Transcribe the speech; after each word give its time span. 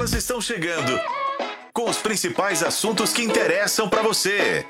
Elas 0.00 0.14
estão 0.14 0.40
chegando 0.40 0.98
com 1.74 1.90
os 1.90 1.98
principais 1.98 2.62
assuntos 2.62 3.12
que 3.12 3.22
interessam 3.22 3.86
para 3.86 4.00
você. 4.00 4.64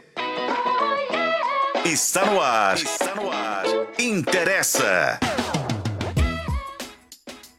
Está 1.85 2.27
no 2.27 2.41
ar. 2.41 2.75
Está 2.75 3.15
no 3.15 3.31
ar. 3.31 3.65
Interessa. 3.97 5.21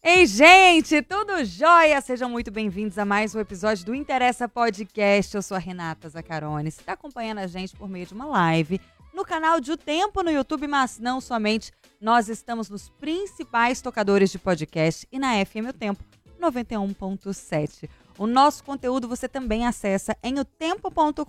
Ei, 0.03 0.25
gente, 0.25 1.01
tudo 1.01 1.45
jóia? 1.45 2.01
Sejam 2.01 2.29
muito 2.29 2.51
bem-vindos 2.51 2.97
a 2.97 3.05
mais 3.05 3.33
um 3.33 3.39
episódio 3.39 3.85
do 3.85 3.95
Interessa 3.95 4.49
Podcast. 4.49 5.33
Eu 5.33 5.41
sou 5.41 5.55
a 5.55 5.59
Renata 5.61 6.09
Zacarone. 6.09 6.69
Você 6.69 6.81
está 6.81 6.91
acompanhando 6.91 7.37
a 7.37 7.47
gente 7.47 7.73
por 7.77 7.87
meio 7.87 8.05
de 8.05 8.13
uma 8.13 8.25
live 8.25 8.81
no 9.13 9.23
canal 9.23 9.61
de 9.61 9.71
O 9.71 9.77
Tempo 9.77 10.21
no 10.21 10.29
YouTube, 10.29 10.67
mas 10.67 10.99
não 10.99 11.21
somente. 11.21 11.71
Nós 12.01 12.27
estamos 12.27 12.69
nos 12.69 12.89
principais 12.89 13.81
tocadores 13.81 14.29
de 14.29 14.37
podcast 14.37 15.07
e 15.09 15.17
na 15.17 15.45
FM 15.45 15.69
O 15.69 15.73
Tempo 15.73 16.03
91.7. 16.41 17.89
O 18.17 18.27
nosso 18.27 18.63
conteúdo 18.63 19.07
você 19.07 19.29
também 19.29 19.65
acessa 19.65 20.17
em 20.21 20.39
otempo.com.br 20.39 21.25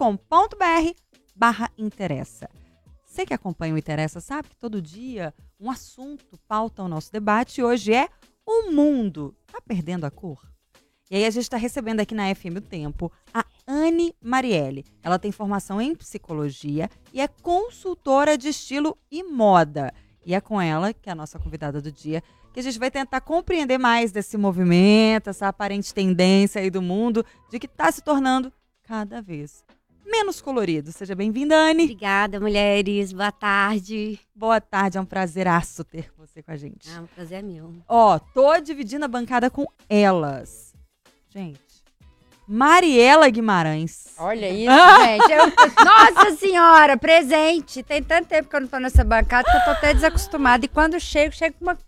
barra 1.35 1.71
interessa. 1.79 2.49
Você 3.05 3.27
que 3.27 3.35
acompanha 3.35 3.75
o 3.75 3.79
Interessa 3.79 4.21
sabe 4.21 4.49
que 4.49 4.57
todo 4.57 4.81
dia 4.81 5.35
um 5.61 5.71
assunto 5.71 6.39
pauta 6.49 6.83
o 6.83 6.89
nosso 6.89 7.13
debate 7.13 7.61
e 7.61 7.65
hoje 7.65 7.93
é 7.93 8.09
o 8.47 8.71
mundo. 8.71 9.37
Tá 9.47 9.61
perdendo 9.61 10.07
a 10.07 10.11
cor? 10.11 10.51
E 11.11 11.17
aí 11.17 11.27
a 11.27 11.31
gente 11.31 11.43
está 11.43 11.59
recebendo 11.59 12.01
aqui 12.01 12.15
na 12.15 12.35
FM 12.35 12.57
O 12.57 12.61
Tempo 12.63 13.13
a 13.35 13.45
Anne 13.69 14.17
Marielle. 14.19 14.83
Ela 15.03 15.19
tem 15.19 15.31
formação 15.31 15.79
em 15.79 15.95
psicologia 15.95 16.89
e 17.13 17.21
é 17.21 17.29
consultora 17.29 18.39
de 18.39 18.49
estilo 18.49 18.97
e 19.11 19.23
moda. 19.23 19.93
E 20.25 20.35
é 20.35 20.41
com 20.41 20.59
ela, 20.59 20.95
que 20.95 21.11
a 21.11 21.15
nossa 21.15 21.39
convidada 21.39 21.83
do 21.83 21.93
dia, 21.93 22.23
que 22.53 22.61
a 22.61 22.63
gente 22.63 22.79
vai 22.79 22.91
tentar 22.91 23.21
compreender 23.21 23.79
mais 23.79 24.13
desse 24.13 24.37
movimento, 24.37 25.31
essa 25.31 25.49
aparente 25.49 25.93
tendência 25.95 26.61
aí 26.61 26.71
do 26.71 26.83
mundo, 26.83 27.25
de 27.51 27.59
que 27.59 27.67
está 27.67 27.91
se 27.91 28.03
tornando 28.03 28.53
cada 28.83 29.21
vez 29.23 29.65
menos 30.05 30.43
colorido. 30.43 30.93
Seja 30.93 31.15
bem-vinda, 31.15 31.57
Anne. 31.57 31.85
Obrigada, 31.85 32.39
mulheres. 32.39 33.13
Boa 33.15 33.33
tarde. 33.33 34.21
Boa 34.35 34.61
tarde, 34.61 34.99
é 34.99 35.01
um 35.01 35.07
prazeraço 35.07 35.83
ter 35.85 36.11
você 36.19 36.43
com 36.43 36.51
a 36.53 36.57
gente. 36.57 36.91
Ah, 36.95 37.01
o 37.03 37.09
prazer 37.09 37.39
é 37.39 37.43
meu. 37.43 37.73
Ó, 37.89 38.19
tô 38.19 38.59
dividindo 38.61 39.05
a 39.07 39.09
bancada 39.09 39.49
com 39.49 39.65
elas. 39.89 40.75
Gente, 41.31 41.59
Mariela 42.47 43.29
Guimarães. 43.31 44.09
Olha 44.19 44.49
isso, 44.53 44.71
gente. 45.03 45.33
Eu- 45.33 45.47
nossa 45.83 46.37
senhora, 46.37 46.99
presente. 46.99 47.83
Tem 47.83 48.03
tanto 48.03 48.29
tempo 48.29 48.51
que 48.51 48.57
eu 48.57 48.61
não 48.61 48.69
tô 48.69 48.79
nessa 48.79 49.03
bancada 49.03 49.51
que 49.51 49.57
eu 49.57 49.65
tô 49.65 49.71
até 49.71 49.95
desacostumada. 49.95 50.65
E 50.67 50.69
quando 50.69 51.01
chego, 51.01 51.35
chego 51.35 51.57
com 51.59 51.65
uma 51.65 51.79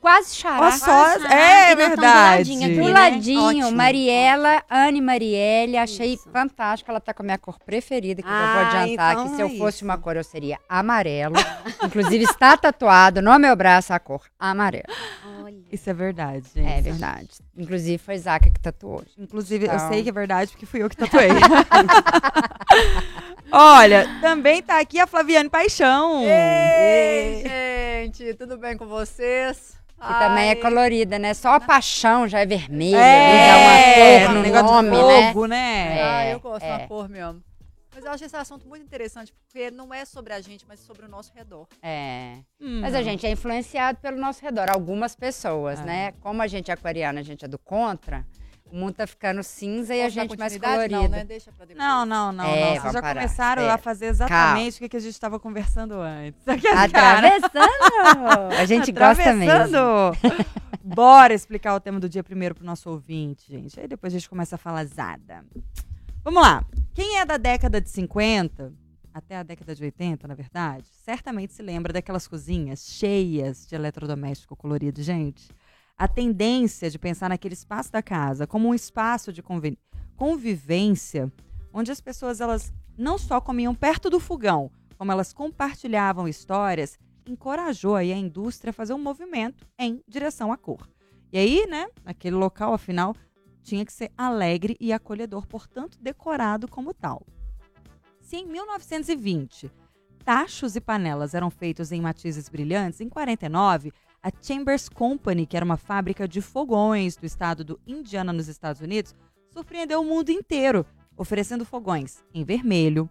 quase 0.00 0.34
chará. 0.36 0.66
Ó, 0.66 0.70
só, 0.70 1.06
é 1.30 1.74
do 1.74 1.76
verdade. 1.78 2.50
ladinho 2.50 2.64
aqui, 2.66 2.74
Do 2.80 2.84
né? 2.86 2.92
ladinho, 2.92 3.42
Ótimo. 3.64 3.72
Mariela, 3.72 4.62
Anne 4.70 5.00
Marielle, 5.00 5.76
achei 5.76 6.14
Isso. 6.14 6.28
fantástico. 6.30 6.90
Ela 6.90 7.00
tá 7.00 7.12
com 7.12 7.22
a 7.22 7.26
minha 7.26 7.38
cor 7.38 7.58
preferida, 7.58 8.22
que 8.22 8.28
eu 8.28 8.32
já 8.32 8.38
Ah, 8.38 8.52
vou 8.52 8.62
adiantar 8.80 9.12
então 9.12 9.28
que 9.28 9.36
se 9.36 9.42
eu 9.42 9.46
é 9.48 9.56
fosse 9.58 9.76
isso. 9.78 9.84
uma 9.84 9.98
cor, 9.98 10.16
eu 10.16 10.24
seria 10.24 10.58
amarelo. 10.68 11.34
Inclusive, 11.84 12.24
está 12.24 12.56
tatuado 12.56 13.20
no 13.22 13.38
meu 13.38 13.54
braço 13.56 13.92
a 13.92 13.98
cor 13.98 14.22
amarelo. 14.38 14.84
Olha. 15.42 15.58
Isso 15.72 15.88
é 15.90 15.94
verdade, 15.94 16.46
gente. 16.54 16.66
É 16.70 16.80
verdade. 16.80 17.28
Inclusive, 17.56 17.98
foi 17.98 18.16
Zaca 18.18 18.48
que 18.50 18.60
tatuou. 18.60 19.02
Inclusive, 19.18 19.66
eu 19.66 19.72
Então. 19.74 19.88
sei 19.88 20.02
que 20.02 20.08
é 20.08 20.12
verdade 20.12 20.50
porque 20.50 20.64
fui 20.66 20.82
eu 20.82 20.88
que 20.88 20.96
tatuei. 20.96 21.28
Olha, 23.50 24.06
também 24.20 24.62
tá 24.62 24.78
aqui 24.78 25.00
a 25.00 25.06
Flaviane 25.06 25.48
Paixão. 25.48 26.22
Ei, 26.24 27.42
gente, 28.04 28.34
tudo 28.34 28.58
bem 28.58 28.76
com 28.76 28.86
vocês? 28.86 29.77
Que 30.00 30.14
também 30.18 30.44
é 30.46 30.50
Ai, 30.50 30.56
colorida, 30.56 31.18
né? 31.18 31.34
Só 31.34 31.54
a 31.54 31.60
paixão 31.60 32.28
já 32.28 32.40
é 32.40 32.46
vermelha, 32.46 32.96
É, 32.96 33.46
já 33.46 33.56
uma 33.58 34.28
cor 34.28 34.30
um 34.30 34.34
no 34.34 34.42
negócio 34.42 34.66
nome, 34.82 34.90
de 34.90 34.96
né? 35.02 35.28
fogo, 35.32 35.46
né? 35.46 36.02
Ah, 36.02 36.22
É, 36.24 36.34
eu 36.34 36.40
gosto 36.40 36.64
é. 36.64 36.78
da 36.78 36.86
cor 36.86 37.08
mesmo. 37.08 37.42
Mas 37.94 38.04
eu 38.04 38.12
acho 38.12 38.24
esse 38.24 38.36
assunto 38.36 38.68
muito 38.68 38.84
interessante, 38.84 39.32
porque 39.32 39.72
não 39.72 39.92
é 39.92 40.04
sobre 40.04 40.32
a 40.32 40.40
gente, 40.40 40.64
mas 40.68 40.78
sobre 40.78 41.04
o 41.04 41.08
nosso 41.08 41.32
redor. 41.34 41.66
É. 41.82 42.36
Hum. 42.60 42.80
Mas 42.80 42.94
a 42.94 43.02
gente 43.02 43.26
é 43.26 43.30
influenciado 43.32 43.98
pelo 43.98 44.16
nosso 44.20 44.40
redor, 44.40 44.70
algumas 44.70 45.16
pessoas, 45.16 45.80
É. 45.80 45.84
né? 45.84 46.12
Como 46.20 46.40
a 46.40 46.46
gente 46.46 46.70
é 46.70 46.74
aquariana, 46.74 47.18
a 47.18 47.24
gente 47.24 47.44
é 47.44 47.48
do 47.48 47.58
contra, 47.58 48.24
o 48.70 48.76
mundo 48.76 48.94
tá 48.94 49.06
ficando 49.06 49.42
cinza 49.42 49.94
e 49.94 50.00
a 50.00 50.04
Posso 50.04 50.14
gente 50.14 50.38
mais 50.38 50.56
colorida. 50.58 50.96
Não, 51.02 51.08
né? 51.08 51.24
Deixa 51.24 51.50
pra 51.52 51.64
depois. 51.66 51.78
Não, 51.86 52.04
não, 52.06 52.32
não, 52.32 52.44
É, 52.44 52.74
não. 52.74 52.80
Vocês 52.82 52.92
já 52.92 53.00
parar. 53.02 53.14
começaram 53.22 53.62
É. 53.62 53.70
a 53.70 53.78
fazer 53.78 54.06
exatamente 54.06 54.84
o 54.84 54.88
que 54.88 54.96
a 54.96 55.00
gente 55.00 55.12
estava 55.12 55.38
conversando 55.40 55.94
antes. 56.00 56.40
Atravessando! 56.76 58.52
A 58.58 58.64
gente 58.64 58.92
gosta 58.92 59.32
mesmo. 59.34 59.76
Bora 60.82 61.34
explicar 61.34 61.74
o 61.74 61.80
tema 61.80 62.00
do 62.00 62.08
dia 62.08 62.22
primeiro 62.24 62.54
pro 62.54 62.64
nosso 62.64 62.88
ouvinte, 62.90 63.44
gente. 63.50 63.78
Aí 63.78 63.86
depois 63.86 64.12
a 64.12 64.18
gente 64.18 64.28
começa 64.28 64.54
a 64.54 64.58
falar 64.58 64.84
zada. 64.86 65.44
Vamos 66.24 66.42
lá. 66.42 66.64
Quem 66.94 67.18
é 67.18 67.24
da 67.26 67.36
década 67.36 67.80
de 67.80 67.90
50 67.90 68.72
até 69.12 69.36
a 69.36 69.42
década 69.42 69.74
de 69.74 69.82
80, 69.82 70.28
na 70.28 70.34
verdade, 70.34 70.86
certamente 71.04 71.52
se 71.52 71.62
lembra 71.62 71.92
daquelas 71.92 72.28
cozinhas 72.28 72.86
cheias 72.86 73.66
de 73.66 73.74
eletrodoméstico 73.74 74.54
colorido, 74.54 75.02
gente. 75.02 75.48
A 75.98 76.06
tendência 76.06 76.88
de 76.88 76.98
pensar 76.98 77.28
naquele 77.28 77.54
espaço 77.54 77.90
da 77.90 78.00
casa 78.00 78.46
como 78.46 78.68
um 78.68 78.74
espaço 78.74 79.32
de 79.32 79.42
convi- 79.42 79.76
convivência, 80.16 81.32
onde 81.72 81.90
as 81.90 82.00
pessoas 82.00 82.40
elas 82.40 82.72
não 82.96 83.18
só 83.18 83.40
comiam 83.40 83.74
perto 83.74 84.08
do 84.08 84.20
fogão, 84.20 84.70
como 84.96 85.10
elas 85.10 85.32
compartilhavam 85.32 86.28
histórias, 86.28 86.96
encorajou 87.26 87.96
aí 87.96 88.12
a 88.12 88.16
indústria 88.16 88.70
a 88.70 88.72
fazer 88.72 88.94
um 88.94 89.02
movimento 89.02 89.66
em 89.76 90.00
direção 90.06 90.52
à 90.52 90.56
cor. 90.56 90.88
E 91.32 91.38
aí, 91.38 91.66
né, 91.66 91.88
aquele 92.06 92.36
local, 92.36 92.72
afinal, 92.72 93.14
tinha 93.62 93.84
que 93.84 93.92
ser 93.92 94.12
alegre 94.16 94.76
e 94.80 94.92
acolhedor, 94.92 95.46
portanto, 95.46 95.98
decorado 96.00 96.68
como 96.68 96.94
tal. 96.94 97.26
Se 98.20 98.36
em 98.36 98.46
1920 98.46 99.70
tachos 100.24 100.76
e 100.76 100.80
panelas 100.80 101.34
eram 101.34 101.50
feitos 101.50 101.90
em 101.90 102.00
matizes 102.00 102.48
brilhantes, 102.48 103.00
em 103.00 103.08
49 103.08 103.92
a 104.22 104.30
Chambers 104.42 104.88
Company, 104.88 105.46
que 105.46 105.56
era 105.56 105.64
uma 105.64 105.76
fábrica 105.76 106.26
de 106.26 106.40
fogões 106.40 107.16
do 107.16 107.26
estado 107.26 107.64
do 107.64 107.80
Indiana, 107.86 108.32
nos 108.32 108.48
Estados 108.48 108.80
Unidos, 108.80 109.14
surpreendeu 109.50 110.00
o 110.00 110.04
mundo 110.04 110.30
inteiro, 110.30 110.84
oferecendo 111.16 111.64
fogões 111.64 112.22
em 112.34 112.44
vermelho, 112.44 113.08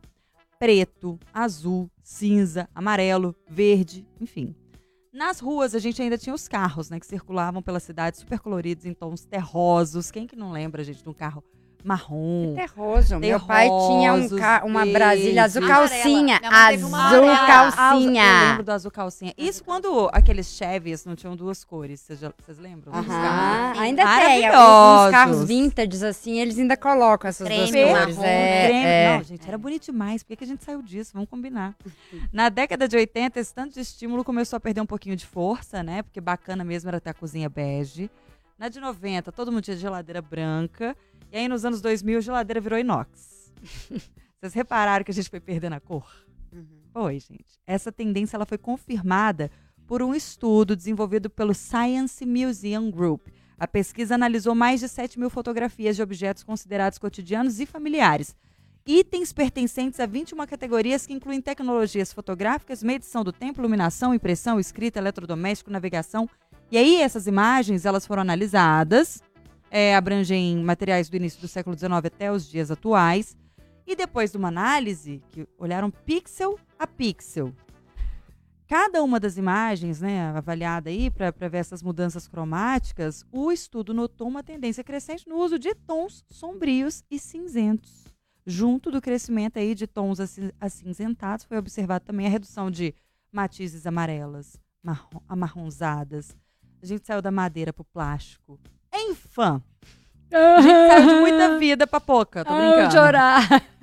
preto, 0.60 1.20
azul, 1.34 1.90
cinza, 2.04 2.70
amarelo, 2.74 3.36
verde, 3.50 4.06
enfim. 4.20 4.56
Nas 5.14 5.40
ruas 5.40 5.74
a 5.74 5.80
gente 5.80 6.02
ainda 6.02 6.18
tinha 6.18 6.36
os 6.36 6.48
carros, 6.48 6.90
né, 6.90 7.00
que 7.00 7.06
circulavam 7.06 7.62
pela 7.62 7.80
cidade 7.80 8.18
super 8.18 8.40
coloridos 8.40 8.86
em 8.86 8.94
tons 8.94 9.26
terrosos. 9.26 10.12
Quem 10.12 10.28
que 10.28 10.36
não 10.36 10.52
lembra, 10.52 10.84
gente, 10.84 11.02
de 11.02 11.10
um 11.10 11.14
carro 11.14 11.44
marrom? 11.88 12.54
Terroso. 12.56 13.18
Meu 13.20 13.40
pai 13.40 13.68
tinha 13.68 14.14
um 14.14 14.30
ca- 14.38 14.64
uma. 14.66 14.86
Brasília 14.86 15.44
azul 15.44 15.64
Amarela. 15.64 15.88
calcinha. 15.90 16.40
Azul 16.44 16.88
amarela. 16.88 17.32
Ah, 17.32 17.66
Eu 17.68 17.72
calcinha. 17.72 18.50
lembro 18.50 18.64
do 18.64 18.72
azul 18.72 18.92
calcinha. 18.92 19.34
Isso 19.38 19.64
quando 19.64 20.10
aqueles 20.12 20.48
Chevys 20.48 21.06
não 21.06 21.16
tinham 21.16 21.36
duas 21.36 21.64
cores. 21.64 22.02
Vocês, 22.02 22.20
já- 22.20 22.34
vocês 22.38 22.58
lembram? 22.58 22.94
Aham, 22.94 23.06
carros? 23.08 23.80
Ainda 23.82 24.04
tem. 24.20 24.50
Os 24.50 25.12
carros 25.12 25.44
vintage, 25.46 26.06
assim, 26.06 26.40
eles 26.40 26.58
ainda 26.60 26.76
colocam 26.76 27.30
essas 27.30 27.48
duas 27.48 27.70
Creme, 27.72 27.92
cores. 27.94 28.16
marrom, 28.18 28.28
É, 28.30 28.66
Creme. 28.68 28.86
é. 28.86 29.18
Não, 29.18 29.24
gente, 29.24 29.48
era 29.48 29.58
bonito 29.58 29.86
demais. 29.86 30.24
Por 30.24 30.28
que 30.30 30.36
que 30.36 30.44
a 30.44 30.48
gente 30.48 30.64
saiu 30.64 30.82
disso? 30.82 31.12
Vamos 31.14 31.30
combinar. 31.30 31.74
Na 32.34 32.50
década 32.50 32.88
de 32.88 32.98
80, 32.98 33.40
esse 33.40 33.54
tanto 33.54 33.74
de 33.74 33.80
estímulo 33.82 34.24
começou 34.24 34.58
a 34.58 34.60
perder 34.60 34.82
um 34.82 34.86
pouquinho 34.86 35.16
de 35.16 35.26
força, 35.26 35.82
né? 35.82 36.04
Porque 36.04 36.20
bacana 36.20 36.64
mesmo 36.64 36.90
era 36.90 37.00
ter 37.00 37.12
a 37.12 37.14
cozinha 37.14 37.50
bege. 37.50 38.10
Na 38.58 38.70
de 38.70 38.80
90, 38.80 39.32
todo 39.32 39.52
mundo 39.52 39.64
tinha 39.64 39.78
geladeira 39.78 40.22
branca. 40.22 40.96
E 41.32 41.38
aí, 41.38 41.48
nos 41.48 41.64
anos 41.64 41.80
2000, 41.80 42.18
a 42.18 42.22
geladeira 42.22 42.60
virou 42.60 42.80
inox. 42.80 43.54
Vocês 44.40 44.54
repararam 44.54 45.04
que 45.04 45.12
a 45.12 45.14
gente 45.14 45.30
foi 45.30 45.40
perdendo 45.40 45.74
a 45.74 45.80
cor? 45.80 46.10
Foi, 46.92 47.20
gente. 47.20 47.60
Essa 47.68 47.92
tendência 47.92 48.36
ela 48.36 48.46
foi 48.46 48.58
confirmada 48.58 49.52
por 49.86 50.02
um 50.02 50.16
estudo 50.16 50.76
desenvolvido 50.76 51.30
pelo 51.30 51.54
Science 51.54 52.26
Museum 52.26 52.90
Group. 52.90 53.28
A 53.60 53.68
pesquisa 53.68 54.16
analisou 54.16 54.54
mais 54.54 54.80
de 54.80 54.88
7 54.88 55.20
mil 55.20 55.30
fotografias 55.30 55.96
de 55.96 56.02
objetos 56.02 56.44
considerados 56.44 56.98
cotidianos 56.98 57.60
e 57.60 57.66
familiares. 57.66 58.36
Itens 58.86 59.34
pertencentes 59.34 60.00
a 60.00 60.06
21 60.06 60.46
categorias 60.46 61.06
que 61.06 61.14
incluem 61.14 61.42
tecnologias 61.42 62.14
fotográficas, 62.14 62.82
medição 62.82 63.24
do 63.24 63.34
tempo, 63.34 63.60
iluminação, 63.60 64.14
impressão, 64.14 64.60
escrita, 64.60 65.00
eletrodoméstico, 65.00 65.70
navegação. 65.70 66.30
E 66.72 66.78
aí 66.78 67.02
essas 67.02 67.28
imagens 67.28 67.86
elas 67.86 68.06
foram 68.06 68.22
analisadas, 68.22 69.22
é, 69.72 69.96
abrangem 69.96 70.58
materiais 70.64 71.10
do 71.10 71.16
início 71.16 71.40
do 71.40 71.48
século 71.48 71.78
XIX 71.78 71.94
até 72.06 72.32
os 72.32 72.48
dias 72.50 72.72
atuais. 72.72 73.38
E 73.86 73.96
depois 73.96 74.32
de 74.32 74.38
uma 74.38 74.50
análise, 74.50 75.24
que 75.30 75.48
olharam 75.58 75.90
pixel 75.90 76.60
a 76.78 76.86
pixel, 76.86 77.54
cada 78.68 79.02
uma 79.02 79.18
das 79.18 79.38
imagens, 79.38 80.02
né, 80.02 80.24
avaliada 80.36 80.90
aí 80.90 81.10
para 81.10 81.32
ver 81.48 81.60
essas 81.60 81.82
mudanças 81.82 82.28
cromáticas, 82.28 83.26
o 83.32 83.50
estudo 83.50 83.94
notou 83.94 84.28
uma 84.28 84.44
tendência 84.44 84.84
crescente 84.84 85.28
no 85.28 85.38
uso 85.38 85.58
de 85.58 85.74
tons 85.74 86.26
sombrios 86.30 87.02
e 87.10 87.18
cinzentos. 87.18 88.06
Junto 88.46 88.92
do 88.92 89.02
crescimento 89.02 89.58
aí 89.58 89.74
de 89.74 89.88
tons 89.88 90.20
aci- 90.20 90.54
acinzentados, 90.60 91.46
foi 91.46 91.58
observado 91.58 92.04
também 92.04 92.28
a 92.28 92.30
redução 92.30 92.70
de 92.70 92.94
matizes 93.32 93.86
amarelas, 93.88 94.60
marrom- 94.84 95.22
amarronzadas. 95.30 96.36
A 96.88 96.96
gente 96.96 97.06
saiu 97.06 97.22
da 97.22 97.32
madeira 97.32 97.74
para 97.74 97.82
o 97.82 97.86
plástico. 97.86 98.58
Enfim, 98.94 99.62
A 100.32 100.62
gente 100.62 100.88
saiu 100.88 101.08
de 101.10 101.16
muita 101.16 101.60
vida 101.60 101.86
pra 101.86 102.00
pouca, 102.00 102.46
tô 102.46 102.54
brincando. 102.56 102.88
Ah, 102.88 102.92
chorar. 102.92 103.42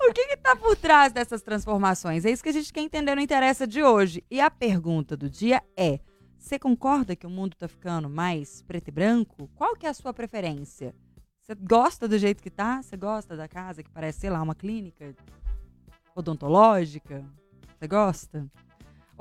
O 0.00 0.12
que 0.12 0.28
que 0.28 0.36
tá 0.36 0.54
por 0.54 0.76
trás 0.76 1.12
dessas 1.12 1.42
transformações? 1.42 2.24
É 2.24 2.30
isso 2.30 2.42
que 2.42 2.48
a 2.48 2.52
gente 2.52 2.72
quer 2.72 2.80
entender 2.80 3.14
no 3.14 3.20
Interessa 3.20 3.66
de 3.66 3.82
hoje. 3.82 4.22
E 4.30 4.40
a 4.40 4.50
pergunta 4.50 5.16
do 5.16 5.28
dia 5.28 5.62
é: 5.76 6.00
você 6.38 6.58
concorda 6.58 7.16
que 7.16 7.26
o 7.26 7.30
mundo 7.30 7.56
tá 7.56 7.66
ficando 7.66 8.08
mais 8.08 8.62
preto 8.62 8.88
e 8.88 8.90
branco? 8.90 9.50
Qual 9.54 9.74
que 9.74 9.86
é 9.86 9.90
a 9.90 9.94
sua 9.94 10.14
preferência? 10.14 10.94
Você 11.40 11.54
gosta 11.54 12.06
do 12.06 12.16
jeito 12.18 12.42
que 12.42 12.50
tá? 12.50 12.82
Você 12.82 12.96
gosta 12.96 13.36
da 13.36 13.48
casa 13.48 13.82
que 13.82 13.90
parece, 13.90 14.20
sei 14.20 14.30
lá, 14.30 14.40
uma 14.40 14.54
clínica 14.54 15.14
odontológica? 16.14 17.24
Você 17.78 17.88
gosta? 17.88 18.46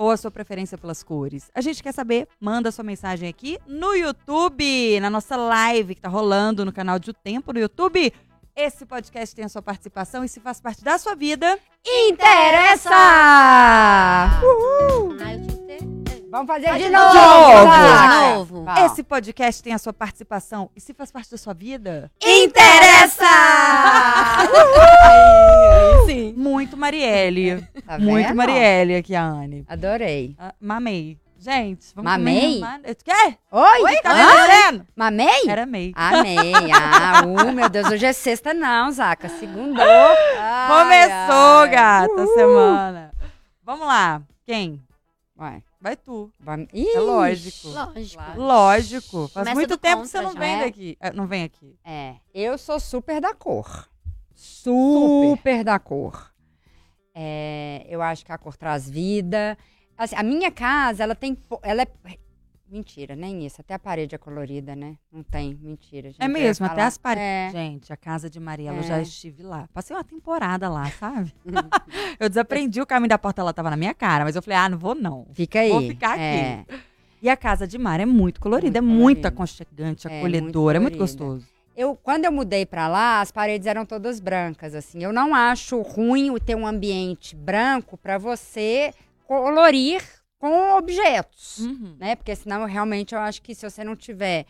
Ou 0.02 0.10
a 0.10 0.18
sua 0.18 0.32
preferência 0.32 0.80
pelas 0.80 1.04
cores? 1.04 1.52
A 1.54 1.62
gente 1.62 1.84
quer 1.84 1.92
saber, 1.94 2.28
manda 2.40 2.72
sua 2.72 2.84
mensagem 2.84 3.30
aqui 3.30 3.60
no 3.68 3.94
YouTube, 3.94 5.00
na 5.00 5.12
nossa 5.12 5.38
live 5.38 5.94
que 5.94 6.02
tá 6.02 6.10
rolando 6.10 6.66
no 6.66 6.74
canal 6.74 6.98
de 6.98 7.12
O 7.12 7.14
Tempo 7.14 7.54
no 7.54 7.60
YouTube. 7.60 8.12
Esse 8.56 8.84
podcast 8.84 9.36
tem 9.36 9.46
a 9.46 9.50
sua 9.50 9.62
participação 9.62 10.24
e 10.24 10.28
se 10.28 10.40
faz 10.40 10.60
parte 10.60 10.84
da 10.84 10.98
sua 10.98 11.14
vida, 11.14 11.56
Interessa! 11.86 12.90
Ah, 12.92 14.42
eu 14.44 15.16
tinha 15.18 15.40
que 15.40 15.56
ter. 15.68 16.01
Vamos 16.32 16.48
fazer 16.48 16.72
de 16.78 16.84
de 16.84 16.90
novo. 16.90 17.14
novo. 17.14 17.72
De 17.72 18.08
novo. 18.08 18.64
Vai. 18.64 18.86
esse 18.86 19.04
podcast 19.04 19.62
tem 19.62 19.74
a 19.74 19.78
sua 19.78 19.92
participação 19.92 20.70
e 20.74 20.80
se 20.80 20.94
faz 20.94 21.12
parte 21.12 21.30
da 21.30 21.38
sua 21.38 21.54
vida, 21.54 22.10
Interessa! 22.24 23.26
sim. 26.08 26.34
Muito 26.38 26.78
Marielle. 26.78 27.68
Tá 27.86 28.00
Muito 28.00 28.28
vendo? 28.28 28.36
Marielle 28.38 28.96
aqui, 28.96 29.14
a 29.14 29.24
Anne. 29.24 29.66
Adorei. 29.68 30.34
Ah, 30.40 30.54
mamei. 30.60 31.18
Gente, 31.38 31.88
vamos 31.96 32.12
Mamei? 32.12 32.62
comer. 32.62 32.96
Quer? 33.04 33.38
Oi? 33.52 33.82
Oi, 33.82 33.96
tá 34.04 34.12
Hã? 34.12 34.46
entendendo? 34.46 34.88
Mamei? 34.96 35.42
Era 35.50 35.66
mei. 35.66 35.92
Amei. 35.96 36.54
Ah, 36.72 37.24
uh, 37.26 37.52
meu 37.52 37.68
Deus, 37.68 37.90
hoje 37.90 38.06
é 38.06 38.14
sexta 38.14 38.54
não, 38.54 38.92
Zaca. 38.92 39.28
Segundou. 39.28 39.84
Começou, 40.68 41.68
gata, 41.70 42.24
a 42.24 42.28
semana. 42.28 43.12
Vamos 43.64 43.88
lá. 43.88 44.22
Quem? 44.46 44.80
Ué, 45.40 45.64
Vai 45.82 45.96
tu. 45.98 46.32
vai... 46.40 46.68
É 46.74 47.00
lógico. 47.00 47.68
Lógico. 47.70 48.24
Lógico. 48.38 49.28
Faz 49.30 49.34
Começa 49.34 49.56
muito 49.56 49.78
tempo 49.80 50.04
que 50.04 50.08
você 50.10 50.22
contra 50.22 50.34
não 50.34 50.40
vem 50.40 50.56
É? 50.56 50.64
daqui. 50.66 50.98
Ah, 51.00 51.12
Não 51.12 51.26
vem 51.26 51.44
aqui. 51.44 51.76
É, 51.84 52.16
eu 52.34 52.56
sou 52.58 52.80
super 52.80 53.20
da 53.20 53.34
cor. 53.34 53.90
Super, 54.36 55.64
da 55.64 55.80
cor. 55.80 56.32
É, 57.16 57.86
eu 57.90 58.02
acho 58.02 58.24
que 58.24 58.32
a 58.32 58.38
cor 58.38 58.56
traz 58.56 58.88
vida. 58.88 59.58
Assim, 59.98 60.16
a 60.16 60.24
minha 60.24 60.52
casa, 60.52 61.04
ela 61.04 61.16
tem. 61.16 61.36
Ela 61.64 61.82
é. 61.82 61.88
Mentira, 62.72 63.18
nem 63.18 63.46
isso. 63.46 63.60
Até 63.60 63.74
a 63.74 63.80
parede 63.80 64.16
é 64.16 64.18
colorida, 64.18 64.76
né? 64.76 64.96
Não 65.12 65.22
tem, 65.24 65.54
mentira. 65.62 66.10
gente. 66.10 66.22
É 66.22 66.26
Eu 66.26 66.30
mesmo, 66.30 66.66
até 66.66 66.84
as 66.84 66.98
paredes. 66.98 67.26
É. 67.28 67.50
Gente, 67.52 67.92
a 67.92 67.98
casa 67.98 68.30
de 68.30 68.40
Mariela, 68.40 68.78
eu 68.78 68.84
É. 68.84 68.88
já 68.88 69.02
estive 69.02 69.44
lá. 69.44 69.68
Passei 69.74 69.94
uma 69.96 70.04
temporada 70.06 70.70
lá, 70.70 70.90
sabe? 70.92 71.34
eu 72.18 72.30
desaprendi 72.30 72.80
o 72.82 72.86
caminho 72.86 73.10
da 73.10 73.18
porta, 73.18 73.42
ela 73.42 73.52
tava 73.54 73.70
na 73.70 73.76
minha 73.76 73.94
cara, 73.94 74.24
mas 74.24 74.38
eu 74.38 74.42
falei, 74.42 74.58
ah, 74.58 74.70
não 74.70 74.78
vou 74.78 74.96
não. 74.96 75.28
Fica 75.34 75.60
aí. 75.60 75.70
Vou 75.70 75.82
ficar 75.82 76.12
aqui. 76.14 76.22
É. 76.22 76.66
E 77.22 77.30
a 77.30 77.36
casa 77.36 77.68
de 77.68 77.78
Mara 77.78 78.04
é 78.04 78.06
muito 78.06 78.40
colorida, 78.40 78.82
Muito 78.82 78.92
é 78.94 78.96
muito 79.04 79.18
colorida. 79.18 79.28
aconchegante, 79.28 80.08
É, 80.08 80.18
acolhedora, 80.18 80.78
é 80.78 80.80
muito 80.80 80.94
muito 80.94 81.00
gostoso. 81.02 81.46
Eu, 81.76 81.96
quando 81.96 82.26
eu 82.26 82.32
mudei 82.32 82.66
pra 82.66 82.88
lá, 82.88 83.22
as 83.22 83.32
paredes 83.32 83.68
eram 83.68 83.86
todas 83.86 84.20
brancas, 84.20 84.74
assim. 84.74 85.04
Eu 85.04 85.12
não 85.14 85.36
acho 85.36 85.82
ruim 85.82 86.32
o 86.32 86.40
ter 86.40 86.56
um 86.56 86.66
ambiente 86.66 87.36
branco 87.36 87.98
pra 87.98 88.18
você 88.18 88.94
colorir 89.28 90.02
com 90.42 90.76
objetos, 90.76 91.60
Uhum. 91.60 91.96
né? 92.00 92.16
Porque 92.16 92.36
senão, 92.36 92.66
realmente, 92.66 93.14
eu 93.14 93.20
acho 93.22 93.44
que 93.44 93.54
se 93.54 93.70
você 93.70 93.84
não 93.84 93.96
tiver 93.96 94.46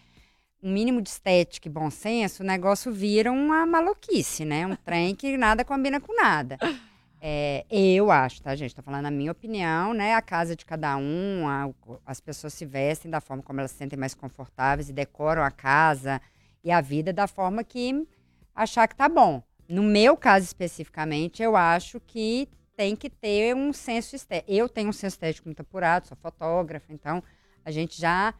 um 0.63 0.71
mínimo 0.71 1.01
de 1.01 1.09
estética 1.09 1.67
e 1.67 1.71
bom 1.71 1.89
senso, 1.91 2.43
o 2.43 2.45
negócio 2.45 2.93
vira 2.93 3.29
uma 3.29 3.65
maluquice, 3.65 4.45
né? 4.45 4.65
Um 4.65 4.75
trem 4.77 5.13
que 5.13 5.35
nada 5.37 5.65
combina 5.65 5.99
com 5.99 6.15
nada. 6.15 6.57
É, 7.23 7.63
eu 7.69 8.09
acho, 8.09 8.41
tá, 8.41 8.55
gente? 8.55 8.73
Tô 8.73 8.81
falando 8.81 9.05
a 9.05 9.11
minha 9.11 9.31
opinião, 9.31 9.93
né? 9.93 10.15
A 10.15 10.23
casa 10.23 10.55
de 10.55 10.65
cada 10.65 10.97
um, 10.97 11.47
a- 11.47 11.69
as 12.03 12.19
pessoas 12.19 12.51
se 12.51 12.65
vestem 12.65 13.11
da 13.11 13.21
forma 13.21 13.43
como 13.43 13.59
elas 13.59 13.69
se 13.69 13.77
sentem 13.77 13.99
mais 13.99 14.15
confortáveis 14.15 14.89
e 14.89 14.93
decoram 14.93 15.43
a 15.43 15.51
casa 15.51 16.19
e 16.63 16.71
a 16.71 16.81
vida 16.81 17.13
da 17.13 17.27
forma 17.27 17.63
que 17.63 18.07
achar 18.55 18.87
que 18.87 18.95
tá 18.95 19.07
bom. 19.07 19.43
No 19.69 19.83
meu 19.83 20.17
caso 20.17 20.45
especificamente, 20.47 21.43
eu 21.43 21.55
acho 21.55 21.99
que 21.99 22.49
tem 22.75 22.95
que 22.95 23.09
ter 23.09 23.55
um 23.55 23.71
senso 23.73 24.15
estético. 24.15 24.51
Eu 24.51 24.67
tenho 24.69 24.89
um 24.89 24.93
senso 24.93 25.15
estético 25.15 25.47
muito 25.47 25.61
apurado, 25.61 26.07
sou 26.07 26.17
fotógrafa, 26.17 26.91
então 26.91 27.21
a 27.63 27.71
gente 27.71 27.99
já 27.99 28.33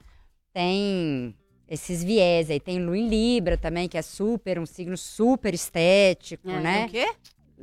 tem 0.54 1.36
esses 1.68 2.04
viés 2.04 2.50
aí. 2.50 2.60
Tem 2.60 2.84
Lua 2.84 2.98
em 2.98 3.08
Libra 3.08 3.58
também, 3.58 3.88
que 3.88 3.98
é 3.98 4.02
super, 4.02 4.60
um 4.60 4.66
signo 4.66 4.98
super 4.98 5.54
estético, 5.54 6.50
É, 6.50 6.60
né? 6.60 6.86
O 6.86 6.90
quê? 6.90 7.14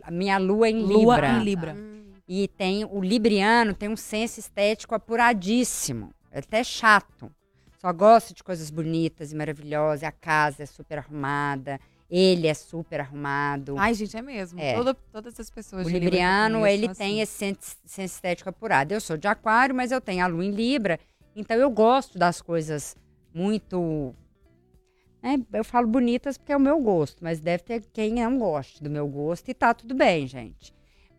A 0.03 0.11
minha 0.11 0.39
lua 0.39 0.69
em 0.71 0.81
Lua 0.81 1.17
Libra. 1.17 1.29
em 1.33 1.45
Libra. 1.45 1.75
Hum, 1.75 2.13
E 2.27 2.47
tem 2.47 2.85
o 2.85 3.01
libriano 3.01 3.75
tem 3.75 3.89
um 3.89 3.97
senso 3.97 4.39
estético 4.39 4.95
apuradíssimo. 4.95 6.13
É 6.31 6.39
até 6.39 6.63
chato. 6.63 7.31
Só 7.81 7.93
gosta 7.93 8.33
de 8.35 8.43
coisas 8.45 8.71
bonitas 8.71 9.33
e 9.33 9.37
maravilhosas. 9.37 10.05
A 10.05 10.13
casa 10.13 10.63
é 10.63 10.67
super 10.67 10.99
arrumada. 10.99 11.81
Ele 12.11 12.47
é 12.47 12.55
super 12.55 13.01
arrumado. 13.01 13.77
Ai, 13.79 13.93
gente, 13.93 14.17
é 14.17 14.23
mesmo. 14.23 14.59
É. 14.59 14.75
Toda- 14.75 14.95
todas 14.95 15.39
as 15.39 15.51
pessoas 15.51 15.87
o 15.87 15.91
libriano, 15.91 16.67
ele 16.67 16.87
são 16.87 16.95
tem 16.95 17.21
assim. 17.21 17.21
esse 17.21 17.33
sen- 17.33 17.57
senso 17.85 18.15
estético 18.15 18.49
apurado. 18.49 18.95
Eu 18.95 19.01
sou 19.01 19.17
de 19.19 19.29
aquário, 19.29 19.75
mas 19.75 19.93
eu 19.93 20.01
tenho 20.01 20.25
a 20.25 20.27
lua 20.27 20.45
em 20.45 20.51
Libra. 20.51 20.99
Então 21.37 21.57
eu 21.57 21.71
gosto 21.71 22.19
das 22.19 22.41
coisas 22.41 22.97
muito... 23.35 24.15
né, 25.23 25.39
eu 25.53 25.63
falo 25.65 25.87
bonitas 25.87 26.39
porque 26.39 26.53
é 26.53 26.57
o 26.57 26.61
meu 26.61 26.81
gosto, 26.81 27.23
mas 27.23 27.41
deve 27.41 27.63
ter 27.63 27.85
quem 27.93 28.15
não 28.15 28.39
goste 28.39 28.83
do 28.83 28.89
meu 28.89 29.07
gosto 29.07 29.49
e 29.51 29.55
tá 29.55 29.75
tudo 29.75 29.95
bem, 29.95 30.27
gente. 30.27 30.75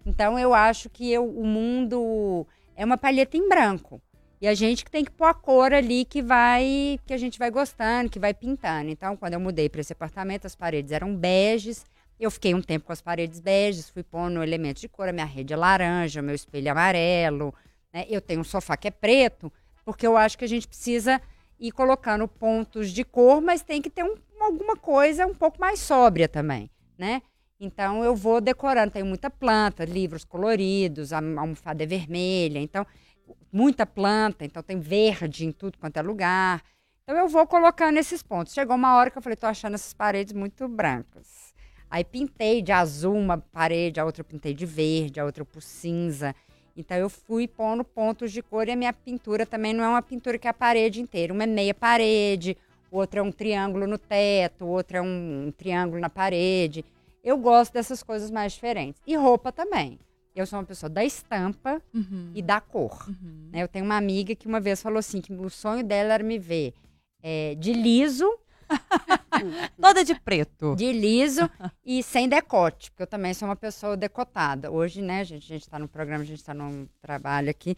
Então 0.06 0.40
eu 0.40 0.54
acho 0.56 0.90
que 0.90 1.12
eu- 1.12 1.30
o 1.30 1.46
mundo 1.46 2.48
é 2.76 2.84
uma 2.84 2.98
palheta 2.98 3.38
em 3.38 3.48
branco. 3.48 4.02
E 4.42 4.48
a 4.48 4.54
gente 4.54 4.86
que 4.86 4.92
tem 4.92 5.04
que 5.04 5.12
pôr 5.12 5.26
a 5.26 5.34
cor 5.34 5.74
ali 5.74 6.06
que 6.06 6.22
vai, 6.22 7.00
que 7.06 7.14
a 7.14 7.18
gente 7.18 7.38
vai 7.38 7.52
gostando, 7.52 8.10
que 8.10 8.20
vai 8.20 8.34
pintando. 8.34 8.90
Então, 8.90 9.18
quando 9.18 9.34
eu 9.34 9.40
mudei 9.40 9.68
para 9.68 9.82
esse 9.82 9.92
apartamento, 9.92 10.46
as 10.48 10.56
paredes 10.56 10.92
eram 10.92 11.14
beges. 11.14 11.86
Eu 12.18 12.32
fiquei 12.32 12.54
um 12.54 12.62
tempo 12.62 12.86
com 12.86 12.94
as 12.94 13.02
paredes 13.02 13.40
beges, 13.40 13.90
fui 13.90 14.04
pondo 14.04 14.42
elementos 14.44 14.82
de 14.82 14.90
cor, 14.90 15.08
a 15.08 15.14
minha 15.14 15.26
rede 15.26 15.54
é 15.54 15.58
laranja, 15.58 16.22
meu 16.22 16.36
espelho 16.36 16.68
é 16.68 16.72
amarelo, 16.72 17.54
né? 17.94 18.06
Eu 18.10 18.20
tenho 18.22 18.42
um 18.42 18.44
sofá 18.44 18.76
que 18.76 18.88
é 18.90 18.92
preto, 18.92 19.52
porque 19.86 20.06
eu 20.06 20.18
acho 20.18 20.38
que 20.38 20.44
a 20.44 20.48
gente 20.48 20.68
precisa 20.68 21.22
ir 21.60 21.72
colocando 21.72 22.28
pontos 22.28 22.92
de 22.92 23.04
cor, 23.06 23.42
mas 23.42 23.62
tem 23.62 23.82
que 23.82 23.90
ter 23.90 24.04
um- 24.04 24.16
alguma 24.40 24.76
coisa 24.76 25.26
um 25.26 25.34
pouco 25.34 25.60
mais 25.60 25.80
sóbria 25.80 26.28
também, 26.28 26.70
né? 26.98 27.22
Então 27.60 28.04
eu 28.04 28.16
vou 28.16 28.40
decorando, 28.40 28.92
tenho 28.92 29.06
muita 29.06 29.30
planta, 29.30 29.84
livros 29.84 30.24
coloridos, 30.24 31.12
a 31.12 31.18
almofada 31.18 31.84
é 31.84 31.86
vermelha, 31.86 32.60
então 32.60 32.86
muita 33.52 33.86
planta, 33.86 34.46
então 34.46 34.62
tem 34.62 34.80
verde 34.80 35.46
em 35.46 35.52
tudo 35.52 35.78
quanto 35.78 35.98
é 35.98 36.02
lugar. 36.02 36.64
Então 37.04 37.18
eu 37.18 37.28
vou 37.28 37.48
colocando 37.48 37.98
esses 37.98 38.22
pontos. 38.22 38.54
Chegou 38.54 38.76
uma 38.76 38.96
hora 38.96 39.10
que 39.10 39.18
eu 39.18 39.22
falei, 39.22 39.36
tô 39.36 39.48
achando 39.48 39.74
essas 39.74 39.94
paredes 39.94 40.34
muito 40.34 40.68
brancas. 40.68 41.54
Aí 41.90 42.04
pintei 42.04 42.62
de 42.62 42.72
azul 42.72 43.16
uma 43.16 43.40
parede, 43.40 44.00
a 44.00 44.06
outra 44.06 44.22
eu 44.22 44.26
pintei 44.26 44.54
de 44.54 44.66
verde, 44.66 45.20
a 45.20 45.26
outra 45.26 45.44
pus 45.44 45.66
cinza. 45.66 46.36
Então 46.78 46.96
eu 46.96 47.10
fui 47.10 47.48
pondo 47.48 47.84
pontos 47.84 48.32
de 48.32 48.44
cor 48.44 48.68
e 48.68 48.72
a 48.72 48.76
minha 48.76 48.94
pintura 48.94 49.46
também 49.46 49.74
não 49.74 49.84
é 49.84 49.88
uma 49.88 50.02
pintura 50.02 50.38
que 50.38 50.48
é 50.48 50.52
a 50.52 50.54
parede 50.54 51.02
inteira. 51.02 51.34
Uma 51.34 51.44
é 51.44 51.48
meia 51.48 51.74
parede, 51.74 52.56
outra 52.92 53.22
é 53.22 53.24
um 53.24 53.32
triângulo 53.32 53.88
no 53.88 53.98
teto, 53.98 54.68
outra 54.68 55.00
é 55.00 55.02
um, 55.02 55.48
um 55.48 55.52
triângulo 55.52 56.00
na 56.00 56.10
parede. 56.10 56.86
Eu 57.24 57.38
gosto 57.38 57.74
dessas 57.74 58.04
coisas 58.04 58.30
mais 58.30 58.54
diferentes. 58.54 59.02
E 59.06 59.16
roupa 59.16 59.52
também. 59.52 60.00
Eu 60.36 60.46
sou 60.46 60.60
uma 60.60 60.66
pessoa 60.66 60.90
da 60.90 61.04
estampa 61.04 61.82
Uhum, 61.94 62.32
e 62.34 62.42
da 62.42 62.62
cor. 62.62 63.06
uhum. 63.10 63.50
né? 63.52 63.64
Eu 63.64 63.68
tenho 63.68 63.84
uma 63.86 63.98
amiga 63.98 64.34
que 64.36 64.48
uma 64.48 64.60
vez 64.60 64.82
falou 64.82 65.00
assim, 65.00 65.22
que 65.22 65.34
o 65.34 65.50
sonho 65.50 65.84
dela 65.84 66.14
era 66.14 66.24
me 66.24 66.38
ver 66.40 66.74
é, 67.22 67.56
de 67.56 67.74
liso, 67.74 68.26
Toda 69.82 70.04
de 70.04 70.14
preto. 70.20 70.76
de 70.76 70.92
liso 70.92 71.50
e 71.86 72.04
sem 72.04 72.28
decote, 72.30 72.92
porque 72.92 73.04
eu 73.04 73.08
também 73.08 73.34
sou 73.34 73.48
uma 73.48 73.56
pessoa 73.56 73.98
decotada. 73.98 74.72
Hoje, 74.72 75.02
né, 75.02 75.24
gente, 75.24 75.44
a 75.52 75.56
gente 75.56 75.68
tá 75.70 75.80
no 75.80 75.88
programa, 75.88 76.24
a 76.24 76.26
gente 76.28 76.44
tá 76.44 76.54
num 76.54 76.88
trabalho 77.02 77.50
aqui, 77.50 77.76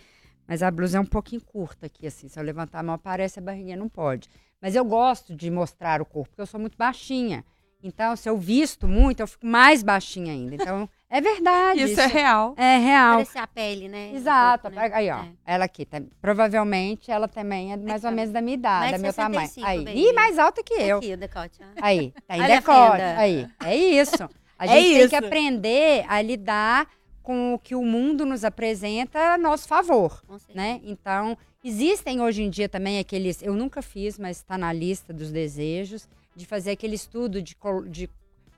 mas 0.47 0.61
a 0.61 0.69
blusa 0.69 0.97
é 0.97 1.01
um 1.01 1.05
pouquinho 1.05 1.41
curta 1.41 1.85
aqui, 1.85 2.07
assim. 2.07 2.27
Se 2.27 2.37
eu 2.39 2.43
levantar 2.43 2.79
a 2.79 2.83
mão, 2.83 2.95
aparece 2.95 3.39
a 3.39 3.41
barriguinha, 3.41 3.77
não 3.77 3.87
pode. 3.87 4.29
Mas 4.61 4.75
eu 4.75 4.83
gosto 4.83 5.35
de 5.35 5.49
mostrar 5.49 6.01
o 6.01 6.05
corpo, 6.05 6.29
porque 6.29 6.41
eu 6.41 6.45
sou 6.45 6.59
muito 6.59 6.77
baixinha. 6.77 7.45
Então, 7.81 8.15
se 8.15 8.29
eu 8.29 8.37
visto 8.37 8.87
muito, 8.87 9.21
eu 9.21 9.27
fico 9.27 9.45
mais 9.45 9.81
baixinha 9.81 10.33
ainda. 10.33 10.55
Então, 10.55 10.89
é 11.11 11.21
verdade. 11.21 11.83
Isso 11.83 11.99
é 12.01 12.07
real. 12.07 12.53
é 12.57 12.77
real. 12.77 13.13
Parece 13.15 13.37
a 13.37 13.45
pele, 13.47 13.87
né? 13.89 14.09
do 14.09 14.15
Exato. 14.17 14.61
corpo, 14.63 14.75
né? 14.79 14.89
Aí, 14.93 15.09
ó. 15.11 15.19
É. 15.19 15.27
Ela 15.45 15.65
aqui. 15.65 15.85
tá- 15.85 16.01
provavelmente 16.21 17.11
ela 17.11 17.27
também 17.27 17.73
é 17.73 17.77
mais 17.77 18.03
ou 18.03 18.07
Aqui, 18.09 18.13
ó. 18.13 18.15
menos 18.15 18.31
da 18.33 18.41
minha 18.41 18.55
idade, 18.55 18.79
Mais 18.79 18.91
da 18.93 18.97
meu 18.97 19.13
tamanho. 19.13 19.47
65, 19.47 19.67
Aí. 19.67 19.85
baby. 19.85 19.99
Ih, 19.99 20.13
mais 20.13 20.39
alta 20.39 20.63
que 20.63 20.73
eu. 20.73 20.97
Aqui, 20.97 21.13
o 21.13 21.17
decote. 21.17 21.59
ó. 21.61 21.65
Aí, 21.81 22.13
tá 22.27 22.37
em 22.37 22.43
decote. 22.47 23.01
Aí. 23.01 23.47
É 23.63 23.75
isso. 23.75 24.23
A 24.57 24.65
É 24.65 24.67
gente 24.69 24.83
tem 24.93 24.97
isso. 24.99 25.09
que 25.09 25.15
aprender 25.15 26.05
a 26.07 26.21
lidar 26.21 26.87
com 27.21 27.53
o 27.53 27.59
que 27.59 27.75
o 27.75 27.83
mundo 27.83 28.25
nos 28.25 28.43
apresenta 28.43 29.19
a 29.33 29.37
nosso 29.37 29.67
favor, 29.67 30.23
Com 30.27 30.39
certeza. 30.39 30.57
né? 30.59 30.81
Então, 30.83 31.37
existem 31.63 32.19
hoje 32.19 32.41
em 32.41 32.49
dia 32.49 32.67
também 32.67 32.97
aqueles, 32.97 33.43
eu 33.43 33.53
nunca 33.53 33.81
fiz, 33.83 34.17
mas 34.17 34.37
está 34.37 34.57
na 34.57 34.73
lista 34.73 35.13
dos 35.13 35.31
desejos, 35.31 36.07
de 36.35 36.45
fazer 36.47 36.71
aquele 36.71 36.95
estudo 36.95 37.39
de, 37.41 37.55
de 37.89 38.09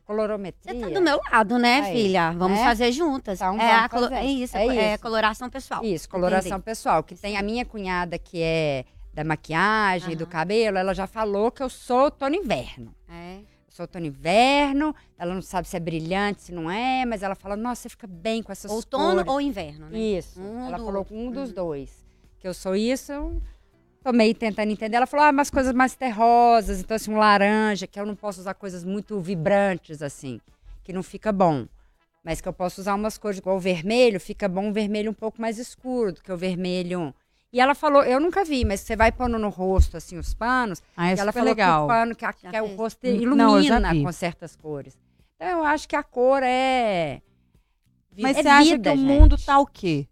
colorometria. 0.05 0.74
Você 0.74 0.79
tá 0.81 0.89
do 0.89 1.01
meu 1.01 1.19
lado, 1.31 1.57
né, 1.57 1.81
Aí, 1.81 1.93
filha? 1.93 2.31
Vamos 2.31 2.57
né? 2.60 2.63
fazer 2.65 2.91
juntas. 2.91 3.39
Então, 3.39 3.55
é, 3.55 3.67
vamos 3.67 3.83
a 3.86 3.89
colo- 3.89 4.13
é 4.13 4.25
isso, 4.25 4.57
É 4.57 4.67
é, 4.67 4.93
isso. 4.93 5.01
coloração 5.01 5.50
pessoal. 5.50 5.83
Isso, 5.83 6.10
coloração 6.10 6.51
Entendi. 6.57 6.63
pessoal. 6.63 7.03
Que 7.03 7.15
tem 7.15 7.38
a 7.38 7.41
minha 7.41 7.65
cunhada 7.65 8.17
que 8.17 8.41
é 8.41 8.86
da 9.13 9.24
maquiagem, 9.24 10.15
do 10.15 10.24
Aham. 10.24 10.29
cabelo, 10.31 10.77
ela 10.77 10.93
já 10.93 11.05
falou 11.07 11.51
que 11.51 11.62
eu 11.62 11.69
sou 11.69 12.05
outono 12.05 12.36
inverno. 12.36 12.93
É. 13.10 13.39
sou 13.69 13.86
outono 13.86 14.05
inverno, 14.05 14.95
ela 15.17 15.33
não 15.33 15.41
sabe 15.41 15.67
se 15.67 15.75
é 15.75 15.79
brilhante, 15.79 16.43
se 16.43 16.51
não 16.51 16.69
é, 16.69 17.05
mas 17.07 17.24
ela 17.24 17.33
fala, 17.33 17.55
nossa, 17.55 17.81
você 17.81 17.89
fica 17.89 18.05
bem 18.05 18.43
com 18.43 18.51
essas 18.51 18.69
Outono 18.69 19.15
cores. 19.15 19.27
ou 19.33 19.41
inverno, 19.41 19.89
né? 19.89 19.98
Isso, 19.98 20.39
Um 20.39 20.67
ela 20.67 20.77
do 20.77 20.86
falou 20.86 21.00
outro. 21.00 21.15
um 21.15 21.31
dos 21.31 21.50
Uhum. 21.50 21.55
dois. 21.55 22.05
Que 22.39 22.48
eu 22.48 22.53
sou 22.53 22.75
isso, 22.75 23.41
meio 24.12 24.33
tentando 24.36 24.72
entender. 24.72 24.98
Ela 24.98 25.05
falou, 25.07 25.25
ah, 25.25 25.29
umas 25.29 25.50
coisas 25.50 25.74
mais 25.74 25.95
terrosas, 25.95 26.79
então 26.79 26.95
assim, 26.95 27.12
um 27.13 27.17
laranja, 27.17 27.88
que 27.88 28.00
eu 28.00 28.05
não 28.05 28.15
posso 28.15 28.41
usar 28.41 28.53
coisas 28.55 28.83
muito 28.83 29.19
vibrantes, 29.22 30.01
assim, 30.01 30.41
que 30.83 30.91
não 30.91 31.03
fica 31.03 31.31
bom. 31.31 31.65
Mas 32.24 32.41
que 32.41 32.48
eu 32.48 32.53
posso 32.53 32.81
usar 32.81 32.95
umas 32.95 33.17
cores 33.17 33.38
igual 33.38 33.57
o 33.57 33.60
vermelho, 33.60 34.19
fica 34.19 34.48
bom 34.50 34.65
um 34.67 34.74
vermelho 34.74 35.12
um 35.12 35.13
pouco 35.13 35.39
mais 35.39 35.57
escuro 35.60 36.12
do 36.13 36.22
que 36.22 36.31
o 36.31 36.38
vermelho... 36.38 37.13
E 37.55 37.60
ela 37.60 37.75
falou, 37.75 38.01
eu 38.03 38.19
nunca 38.19 38.43
vi, 38.43 38.65
mas 38.65 38.79
você 38.79 38.95
vai 38.95 39.12
pondo 39.12 39.38
no 39.38 39.48
rosto, 39.50 39.95
assim, 39.95 40.17
os 40.17 40.33
panos, 40.33 40.81
Ah, 40.98 41.12
é 41.12 41.15
e 41.15 41.19
ela 41.19 41.31
falou 41.31 41.50
legal. 41.50 41.81
que 41.81 41.83
o 41.83 41.88
pano, 41.95 42.15
que, 42.15 42.25
a- 42.25 42.33
que 42.33 42.48
é 42.48 42.60
o 42.63 42.75
rosto 42.75 43.05
Hum, 43.05 43.10
não, 43.36 43.60
ilumina 43.62 43.93
vi. 43.93 44.01
com 44.01 44.12
certas 44.12 44.55
cores. 44.55 44.98
Então 45.36 45.60
eu 45.60 45.63
acho 45.63 45.88
que 45.88 45.95
a 45.95 46.01
cor 46.01 46.41
é. 46.41 47.22
Mas 48.17 48.38
é 48.38 48.41
você 48.41 48.48
acha 48.48 48.63
vida, 48.72 48.89
que 48.89 48.95
o 48.95 49.00
gente. 49.00 49.05
mundo 49.05 49.38
tá 49.38 49.60
o 49.60 49.67
quê? 49.67 50.07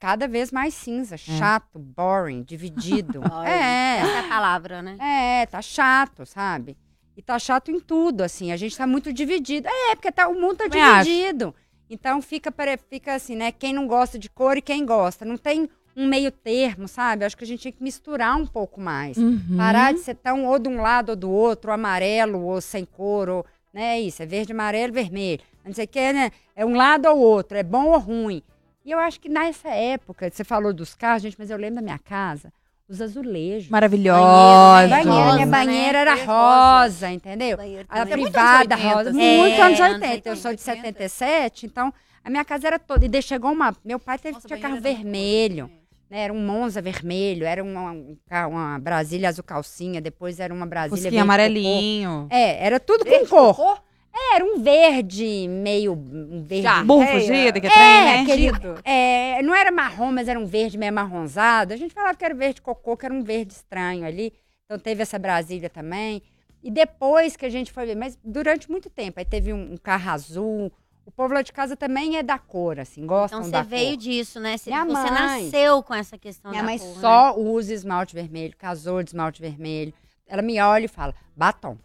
Cada 0.00 0.26
vez 0.26 0.50
mais 0.50 0.72
cinza, 0.72 1.16
chato, 1.16 1.78
boring, 1.78 2.42
dividido. 2.42 3.20
É, 3.46 3.98
Essa 3.98 4.16
é 4.16 4.18
a 4.20 4.28
palavra, 4.28 4.80
né? 4.82 4.96
é, 4.98 5.46
tá 5.46 5.60
chato, 5.60 6.24
sabe? 6.24 6.76
E 7.16 7.22
tá 7.22 7.38
chato 7.38 7.70
em 7.70 7.78
tudo, 7.78 8.22
assim. 8.22 8.50
A 8.50 8.56
gente 8.56 8.74
tá 8.76 8.86
muito 8.86 9.12
dividido. 9.12 9.68
É, 9.68 9.94
porque 9.94 10.10
tá, 10.10 10.26
o 10.26 10.34
mundo 10.34 10.56
tá 10.56 10.68
dividido. 10.68 11.54
Então 11.90 12.22
fica, 12.22 12.50
pare- 12.50 12.78
fica 12.88 13.14
assim, 13.14 13.36
né? 13.36 13.52
Quem 13.52 13.74
não 13.74 13.86
gosta 13.86 14.18
de 14.18 14.30
cor 14.30 14.56
e 14.56 14.62
quem 14.62 14.86
gosta. 14.86 15.24
Não 15.26 15.36
tem 15.36 15.68
um 15.94 16.06
meio 16.08 16.30
termo, 16.30 16.88
sabe? 16.88 17.24
Acho 17.26 17.36
que 17.36 17.44
a 17.44 17.46
gente 17.46 17.60
tinha 17.60 17.72
que 17.72 17.82
misturar 17.82 18.36
um 18.36 18.46
pouco 18.46 18.80
mais. 18.80 19.18
Uhum. 19.18 19.56
Parar 19.56 19.92
de 19.92 19.98
ser 20.00 20.14
tão 20.14 20.46
ou 20.46 20.58
de 20.58 20.68
um 20.70 20.80
lado 20.80 21.10
ou 21.10 21.16
do 21.16 21.30
outro, 21.30 21.72
amarelo 21.72 22.40
ou 22.42 22.58
sem 22.62 22.86
cor, 22.86 23.28
ou, 23.28 23.44
né? 23.74 24.00
Isso, 24.00 24.22
é 24.22 24.26
verde, 24.26 24.52
amarelo, 24.52 24.92
vermelho. 24.94 25.42
Não 25.62 25.74
sei 25.74 25.84
o 25.84 25.88
que, 25.88 26.12
né? 26.12 26.30
É 26.56 26.64
um 26.64 26.74
lado 26.74 27.06
ou 27.06 27.18
outro, 27.18 27.58
é 27.58 27.62
bom 27.62 27.86
ou 27.88 27.98
ruim. 27.98 28.42
E 28.90 28.92
eu 28.92 28.98
acho 28.98 29.20
que 29.20 29.28
nessa 29.28 29.68
época, 29.68 30.28
você 30.28 30.42
falou 30.42 30.72
dos 30.72 30.96
carros, 30.96 31.22
gente, 31.22 31.36
mas 31.38 31.48
eu 31.48 31.56
lembro 31.56 31.76
da 31.76 31.80
minha 31.80 31.96
casa, 32.00 32.52
os 32.88 33.00
azulejos. 33.00 33.70
Maravilhosa. 33.70 34.88
Banheira, 34.88 35.12
rosa, 35.12 35.34
minha 35.34 35.46
né? 35.46 35.52
banheira 35.52 35.98
era 35.98 36.14
Rosa. 36.14 36.26
rosa, 36.26 37.10
entendeu? 37.12 37.56
Banheiro 37.56 37.86
A 37.88 38.04
privada 38.04 38.16
muito 38.16 38.36
anos 38.36 38.58
80, 38.58 38.94
rosa, 38.96 39.12
muito 39.12 39.22
É, 39.22 39.62
anos 39.62 39.80
anos 39.80 39.94
80. 40.02 40.28
Eu 40.28 40.34
sou 40.36 40.52
de 40.52 40.60
80. 40.60 40.82
77, 40.86 41.66
então 41.66 41.94
a 42.24 42.28
minha 42.30 42.44
casa 42.44 42.66
era 42.66 42.80
toda. 42.80 43.06
E 43.06 43.08
daí 43.08 43.22
chegou 43.22 43.52
uma. 43.52 43.72
Meu 43.84 44.00
pai 44.00 44.18
teve, 44.18 44.34
Nossa, 44.34 44.48
tinha 44.48 44.58
carro 44.58 44.72
muito 44.72 44.82
vermelho. 44.82 45.70
né, 46.10 46.22
era 46.22 46.32
um 46.32 46.44
Monza 46.44 46.82
vermelho, 46.82 47.46
era 47.46 47.62
uma, 47.62 47.92
um 47.92 48.16
uma 48.48 48.76
Brasília 48.80 49.28
azul 49.28 49.44
calcinha, 49.44 50.00
depois 50.00 50.40
era 50.40 50.52
uma 50.52 50.66
Brasília 50.66 51.00
Fusquinha 51.04 51.22
amarelinho. 51.22 52.26
É, 52.28 52.66
era 52.66 52.80
tudo 52.80 53.04
Verde 53.04 53.20
com 53.20 53.26
cor. 53.28 53.54
cocô? 53.54 53.78
É, 54.12 54.36
era 54.36 54.44
um 54.44 54.60
verde 54.60 55.46
meio 55.48 55.92
um 55.92 56.42
verde. 56.44 56.62
Já. 56.62 56.82
Burro 56.84 57.02
É, 57.02 57.12
fugido, 57.20 57.60
que 57.60 57.66
é, 57.66 57.70
trem, 57.70 58.04
né? 58.04 58.20
aquele-. 58.20 58.50
É, 58.84 59.42
não 59.42 59.54
era 59.54 59.70
marrom, 59.70 60.10
mas 60.12 60.28
era 60.28 60.38
um 60.38 60.46
verde 60.46 60.76
meio 60.76 60.92
marronzado. 60.92 61.72
A 61.72 61.76
gente 61.76 61.94
falava 61.94 62.16
que 62.16 62.24
era 62.24 62.34
verde 62.34 62.60
cocô, 62.60 62.96
que 62.96 63.06
era 63.06 63.14
um 63.14 63.22
verde 63.22 63.52
estranho 63.52 64.04
ali. 64.04 64.32
Então 64.64 64.78
teve 64.78 65.02
essa 65.02 65.18
Brasília 65.18 65.70
também. 65.70 66.22
E 66.62 66.70
depois 66.70 67.36
que 67.36 67.46
a 67.46 67.48
gente 67.48 67.72
foi 67.72 67.86
ver, 67.86 67.96
mas 67.96 68.18
durante 68.22 68.70
muito 68.70 68.90
tempo, 68.90 69.18
aí 69.18 69.24
teve 69.24 69.52
um, 69.52 69.72
um 69.72 69.76
carro 69.76 70.10
azul. 70.10 70.72
O 71.06 71.10
povo 71.10 71.32
lá 71.32 71.42
de 71.42 71.52
casa 71.52 71.74
também 71.74 72.18
é 72.18 72.22
da 72.22 72.38
cor, 72.38 72.78
assim, 72.78 73.06
gostam 73.06 73.40
Então 73.40 73.50
da 73.50 73.62
você 73.64 73.68
veio 73.70 73.88
cor. 73.90 73.96
disso, 73.96 74.38
né? 74.38 74.56
Você, 74.58 74.70
Minha 74.70 74.84
você 74.84 74.92
mãe. 75.10 75.10
nasceu 75.44 75.82
com 75.82 75.94
essa 75.94 76.18
questão 76.18 76.50
Minha 76.50 76.62
da 76.62 76.68
mãe 76.68 76.78
cor, 76.78 76.88
né? 76.88 76.94
só 77.00 77.36
usa 77.38 77.72
esmalte 77.72 78.14
vermelho, 78.14 78.54
casou 78.56 79.02
de 79.02 79.10
esmalte 79.10 79.40
vermelho. 79.40 79.92
Ela 80.28 80.42
me 80.42 80.60
olha 80.60 80.84
e 80.84 80.88
fala, 80.88 81.14
batom. 81.34 81.76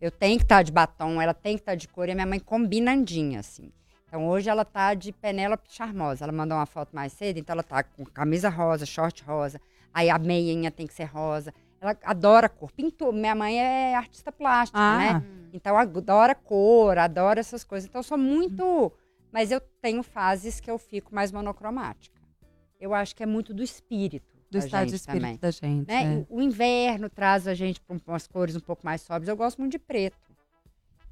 Eu 0.00 0.10
tenho 0.10 0.38
que 0.38 0.44
estar 0.44 0.62
de 0.62 0.70
batom, 0.70 1.20
ela 1.20 1.34
tem 1.34 1.56
que 1.56 1.62
estar 1.62 1.74
de 1.74 1.88
cor. 1.88 2.08
E 2.08 2.12
a 2.12 2.14
minha 2.14 2.26
mãe 2.26 2.38
combinandinha, 2.38 3.40
assim. 3.40 3.72
Então 4.06 4.26
hoje 4.28 4.48
ela 4.48 4.64
tá 4.64 4.94
de 4.94 5.12
Penélope 5.12 5.68
Charmosa. 5.72 6.24
Ela 6.24 6.32
mandou 6.32 6.56
uma 6.56 6.66
foto 6.66 6.94
mais 6.94 7.12
cedo, 7.12 7.38
então 7.38 7.52
ela 7.52 7.62
tá 7.62 7.82
com 7.82 8.04
camisa 8.04 8.48
rosa, 8.48 8.86
short 8.86 9.22
rosa. 9.24 9.60
Aí 9.92 10.08
a 10.08 10.18
meinha 10.18 10.70
tem 10.70 10.86
que 10.86 10.94
ser 10.94 11.04
rosa. 11.04 11.52
Ela 11.80 11.96
adora 12.04 12.48
cor. 12.48 12.72
Pintou. 12.72 13.12
Minha 13.12 13.34
mãe 13.34 13.58
é 13.60 13.94
artista 13.94 14.32
plástica, 14.32 14.78
Ah. 14.80 14.98
né? 14.98 15.24
Então 15.52 15.76
adora 15.76 16.34
cor, 16.34 16.96
adora 16.98 17.40
essas 17.40 17.64
coisas. 17.64 17.88
Então 17.88 17.98
eu 18.00 18.04
sou 18.04 18.18
muito. 18.18 18.92
Mas 19.32 19.50
eu 19.50 19.60
tenho 19.82 20.02
fases 20.02 20.58
que 20.58 20.70
eu 20.70 20.78
fico 20.78 21.14
mais 21.14 21.30
monocromática. 21.30 22.18
Eu 22.80 22.94
acho 22.94 23.14
que 23.14 23.22
é 23.22 23.26
muito 23.26 23.52
do 23.52 23.62
espírito. 23.62 24.27
Do 24.50 24.58
estado 24.58 24.88
de 24.88 24.94
espírito 24.96 25.20
também. 25.22 25.36
da 25.38 25.50
gente. 25.50 25.88
Né? 25.88 26.20
é. 26.20 26.26
O 26.30 26.40
inverno 26.40 27.08
traz 27.10 27.46
a 27.46 27.54
gente 27.54 27.80
para 27.80 27.96
umas 28.06 28.26
cores 28.26 28.56
um 28.56 28.60
pouco 28.60 28.84
mais 28.84 29.02
sóbrias. 29.02 29.28
Eu 29.28 29.36
gosto 29.36 29.58
muito 29.58 29.72
de 29.72 29.78
preto. 29.78 30.16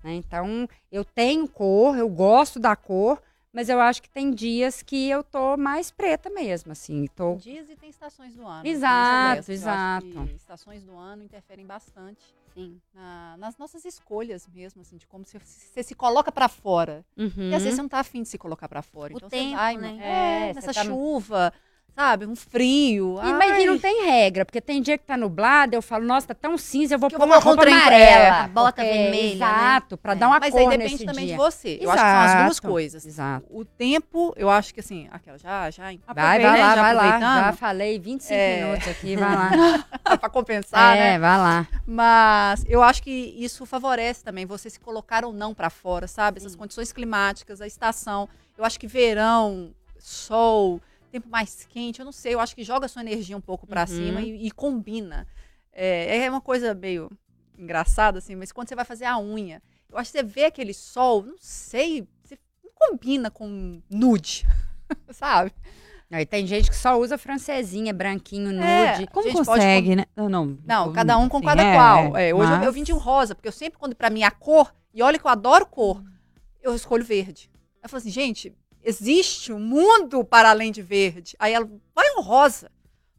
né? 0.02 0.14
Então, 0.14 0.69
eu 0.90 1.05
tenho 1.05 1.47
cor, 1.49 1.97
eu 1.99 2.09
gosto 2.09 2.59
da 2.59 2.75
cor, 2.76 3.21
mas 3.52 3.69
eu 3.69 3.81
acho 3.81 4.02
que 4.02 4.09
tem 4.09 4.31
dias 4.33 4.83
que 4.83 5.09
eu 5.09 5.23
tô 5.25 5.57
mais 5.57 5.90
preta 5.90 6.31
mesmo, 6.31 6.73
assim. 6.73 7.07
Tô... 7.14 7.37
Dias 7.37 7.69
e 7.71 7.76
tem 7.76 7.88
estações 7.90 8.35
do 8.35 8.47
ano. 8.47 8.66
Exato, 8.66 9.50
é 9.50 9.55
exato. 9.55 10.07
que 10.07 10.35
estações 10.35 10.83
do 10.83 10.95
ano 10.97 11.23
interferem 11.23 11.66
bastante 11.66 12.23
Sim. 12.55 12.78
na- 12.95 13.37
nas 13.38 13.57
nossas 13.59 13.85
escolhas 13.85 14.47
mesmo, 14.49 14.81
assim, 14.83 14.97
de 14.97 15.07
como 15.07 15.25
você, 15.25 15.38
você 15.38 15.83
se 15.83 15.95
coloca 15.95 16.31
pra 16.33 16.49
fora. 16.49 17.05
Uhum. 17.16 17.50
E 17.50 17.55
às 17.55 17.62
vezes 17.62 17.76
você 17.76 17.83
não 17.83 17.88
tá 17.88 18.00
afim 18.00 18.23
de 18.23 18.28
se 18.28 18.38
colocar 18.38 18.69
pra 18.69 18.83
fora. 18.83 19.12
O 19.14 19.16
então 19.16 19.28
tempo, 19.28 19.50
você 19.50 19.57
vai, 19.57 19.76
né? 19.76 19.99
É, 20.00 20.50
é, 20.50 20.55
nessa 20.55 20.73
tá- 20.75 20.85
chuva, 20.85 21.52
sabe? 21.97 22.26
Um 22.26 22.37
frio. 22.37 23.19
E, 23.25 23.33
mas 23.33 23.62
e 23.62 23.67
não 23.67 23.79
tem 23.79 24.05
regra, 24.05 24.45
porque 24.45 24.61
tem 24.61 24.83
dia 24.83 24.99
que 24.99 25.05
tá 25.05 25.17
nublado, 25.17 25.75
eu 25.75 25.81
falo, 25.81 26.05
nossa, 26.05 26.29
tá 26.29 26.35
tão 26.35 26.59
cinza, 26.59 26.95
eu 26.95 26.99
vou 26.99 27.09
pôr 27.11 27.25
uma 27.25 27.38
um 27.38 27.41
roupa 27.41 27.62
amarela. 27.67 28.49
bota 28.49 28.83
porque- 28.83 28.91
vermelha, 28.93 29.47
né? 29.47 29.53
Exato, 29.57 29.97
pra 29.97 30.12
É. 30.12 30.17
dar 30.17 30.29
uma 30.29 30.38
Mas 30.38 30.50
cor 30.53 30.61
aí 30.61 30.69
depende 30.79 31.07
também 31.07 31.25
dia. 31.26 31.35
de 31.35 31.41
você. 31.41 31.79
Eu 31.81 31.91
acho 31.91 32.03
que 32.03 32.09
são 32.11 32.19
as 32.21 32.35
duas 32.35 32.50
Exato, 32.59 32.69
coisas. 32.69 33.07
Exato. 33.07 33.47
O 33.50 33.65
tempo, 33.65 34.35
eu 34.37 34.50
acho 34.50 34.75
que 34.75 34.81
assim, 34.81 35.09
aquela 35.11 35.38
já, 35.38 35.71
já. 35.71 35.85
Vai, 35.85 35.99
aproveita, 36.07 36.50
vai 36.50 36.61
lá, 36.61 36.75
já 36.76 36.83
vai 36.83 36.95
lá. 36.95 37.21
Já 37.47 37.53
falei 37.55 37.99
25 37.99 38.35
É. 38.35 38.65
minutos 38.65 38.88
aqui, 38.88 39.17
vai 39.17 39.35
lá. 39.35 39.50
pra 40.21 40.29
compensar, 40.29 40.95
né? 40.97 41.15
é, 41.15 41.19
vai 41.19 41.38
lá. 41.38 41.67
Mas 41.87 42.62
eu 42.69 42.83
acho 42.83 43.03
que 43.03 43.35
isso 43.38 43.65
favorece 43.65 44.23
também 44.23 44.45
você 44.45 44.69
se 44.69 44.79
colocar 44.79 45.25
ou 45.25 45.33
não 45.33 45.55
para 45.55 45.71
fora, 45.71 46.07
sabe? 46.07 46.38
Essas 46.38 46.53
Sim. 46.53 46.59
condições 46.59 46.93
climáticas, 46.93 47.62
a 47.62 47.67
estação. 47.67 48.29
Eu 48.59 48.65
acho 48.65 48.79
que 48.79 48.87
verão, 48.87 49.71
sol, 49.99 50.81
tempo 51.07 51.29
mais 51.29 51.65
quente, 51.69 52.01
eu 52.01 52.05
não 52.05 52.13
sei, 52.13 52.35
eu 52.35 52.41
acho 52.41 52.55
que 52.55 52.63
joga 52.65 52.89
sua 52.89 53.03
energia 53.03 53.37
um 53.37 53.41
pouco 53.41 53.67
para 53.67 53.83
Uhum. 53.83 53.87
cima 53.87 54.23
e, 54.23 54.47
e 54.47 54.51
combina. 54.51 55.27
É, 55.73 56.25
é 56.25 56.31
uma 56.31 56.41
coisa 56.41 56.75
meio 56.75 57.11
engraçada, 57.59 58.19
assim, 58.19 58.35
mas 58.35 58.53
quando 58.53 58.69
você 58.69 58.75
vai 58.75 58.85
fazer 58.85 59.05
a 59.07 59.19
unha, 59.19 59.63
eu 59.91 59.99
acho 59.99 60.11
que 60.13 60.19
você 60.19 60.25
vê 60.25 60.45
aquele 60.45 60.75
sol, 60.75 61.23
não 61.23 61.37
sei, 61.39 62.07
você 62.25 62.39
não 62.65 62.71
combina 62.75 63.31
com 63.31 63.81
nude, 63.91 64.47
sabe? 65.11 65.53
Aí 66.11 66.25
tem 66.25 66.47
gente 66.47 66.71
que 66.71 66.77
só 66.77 66.99
usa 67.01 67.19
francesinha, 67.19 67.93
branquinho, 67.93 68.53
nude. 68.53 68.63
É. 69.03 69.07
Como 69.09 69.25
gente 69.27 69.35
pode 69.45 69.47
consegue, 69.49 69.97
né? 69.97 70.05
Não, 70.15 70.29
não. 70.29 70.57
Não, 70.65 70.93
cada 70.93 71.19
um 71.19 71.29
com 71.29 71.41
Sim, 71.41 71.47
cada 71.47 71.63
é, 71.65 71.75
qual. 71.75 72.17
É, 72.17 72.33
hoje 72.33 72.53
eu- 72.53 72.57
eu, 72.59 72.65
mas- 72.67 72.75
vim 72.75 72.85
de 72.85 72.93
um 72.93 72.97
rosa, 72.99 73.35
porque 73.35 73.49
eu 73.49 73.53
sempre, 73.53 73.77
quando 73.79 73.97
pra 73.97 74.09
mim 74.09 74.23
a 74.23 74.31
cor, 74.31 74.73
e 74.95 75.03
olha 75.03 75.19
que 75.19 75.27
eu 75.27 75.31
adoro 75.31 75.67
cor, 75.67 76.01
eu 76.63 76.75
escolho 76.77 77.05
verde. 77.05 77.51
Eu 77.83 77.89
falo 77.89 77.99
assim, 78.01 78.11
gente, 78.11 78.55
existe 78.87 79.52
um 79.52 79.59
mundo 79.59 80.25
para 80.25 80.49
além 80.49 80.71
de 80.71 80.81
verde. 80.81 81.35
Aí 81.40 81.52
ela, 81.52 81.69
vai 81.93 82.09
um 82.16 82.21
rosa. 82.21 82.71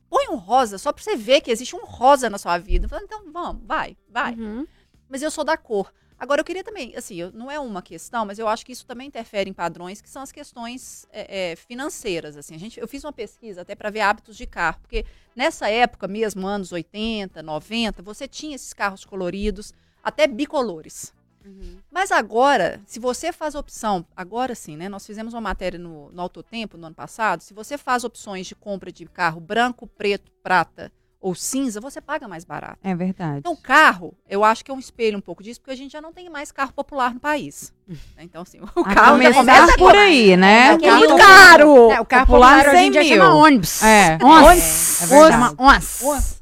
Põe 0.10 0.30
um 0.30 0.38
rosa, 0.38 0.78
só 0.78 0.94
pra 0.94 1.04
você 1.04 1.18
ver 1.18 1.42
que 1.42 1.52
existe 1.52 1.76
um 1.76 1.84
rosa 1.84 2.30
na 2.30 2.38
sua 2.38 2.58
vida. 2.58 2.86
Eu 2.86 2.90
falo, 2.90 3.04
então 3.04 3.30
vamos, 3.30 3.62
vai, 3.66 3.98
vai. 4.10 4.34
Uhum. 4.34 4.66
Mas 5.10 5.22
eu 5.22 5.30
sou 5.30 5.44
da 5.44 5.58
cor. 5.58 5.94
Agora, 6.18 6.40
eu 6.40 6.46
queria 6.46 6.64
também, 6.64 6.96
assim, 6.96 7.30
não 7.34 7.52
é 7.52 7.60
uma 7.60 7.82
questão, 7.82 8.26
mas 8.26 8.40
eu 8.40 8.48
acho 8.48 8.66
que 8.66 8.72
isso 8.72 8.88
também 8.88 9.08
interfere 9.08 9.50
em 9.50 9.54
padrões, 9.54 10.02
que 10.02 10.10
são 10.10 10.22
as 10.22 10.32
questões 10.32 11.06
é, 11.12 11.52
é, 11.52 11.56
financeiras. 11.58 12.38
Assim. 12.38 12.56
A 12.56 12.58
gente, 12.58 12.80
eu 12.80 12.88
fiz 12.88 13.04
uma 13.04 13.14
pesquisa 13.14 13.62
até 13.62 13.76
para 13.76 13.90
ver 13.90 14.00
hábitos 14.00 14.38
de 14.38 14.48
carro, 14.48 14.80
porque 14.82 15.06
nessa 15.36 15.70
época 15.70 16.08
mesmo, 16.08 16.48
anos 16.48 16.72
80, 16.72 17.44
90, 17.44 18.02
você 18.02 18.28
tinha 18.28 18.56
esses 18.56 18.74
carros 18.74 19.04
coloridos, 19.04 19.74
até 20.02 20.26
bicolores. 20.26 21.14
Uhum. 21.48 21.78
Mas 21.92 22.12
agora, 22.12 22.82
se 22.86 23.00
você 23.00 23.32
faz 23.32 23.56
opção, 23.56 24.06
agora 24.16 24.54
sim, 24.54 24.76
né? 24.76 24.90
Nós 24.90 25.06
fizemos 25.06 25.34
uma 25.34 25.42
matéria 25.42 25.80
no, 25.80 26.12
no 26.12 26.22
Autotempo 26.22 26.78
no 26.78 26.88
ano 26.88 26.96
passado. 26.96 27.42
Se 27.42 27.54
você 27.54 27.78
faz 27.78 28.04
opções 28.04 28.46
de 28.48 28.56
compra 28.56 28.92
de 28.92 29.06
carro 29.06 29.40
branco, 29.40 29.88
preto, 29.88 30.32
prata 30.44 30.92
ou 31.20 31.34
cinza, 31.34 31.82
você 31.82 32.00
paga 32.00 32.28
mais 32.28 32.46
barato. 32.46 32.78
É 32.84 32.94
verdade. 32.94 33.40
Então, 33.40 33.56
carro, 33.56 34.14
eu 34.30 34.44
acho 34.44 34.64
que 34.64 34.70
é 34.70 34.74
um 34.74 34.80
espelho 34.80 35.18
um 35.18 35.22
pouco 35.22 35.42
disso, 35.42 35.60
porque 35.60 35.72
a 35.72 35.76
gente 35.76 35.92
já 35.92 36.00
não 36.02 36.14
tem 36.14 36.30
mais 36.30 36.52
carro 36.52 36.72
popular 36.74 37.14
no 37.14 37.20
país. 37.20 37.74
Então, 38.20 38.42
assim, 38.42 38.60
o 38.60 38.82
A 38.82 38.94
carro 38.94 39.22
já 39.22 39.34
começa 39.34 39.78
por 39.78 39.96
aí, 39.96 40.36
né? 40.36 40.68
É, 40.70 40.74
o 40.74 40.82
carro 40.82 41.00
muito 41.00 41.18
caro. 41.18 41.92
É, 41.92 42.02
o 42.02 42.06
carro 42.06 42.26
Popular 42.26 42.58
popular 42.64 42.74
hoje 42.76 42.78
em 42.78 42.80
100 42.84 42.92
dia 42.92 43.02
mil. 43.04 43.10
chama 43.10 43.36
ônibus. 43.36 43.84
É. 43.84 44.18
Ons. 44.24 45.02
É 45.02 45.06
verdade. 45.06 45.32
Chama 45.32 45.56
ons. 45.58 46.02
Ons. 46.04 46.42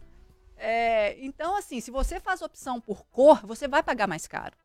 É, 0.57 1.15
então, 1.23 1.55
assim, 1.55 1.79
se 1.79 1.91
você 1.91 2.19
faz 2.19 2.41
opção 2.41 2.81
por 2.81 3.05
cor, 3.11 3.45
você 3.45 3.67
vai 3.67 3.83
pagar 3.83 4.07
mais 4.07 4.25
caro. 4.25 4.55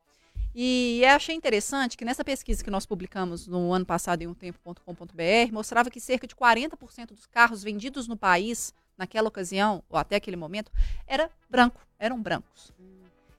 E 0.54 1.04
achei 1.04 1.35
interessante 1.35 1.97
que 1.97 2.04
nessa 2.04 2.25
pesquisa 2.25 2.64
que 2.64 2.71
nós 2.71 2.85
publicamos 2.85 3.47
no 3.47 3.73
ano 3.73 3.87
passado 3.87 4.23
em 4.23 4.26
umtempo.com.br, 4.26 5.52
mostrava 5.52 5.90
que 5.90 6.00
cerca 6.00 6.26
de 6.26 6.35
40% 6.35 7.09
dos 7.09 7.26
carros 7.26 7.62
vendidos 7.62 8.09
no 8.09 8.16
país, 8.16 8.75
naquela 8.99 9.28
ocasião, 9.28 9.83
ou 9.88 9.99
até 9.99 10.16
aquele 10.16 10.37
momento, 10.37 10.73
era 11.07 11.30
branco, 11.49 11.80
eram 11.99 12.21
brancos. 12.21 12.73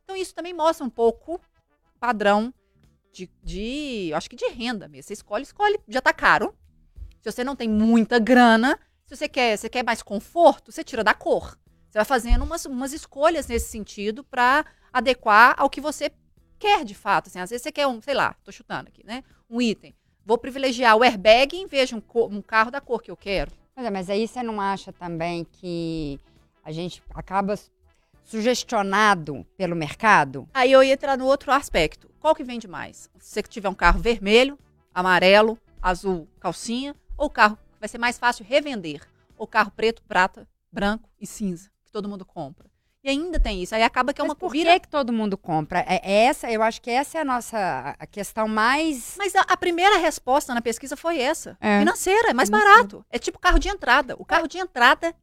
Então 0.04 0.16
isso 0.16 0.34
também 0.34 0.54
mostra 0.54 0.86
um 0.86 0.90
pouco 0.90 1.40
padrão 2.00 2.54
de, 3.12 3.30
de 3.44 4.12
acho 4.16 4.30
que 4.30 4.36
de 4.36 4.48
renda 4.48 4.88
mesmo. 4.88 5.08
Você 5.08 5.14
escolhe, 5.14 5.44
escolhe, 5.44 5.80
já 5.88 6.02
tá 6.02 6.14
caro. 6.14 6.56
Se 7.22 7.32
você 7.32 7.44
não 7.44 7.56
tem 7.56 7.70
muita 7.70 8.20
grana, 8.20 8.80
se 9.06 9.16
você 9.16 9.28
quer, 9.28 9.58
você 9.58 9.70
quer 9.70 9.84
mais 9.84 10.02
conforto, 10.02 10.72
você 10.72 10.84
tira 10.84 11.04
da 11.04 11.14
cor. 11.14 11.58
Você 11.90 11.98
vai 11.98 12.06
fazendo 12.06 12.44
umas, 12.44 12.66
umas 12.66 12.94
escolhas 12.94 13.48
nesse 13.48 13.70
sentido 13.70 14.24
para 14.24 14.66
adequar 14.94 15.56
ao 15.58 15.70
que 15.70 15.82
você 15.82 16.10
quer 16.62 16.86
de 16.86 16.94
fato. 16.94 17.28
Assim, 17.28 17.40
às 17.40 17.50
vezes 17.50 17.64
você 17.64 17.72
quer 17.72 17.88
um, 17.88 18.00
sei 18.00 18.14
lá, 18.14 18.36
tô 18.44 18.52
chutando 18.52 18.88
aqui, 18.88 19.04
né? 19.06 19.24
Um 19.50 19.60
item. 19.60 19.96
Vou 20.24 20.38
privilegiar 20.38 20.96
o 20.96 21.04
airbag 21.04 21.58
em 21.58 21.66
vez 21.66 21.90
de 21.90 21.96
um, 21.96 22.02
um 22.30 22.42
carro 22.42 22.70
da 22.70 22.80
cor 22.80 23.02
que 23.02 23.10
eu 23.10 23.18
quero. 23.18 23.52
Pois 23.74 23.86
é, 23.86 23.90
mas 23.90 24.10
aí 24.10 24.28
você 24.28 24.44
não 24.44 24.62
acha 24.62 24.94
também 24.94 25.44
que 25.44 26.20
a 26.64 26.72
gente 26.72 27.02
acaba 27.16 27.56
sugestionado 28.24 29.46
pelo 29.58 29.76
mercado? 29.76 30.48
Aí 30.54 30.72
eu 30.72 30.84
ia 30.84 30.94
entrar 30.94 31.18
no 31.18 31.26
outro 31.26 31.52
aspecto. 31.52 32.10
Qual 32.20 32.36
que 32.36 32.44
vende 32.44 32.68
mais? 32.68 33.10
Se 33.18 33.34
você 33.34 33.42
tiver 33.42 33.68
um 33.68 33.74
carro 33.74 34.00
vermelho, 34.00 34.60
amarelo, 34.94 35.58
azul, 35.82 36.28
calcinha, 36.40 36.96
ou 37.18 37.30
carro 37.30 37.58
que 37.58 37.80
vai 37.80 37.90
ser 37.90 37.98
mais 37.98 38.20
fácil 38.20 38.46
revender, 38.46 39.02
ou 39.36 39.48
carro 39.48 39.72
preto, 39.72 40.04
prata, 40.04 40.48
branco 40.72 41.10
e 41.20 41.26
cinza, 41.26 41.72
que 41.84 41.92
todo 41.92 42.08
mundo 42.08 42.24
compra. 42.24 42.71
E 43.04 43.10
ainda 43.10 43.40
tem 43.40 43.64
isso. 43.64 43.74
Aí 43.74 43.82
acaba 43.82 44.14
que 44.14 44.22
é 44.22 44.24
Mas 44.24 44.30
uma 44.30 44.36
por 44.36 44.48
corrida. 44.48 44.72
que, 44.74 44.82
que 44.82 44.88
todo 44.88 45.12
mundo 45.12 45.38
compra? 45.38 45.80
É, 45.88 46.02
é 46.04 46.26
essa, 46.26 46.52
eu 46.52 46.62
acho 46.62 46.82
que 46.82 46.90
essa 46.90 47.18
é 47.18 47.22
a 47.22 47.26
nossa 47.26 47.96
a 47.98 48.06
questão 48.06 48.48
mais. 48.48 49.16
Mas 49.18 49.36
a, 49.36 49.42
a 49.42 49.58
primeira 49.58 49.98
resposta 49.98 50.54
na 50.54 50.62
pesquisa 50.62 50.96
foi 50.96 51.20
essa. 51.20 51.58
É. 51.60 51.80
Financeira, 51.80 52.30
é 52.30 52.34
mais 52.34 52.50
barato. 52.50 53.04
É 53.10 53.18
tipo 53.18 53.40
carro 53.40 53.58
de 53.58 53.70
entrada. 53.70 54.16
O 54.20 54.26
carro 54.26 54.48
de 54.48 54.60
entrada 54.60 55.16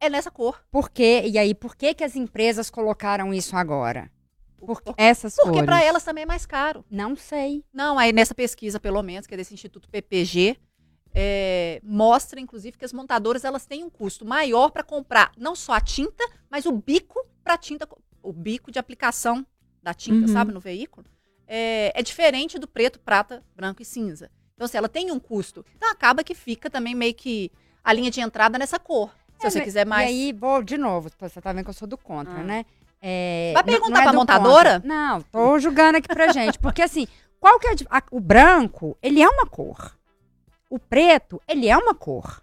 é 0.00 0.08
nessa 0.08 0.30
cor. 0.30 0.64
Por 0.70 0.90
quê? 0.90 1.24
E 1.26 1.36
aí, 1.36 1.54
por 1.54 1.74
que, 1.74 1.94
que 1.94 2.04
as 2.04 2.14
empresas 2.14 2.70
colocaram 2.70 3.34
isso 3.34 3.56
agora? 3.56 4.10
Porque, 4.64 4.94
Essas 4.96 5.34
porque 5.34 5.62
para 5.62 5.82
elas 5.82 6.04
também 6.04 6.22
é 6.22 6.26
mais 6.26 6.46
caro. 6.46 6.84
Não 6.90 7.14
sei. 7.14 7.62
Não, 7.72 7.98
aí 7.98 8.12
nessa 8.12 8.34
pesquisa, 8.34 8.80
pelo 8.80 9.02
menos, 9.02 9.26
que 9.26 9.34
é 9.34 9.36
desse 9.36 9.52
Instituto 9.52 9.88
PPG, 9.90 10.56
é, 11.14 11.80
mostra, 11.84 12.40
inclusive, 12.40 12.76
que 12.76 12.84
as 12.84 12.92
montadoras 12.92 13.44
elas 13.44 13.64
têm 13.66 13.84
um 13.84 13.90
custo 13.90 14.24
maior 14.24 14.70
para 14.70 14.82
comprar 14.82 15.30
não 15.38 15.54
só 15.54 15.74
a 15.74 15.80
tinta, 15.80 16.24
mas 16.50 16.66
o 16.66 16.72
bico 16.72 17.24
para 17.44 17.56
tinta, 17.56 17.88
o 18.22 18.32
bico 18.32 18.70
de 18.72 18.78
aplicação 18.78 19.46
da 19.82 19.94
tinta, 19.94 20.26
Uhum. 20.26 20.32
sabe, 20.32 20.52
no 20.52 20.60
veículo, 20.60 21.06
é, 21.46 21.92
é 21.94 22.02
diferente 22.02 22.58
do 22.58 22.66
preto, 22.66 22.98
prata, 22.98 23.42
branco 23.54 23.80
e 23.82 23.84
cinza. 23.84 24.30
Então, 24.54 24.66
se 24.66 24.76
ela 24.76 24.88
tem 24.88 25.10
um 25.10 25.18
custo, 25.20 25.64
então 25.76 25.90
acaba 25.90 26.24
que 26.24 26.34
fica 26.34 26.68
também 26.70 26.94
meio 26.94 27.14
que 27.14 27.50
a 27.82 27.92
linha 27.92 28.10
de 28.10 28.20
entrada 28.20 28.58
nessa 28.58 28.78
cor. 28.78 29.10
Se 29.38 29.46
É, 29.46 29.50
você 29.50 29.60
quiser 29.60 29.84
mais. 29.86 30.08
E 30.10 30.14
aí, 30.14 30.32
vou 30.32 30.62
de 30.62 30.78
novo, 30.78 31.10
você 31.18 31.40
tá 31.40 31.52
vendo 31.52 31.64
que 31.64 31.70
eu 31.70 31.74
sou 31.74 31.86
do 31.88 31.98
contra, 31.98 32.40
Ah. 32.40 32.42
né? 32.44 32.64
É, 33.06 33.50
Vai 33.52 33.62
não- 33.62 33.68
perguntar 33.72 33.90
não 33.90 33.98
é 34.00 34.02
pra 34.04 34.12
do 34.12 34.16
montadora? 34.16 34.72
contra. 34.80 34.88
Não, 34.88 35.20
tô 35.22 35.58
julgando 35.58 35.98
aqui 35.98 36.08
pra 36.08 36.32
gente. 36.32 36.58
Porque 36.58 36.80
assim, 36.80 37.06
qual 37.38 37.58
que 37.60 37.66
é 37.66 37.74
a- 37.90 38.02
o 38.10 38.20
branco, 38.20 38.96
ele 39.02 39.20
é 39.20 39.28
uma 39.28 39.44
cor. 39.44 39.94
O 40.74 40.78
preto, 40.80 41.40
ele 41.46 41.68
é 41.68 41.78
uma 41.78 41.94
cor. 41.94 42.42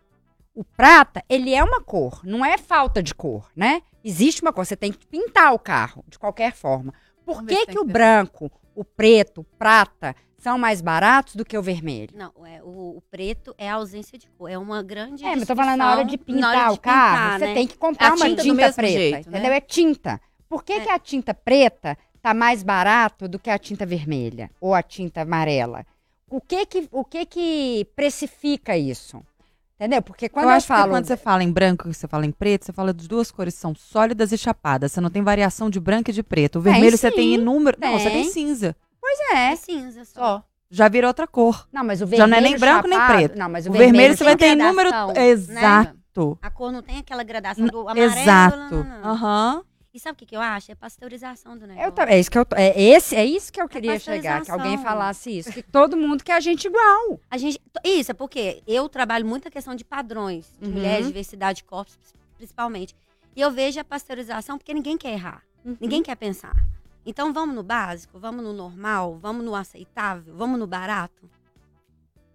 O 0.56 0.64
prata, 0.64 1.22
ele 1.28 1.54
é 1.54 1.62
uma 1.62 1.82
cor. 1.82 2.22
Não 2.24 2.46
é 2.46 2.58
falta 2.58 3.04
de 3.04 3.14
cor, 3.14 3.52
né? 3.54 3.82
Existe 4.02 4.42
uma 4.42 4.54
cor. 4.54 4.66
Você 4.66 4.78
tem 4.78 4.90
que 4.90 5.06
pintar 5.06 5.54
o 5.54 5.60
carro, 5.60 6.02
de 6.08 6.18
qualquer 6.18 6.54
forma. 6.54 6.94
Por 7.26 7.44
que, 7.46 7.54
tem 7.54 7.66
que 7.66 7.78
o 7.78 7.84
branco, 7.84 8.50
o 8.74 8.86
preto, 8.86 9.42
o 9.42 9.44
prata 9.44 10.16
são 10.38 10.58
mais 10.58 10.80
baratos 10.80 11.36
do 11.36 11.44
que 11.44 11.58
o 11.58 11.62
vermelho? 11.62 12.12
Não, 12.16 12.32
é, 12.48 12.64
o, 12.64 12.96
o 13.00 13.04
preto 13.12 13.54
é 13.58 13.70
a 13.70 13.74
ausência 13.74 14.18
de 14.18 14.30
cor. 14.30 14.50
É 14.50 14.58
uma 14.58 14.82
grande. 14.82 15.26
É, 15.26 15.36
mas 15.36 15.46
tô 15.46 15.54
falando 15.54 15.80
na 15.80 15.92
hora 15.92 16.06
de 16.06 16.18
pintar 16.18 16.56
hora 16.56 16.72
o 16.72 16.76
de 16.76 16.80
carro, 16.80 17.18
pintar, 17.18 17.40
você 17.40 17.46
né? 17.48 17.54
tem 17.54 17.68
que 17.68 17.74
É 17.74 17.78
comprar 17.78 18.12
a 18.12 18.16
uma 18.16 18.26
tinta 18.30 18.42
tinta, 18.44 18.54
do 18.54 18.56
mesmo 18.56 18.76
preta, 18.76 18.94
jeito, 18.98 19.30
né? 19.30 19.38
entendeu? 19.40 19.52
É 19.52 19.60
tinta. 19.60 20.22
Por 20.48 20.64
que, 20.64 20.72
É. 20.72 20.80
que 20.80 20.90
a 20.90 20.98
tinta 21.00 21.34
preta 21.34 21.98
tá 22.22 22.34
mais 22.34 22.64
barato 22.64 23.28
do 23.28 23.38
que 23.38 23.50
a 23.50 23.60
tinta 23.60 23.86
vermelha 23.86 24.50
ou 24.62 24.74
a 24.74 24.82
tinta 24.82 25.24
amarela? 25.24 25.86
O 26.32 26.40
que 26.42 26.66
que, 26.66 26.88
o 26.92 27.04
que 27.04 27.26
que 27.26 27.88
precifica 27.96 28.78
isso? 28.78 29.22
Entendeu? 29.76 30.02
Porque 30.02 30.30
quando 30.30 30.46
eu 30.46 30.52
eu, 30.52 30.56
acho 30.56 30.66
que 30.68 30.74
falo... 30.74 30.92
quando 30.92 31.06
você 31.06 31.18
fala 31.18 31.44
em 31.44 31.52
branco 31.52 31.90
e 31.90 31.94
você 31.94 32.08
fala 32.08 32.26
em 32.26 32.32
preto, 32.32 32.66
você 32.66 32.72
fala 32.72 32.94
de 32.94 33.08
duas 33.08 33.32
cores 33.32 33.56
que 33.56 33.60
são 33.60 33.74
sólidas 33.76 34.32
e 34.32 34.38
chapadas. 34.38 34.92
Você 34.92 35.02
não 35.02 35.10
tem 35.10 35.24
variação 35.24 35.70
de 35.70 35.80
branco 35.80 36.10
e 36.10 36.14
de 36.14 36.22
preto. 36.24 36.60
O 36.60 36.64
Tem 36.64 36.72
vermelho 36.74 36.98
você 36.98 37.10
sim, 37.10 37.16
tem 37.16 37.34
inúmero. 37.34 37.78
Não, 37.82 37.94
você 38.00 38.10
tem 38.10 38.24
tem. 38.24 38.32
cinza. 38.32 38.76
É 39.34 39.52
É. 39.52 39.56
cinza 39.56 40.06
só. 40.06 40.44
Já 40.70 40.88
vira 40.88 41.08
outra 41.08 41.28
cor. 41.28 41.68
Não, 41.72 41.84
mas 41.84 42.00
o 42.02 42.06
Já 42.06 42.10
vermelho 42.26 42.30
não 42.30 42.38
é 42.38 42.42
nem 42.42 42.58
branco 42.58 42.88
nem 42.88 42.98
chapado- 42.98 43.18
preto. 43.20 43.38
Não, 43.38 43.50
mas 43.50 43.66
o, 43.66 43.70
O 43.70 43.74
vermelho, 43.74 44.16
você 44.16 44.24
vai 44.24 44.36
ter 44.38 44.46
tem 44.46 44.54
inúmero. 44.54 44.90
né? 44.90 45.28
Exato. 45.28 46.38
A 46.42 46.50
cor 46.50 46.72
não 46.72 46.82
tem 46.82 47.00
aquela 47.00 47.24
gradação 47.24 47.66
do 47.68 47.80
amarelo. 47.82 48.06
Exato. 48.14 48.76
Aham. 49.04 49.64
E 49.94 50.00
sabe 50.00 50.14
o 50.14 50.16
que, 50.16 50.26
que 50.26 50.36
eu 50.36 50.40
acho? 50.40 50.72
É 50.72 50.76
pasteurização 50.76 51.58
do 51.58 51.68
negócio. 51.68 51.94
Eu 51.98 52.08
é 52.08 52.18
isso 52.20 52.32
que 52.32 52.38
eu 52.38 52.46
é 52.56 52.82
esse 52.82 53.14
é 53.16 53.26
isso 53.26 53.52
que 53.52 53.62
eu 53.62 53.68
queria 53.68 54.00
chegar, 54.00 54.42
que 54.42 54.50
alguém 54.52 54.78
falasse 54.78 55.38
isso, 55.38 55.52
que 55.52 55.62
todo 55.62 55.98
mundo 55.98 56.24
quer 56.24 56.34
a 56.34 56.40
gente 56.40 56.66
igual. 56.66 57.20
A 57.30 57.38
gente, 57.38 57.60
isso, 57.84 58.12
é 58.12 58.14
porque 58.14 58.64
eu 58.66 58.88
trabalho 58.88 59.26
muito 59.26 59.50
a 59.50 59.52
questão 59.52 59.76
de 59.76 59.84
padrões, 59.84 60.50
de 60.60 60.66
Uhum. 60.68 60.74
mulheres, 60.76 61.08
diversidade 61.08 61.58
de 61.58 61.64
corpos, 61.66 61.98
principalmente. 62.38 62.96
E 63.36 63.42
eu 63.42 63.52
vejo 63.52 63.80
a 63.82 63.84
pasteurização 63.84 64.58
porque 64.58 64.74
ninguém 64.74 64.98
quer 64.98 65.12
errar, 65.12 65.44
Uhum. 65.66 65.76
ninguém 65.80 66.02
quer 66.02 66.16
pensar. 66.16 66.56
Então 67.06 67.34
vamos 67.34 67.54
no 67.54 67.64
básico, 67.64 68.18
vamos 68.18 68.44
no 68.46 68.54
normal, 68.54 69.18
vamos 69.20 69.44
no 69.44 69.54
aceitável, 69.56 70.34
vamos 70.38 70.58
no 70.58 70.68
barato. 70.68 71.30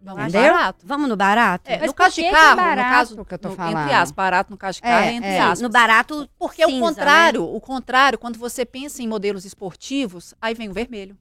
Vamos 0.00 0.22
Entendeu? 0.24 0.52
barato. 0.52 0.84
Vamos 0.86 1.08
no 1.08 1.16
barato? 1.16 1.68
É, 1.70 1.84
no 1.86 1.92
caso 1.94 2.14
de 2.14 2.24
é 2.24 2.30
carro, 2.30 2.56
barato 2.56 2.76
no 2.88 2.94
caso 2.96 3.24
que 3.24 3.34
eu 3.34 3.38
tô 3.38 3.48
no- 3.48 3.56
falando? 3.56 3.78
entre 3.80 3.92
aspas, 3.94 4.12
barato 4.16 4.50
no 4.50 4.56
caso 4.56 4.76
de 4.76 4.82
carro, 4.82 5.04
É, 5.04 5.08
é, 5.08 5.12
entre 5.14 5.30
é. 5.30 5.40
aspas. 5.40 5.60
no 5.60 5.68
barato, 5.68 6.28
Porque 6.38 6.64
o 6.64 6.68
cinza, 6.68 6.80
contrário, 6.88 7.44
o 7.44 7.60
contrário, 7.60 8.18
quando 8.18 8.38
você 8.38 8.64
pensa 8.64 9.02
em 9.02 9.08
modelos 9.08 9.44
esportivos, 9.44 10.34
aí 10.40 10.54
vem 10.54 10.68
o 10.68 10.72
vermelho, 10.72 11.16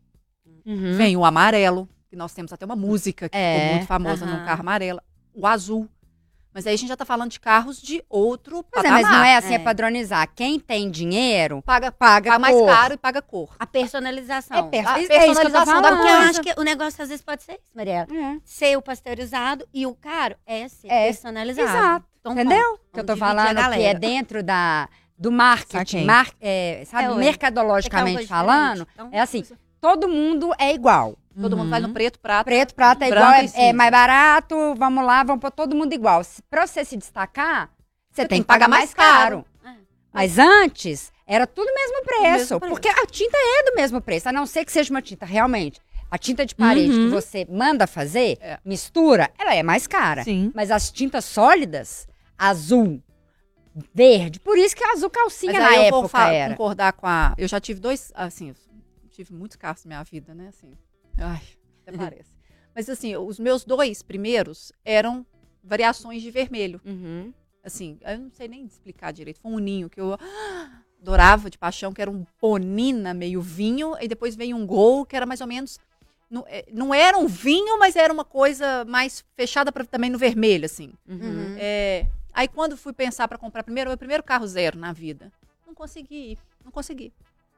Uhum. 0.66 0.94
vem 0.98 1.16
o 1.18 1.24
amarelo, 1.26 1.88
que 2.10 2.16
nós 2.16 2.34
temos 2.34 2.52
até 2.54 2.66
uma 2.66 2.76
música 2.76 3.28
que 3.30 3.38
É, 3.38 3.54
ficou 3.54 3.72
muito 3.72 3.86
famosa 3.88 4.26
no 4.26 4.34
aham. 4.34 4.46
carro 4.46 4.62
amarelo, 4.62 5.02
o 5.34 5.48
azul. 5.48 5.88
Mas 6.56 6.66
aí 6.66 6.74
a 6.74 6.78
gente 6.78 6.88
já 6.88 6.96
tá 6.96 7.04
falando 7.04 7.30
de 7.32 7.38
carros 7.40 7.82
de 7.82 8.02
outro 8.10 8.64
Pois 8.72 8.86
é, 8.86 8.88
patamar. 8.88 9.02
mas 9.02 9.12
não 9.12 9.24
é 9.26 9.36
assim, 9.36 9.52
é 9.52 9.56
É. 9.58 9.60
padronizar. 9.60 10.26
Quem 10.34 10.58
tem 10.58 10.90
dinheiro, 10.90 11.62
Paga, 11.62 11.92
paga 11.92 12.32
paga 12.32 12.40
mais 12.40 12.56
caro 12.66 12.94
e 12.94 12.98
paga 12.98 13.22
cor. 13.22 13.50
A 13.60 13.68
personalização. 13.68 14.58
É, 14.58 14.62
per- 14.64 14.88
A 14.88 15.00
é 15.00 15.04
eu 15.04 15.08
tô 15.10 15.14
personalização 15.14 15.82
da 15.82 15.90
falando. 15.90 15.98
Porque 15.98 16.08
eu 16.14 16.16
acho 16.30 16.42
que 16.42 16.54
o 16.58 16.64
negócio 16.64 17.04
às 17.04 17.10
vezes 17.10 17.22
pode 17.22 17.44
ser 17.44 17.54
isso, 17.62 17.72
Mariela. 17.76 18.08
É. 18.10 18.38
Ser 18.46 18.78
o 18.78 18.82
pasteurizado 18.82 19.68
e 19.74 19.86
o 19.86 19.94
caro 19.96 20.38
é 20.46 20.66
ser 20.70 20.88
É, 20.88 21.08
personalizado. 21.08 21.68
exato. 21.70 22.06
Então, 22.22 22.32
Entendeu? 22.32 22.80
que 22.94 23.00
eu 23.02 23.04
tô 23.06 23.14
a 23.14 23.18
falando 23.18 23.74
que 23.74 23.82
é 23.84 23.94
dentro 23.94 24.42
da, 24.42 24.88
do 25.18 25.32
marketing, 25.34 26.06
mar- 26.06 26.32
é, 26.40 26.84
sabe, 26.86 27.04
É, 27.04 27.10
ué. 27.12 27.16
mercadologicamente 27.18 28.28
falando, 28.28 28.88
então- 28.94 29.10
é 29.12 29.20
assim, 29.20 29.44
todo 29.82 30.08
mundo 30.08 30.52
é 30.58 30.74
igual. 30.74 31.18
Todo 31.40 31.58
mundo 31.58 31.70
vai 31.70 31.80
no 31.80 31.92
preto, 31.94 32.20
prata. 32.20 32.44
Preto, 32.46 32.74
prata 32.76 33.06
é 33.06 33.10
igual, 33.10 33.32
é, 33.34 33.70
é 33.70 33.74
mais 33.74 33.92
barato, 33.92 34.76
vamos 34.76 35.06
lá, 35.06 35.24
vamos 35.24 35.42
pôr 35.42 35.52
todo 35.52 35.76
mundo 35.76 35.92
igual. 35.94 36.22
Pra 36.50 36.66
você 36.66 36.86
se 36.86 36.96
destacar, 36.96 37.70
você, 38.12 38.26
tem 38.26 38.42
que 38.42 38.48
pagar 38.48 38.68
mais 38.70 38.94
caro. 38.94 39.44
É. 39.66 39.70
Mas 40.14 40.38
antes, 40.40 41.12
era 41.28 41.46
tudo 41.46 41.70
mesmo 41.74 42.04
preço, 42.04 42.24
mesmo 42.24 42.60
preço. 42.60 42.74
porque 42.74 42.88
a 42.88 43.06
tinta 43.06 43.38
é 43.38 43.70
do 43.70 43.76
mesmo 43.76 44.00
preço, 44.02 44.30
a 44.30 44.32
não 44.32 44.46
ser 44.46 44.64
que 44.64 44.72
seja 44.72 44.90
uma 44.94 45.02
tinta 45.02 45.26
realmente. 45.26 45.80
A 46.10 46.18
tinta 46.18 46.46
de 46.46 46.56
parede 46.56 46.94
Uhum. 46.94 47.10
que 47.10 47.16
você 47.16 47.46
manda 47.50 47.86
fazer, 47.88 48.38
É. 48.40 48.58
mistura, 48.64 49.30
ela 49.38 49.54
é 49.56 49.62
mais 49.64 49.88
cara. 49.88 50.24
Sim. 50.24 50.52
Mas 50.56 50.72
as 50.72 50.90
tintas 50.92 51.26
sólidas, 51.26 52.08
azul, 52.38 53.02
verde, 53.94 54.40
por 54.40 54.58
isso 54.58 54.76
que 54.76 54.84
a 54.84 54.92
azul 54.94 55.10
calcinha 55.10 55.52
Mas 55.54 55.62
na 55.62 55.68
aí 55.70 55.86
eu 55.88 55.92
vou 55.92 56.06
época 56.06 56.28
era. 56.32 56.54
concordar 56.54 56.94
com 56.94 57.08
a. 57.08 57.34
Eu 57.38 57.48
já 57.48 57.60
tive 57.60 57.80
dois. 57.80 58.12
Assim, 58.16 58.54
tive 59.12 59.34
muitos 59.34 59.58
carros 59.58 59.84
na 59.84 59.90
minha 59.90 60.04
vida, 60.04 60.34
né? 60.34 60.48
Assim. 60.50 60.72
Ai, 61.18 61.42
até 61.82 61.98
parece. 61.98 62.32
Mas 62.74 62.90
assim, 62.90 63.16
os 63.16 63.40
meus 63.40 63.64
dois 63.64 64.02
primeiros 64.02 64.72
eram 64.84 65.26
variações 65.64 66.22
de 66.22 66.30
vermelho. 66.30 66.82
Uhum. 66.86 67.34
Assim, 67.64 67.98
eu 68.02 68.20
não 68.20 68.32
sei 68.32 68.48
nem 68.48 68.66
explicar 68.66 69.12
direito. 69.12 69.40
Foi 69.40 69.52
um 69.52 69.60
ninho 69.60 69.90
que 69.90 70.00
eu 70.00 70.14
ah, 70.14 70.82
adorava 71.02 71.50
de 71.50 71.58
paixão, 71.58 71.94
que 71.94 72.02
era 72.02 72.12
um 72.12 72.26
Bonina 72.40 73.14
meio 73.14 73.42
vinho, 73.42 73.96
e 74.00 74.08
depois 74.08 74.36
veio 74.36 74.56
um 74.56 74.66
Gol, 74.66 75.06
que 75.06 75.16
era 75.16 75.26
mais 75.26 75.42
ou 75.42 75.48
menos. 75.48 75.80
Não, 76.30 76.44
é, 76.48 76.66
não 76.72 76.94
era 76.94 77.18
um 77.18 77.28
vinho, 77.28 77.80
mas 77.80 77.96
era 77.96 78.14
uma 78.14 78.26
coisa 78.26 78.84
mais 78.86 79.24
fechada 79.36 79.72
pra, 79.72 79.86
também 79.86 80.10
no 80.10 80.18
vermelho, 80.18 80.66
assim. 80.66 80.94
Uhum. 81.08 81.56
É, 81.58 82.08
aí 82.34 82.48
quando 82.48 82.76
fui 82.76 82.94
pensar 82.94 83.28
para 83.28 83.38
comprar 83.38 83.64
primeiro, 83.64 83.90
meu 83.90 83.98
primeiro 83.98 84.24
carro 84.24 84.46
zero 84.46 84.78
na 84.78 84.92
vida, 84.92 85.32
não 85.66 85.74
consegui, 85.74 86.38
não 86.64 86.72
consegui 86.72 87.14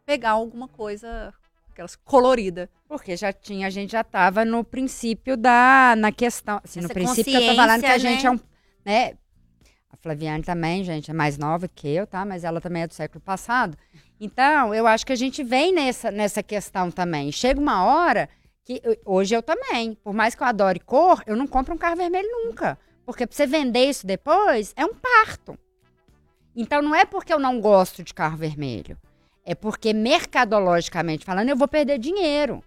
pegar 0.05 0.31
alguma 0.31 0.67
coisa 0.67 1.33
aquelas 1.77 1.95
colorida. 1.95 2.69
Porque 2.87 3.15
já 3.15 3.31
tinha, 3.31 3.67
a 3.67 3.69
gente 3.69 3.91
já 3.91 4.01
estava 4.01 4.43
no 4.43 4.63
princípio 4.63 5.37
da, 5.37 5.93
na 5.97 6.11
questão, 6.11 6.59
assim, 6.63 6.81
no 6.81 6.89
princípio 6.89 7.31
que 7.31 7.45
eu 7.45 7.49
tô 7.49 7.55
falando 7.55 7.81
que 7.81 7.85
a 7.85 7.93
consciência, 7.93 8.09
gente 8.09 8.23
né? 8.23 8.29
é 8.29 8.31
um, 8.31 8.39
né, 8.85 9.17
A 9.91 9.97
Flaviane 9.97 10.43
também, 10.43 10.83
gente, 10.83 11.11
é 11.11 11.13
mais 11.13 11.37
nova 11.37 11.67
que 11.67 11.87
eu, 11.87 12.07
tá? 12.07 12.25
Mas 12.25 12.43
ela 12.43 12.59
também 12.59 12.83
é 12.83 12.87
do 12.87 12.93
século 12.93 13.21
passado. 13.21 13.77
Então, 14.19 14.73
eu 14.73 14.87
acho 14.87 15.05
que 15.05 15.13
a 15.13 15.17
gente 15.17 15.43
vem 15.43 15.73
nessa, 15.73 16.09
nessa 16.09 16.41
questão 16.41 16.89
também. 16.89 17.31
Chega 17.31 17.59
uma 17.59 17.85
hora 17.85 18.27
que 18.63 18.81
hoje 19.05 19.35
eu 19.35 19.43
também, 19.43 19.95
por 19.95 20.13
mais 20.13 20.33
que 20.33 20.41
eu 20.41 20.47
adore 20.47 20.79
cor, 20.79 21.21
eu 21.27 21.35
não 21.35 21.45
compro 21.45 21.75
um 21.75 21.77
carro 21.77 21.97
vermelho 21.97 22.27
nunca. 22.45 22.77
Porque 23.05 23.27
pra 23.27 23.35
você 23.35 23.45
vender 23.45 23.85
isso 23.85 24.05
depois, 24.07 24.73
é 24.75 24.85
um 24.85 24.93
parto. 24.93 25.57
Então, 26.55 26.81
não 26.81 26.95
é 26.95 27.05
porque 27.05 27.31
eu 27.31 27.39
não 27.39 27.61
gosto 27.61 28.03
de 28.03 28.13
carro 28.13 28.35
vermelho. 28.35 28.97
É 29.49 29.55
porque, 29.55 29.93
mercadologicamente 29.93 31.23
falando, 31.23 31.47
eu 31.47 31.55
vou 31.55 31.69
perder 31.69 31.97
dinheiro. 31.97 32.61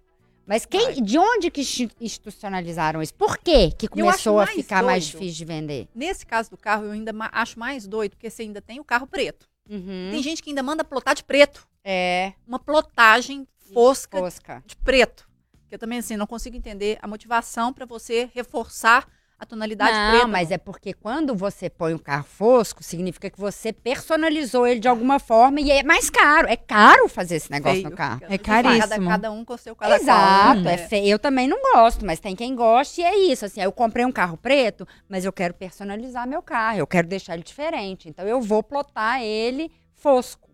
Mas 0.47 0.65
quem, 0.65 1.03
de 1.05 1.19
onde 1.19 1.51
que 1.51 1.61
insti- 1.61 1.91
institucionalizaram 2.01 3.03
isso? 3.03 3.13
Por 3.15 3.37
quê 3.37 3.71
que 3.71 3.85
E 3.85 3.89
acho 3.89 3.93
começou 3.93 4.41
a 4.41 4.45
mais 4.47 4.57
ficar 4.57 4.83
mais 4.83 5.05
doido. 5.05 5.13
difícil 5.21 5.37
de 5.39 5.45
vender? 5.45 5.89
Nesse 5.95 6.25
caso 6.25 6.51
do 6.51 6.57
carro, 6.57 6.87
eu 6.87 6.93
ainda 6.93 7.13
acho 7.33 7.59
mais 7.59 7.87
doido, 7.87 8.13
porque 8.13 8.31
você 8.31 8.43
ainda 8.43 8.63
tem 8.63 8.81
o 8.81 8.85
carro 8.85 9.07
preto. 9.07 9.47
Tem 9.69 10.21
gente 10.23 10.43
que 10.43 10.49
ainda 10.51 10.63
manda 10.65 10.83
plotar 10.83 11.15
de 11.15 11.23
preto. 11.23 11.69
É, 11.85 12.33
Uma 12.49 12.59
plotagem 12.59 13.47
fosca 13.73 14.19
fosca. 14.19 14.63
de 14.67 14.75
preto. 14.77 15.29
Que 15.69 15.75
eu 15.77 15.79
também, 15.79 15.99
assim, 16.01 16.17
não 16.17 16.27
consigo 16.27 16.57
entender 16.57 16.99
a 17.01 17.07
motivação 17.07 17.73
para 17.73 17.87
você 17.87 18.29
reforçar 18.35 19.07
a 19.41 19.47
tonalidade 19.47 19.91
não, 19.91 20.11
preta. 20.11 20.27
mas 20.27 20.51
é 20.51 20.59
porque 20.59 20.93
quando 20.93 21.35
você 21.35 21.71
põe 21.71 21.95
um 21.95 21.99
carro 21.99 22.25
fosco, 22.25 22.85
significa 22.85 23.31
que 23.31 23.41
você 23.41 23.73
personalizou 23.73 24.67
ele 24.67 24.79
de 24.79 24.87
alguma 24.87 25.19
forma 25.19 25.63
e 25.63 25.71
é 25.71 25.83
mais 25.83 26.11
caro. 26.11 26.47
É 26.47 26.57
caro 26.57 27.09
fazer 27.09 27.37
esse 27.37 27.51
negócio 27.51 27.79
Feio. 27.81 27.89
no 27.89 27.97
carro. 27.97 28.21
É 28.29 28.37
Cada, 28.37 28.69
caríssimo. 28.69 29.09
cada 29.09 29.33
um 29.33 29.43
com 29.43 29.55
o 29.55 29.59
seu 29.59 29.75
cada 29.75 29.97
Exato, 29.97 30.63
qual, 30.63 30.75
é 30.75 30.77
feio. 30.77 31.07
Eu 31.07 31.19
também 31.19 31.49
não 31.49 31.59
gosto, 31.73 32.05
mas 32.05 32.21
tem 32.21 32.37
quem 32.37 32.55
goste 32.55 33.01
e 33.01 33.05
é 33.05 33.17
isso. 33.19 33.47
Assim, 33.47 33.63
eu 33.63 33.73
comprei 33.73 34.05
um 34.05 34.13
carro 34.13 34.37
preto, 34.37 34.87
mas 35.09 35.25
eu 35.25 35.33
quero 35.33 35.55
personalizar 35.55 36.29
meu 36.29 36.43
carro, 36.43 36.77
eu 36.77 36.87
quero 36.87 37.09
deixar 37.09 37.33
ele 37.33 37.43
diferente. 37.43 38.11
Então 38.11 38.29
eu 38.29 38.43
vou 38.43 38.63
plotar 38.63 39.23
ele 39.23 39.73
fosco. 39.95 40.51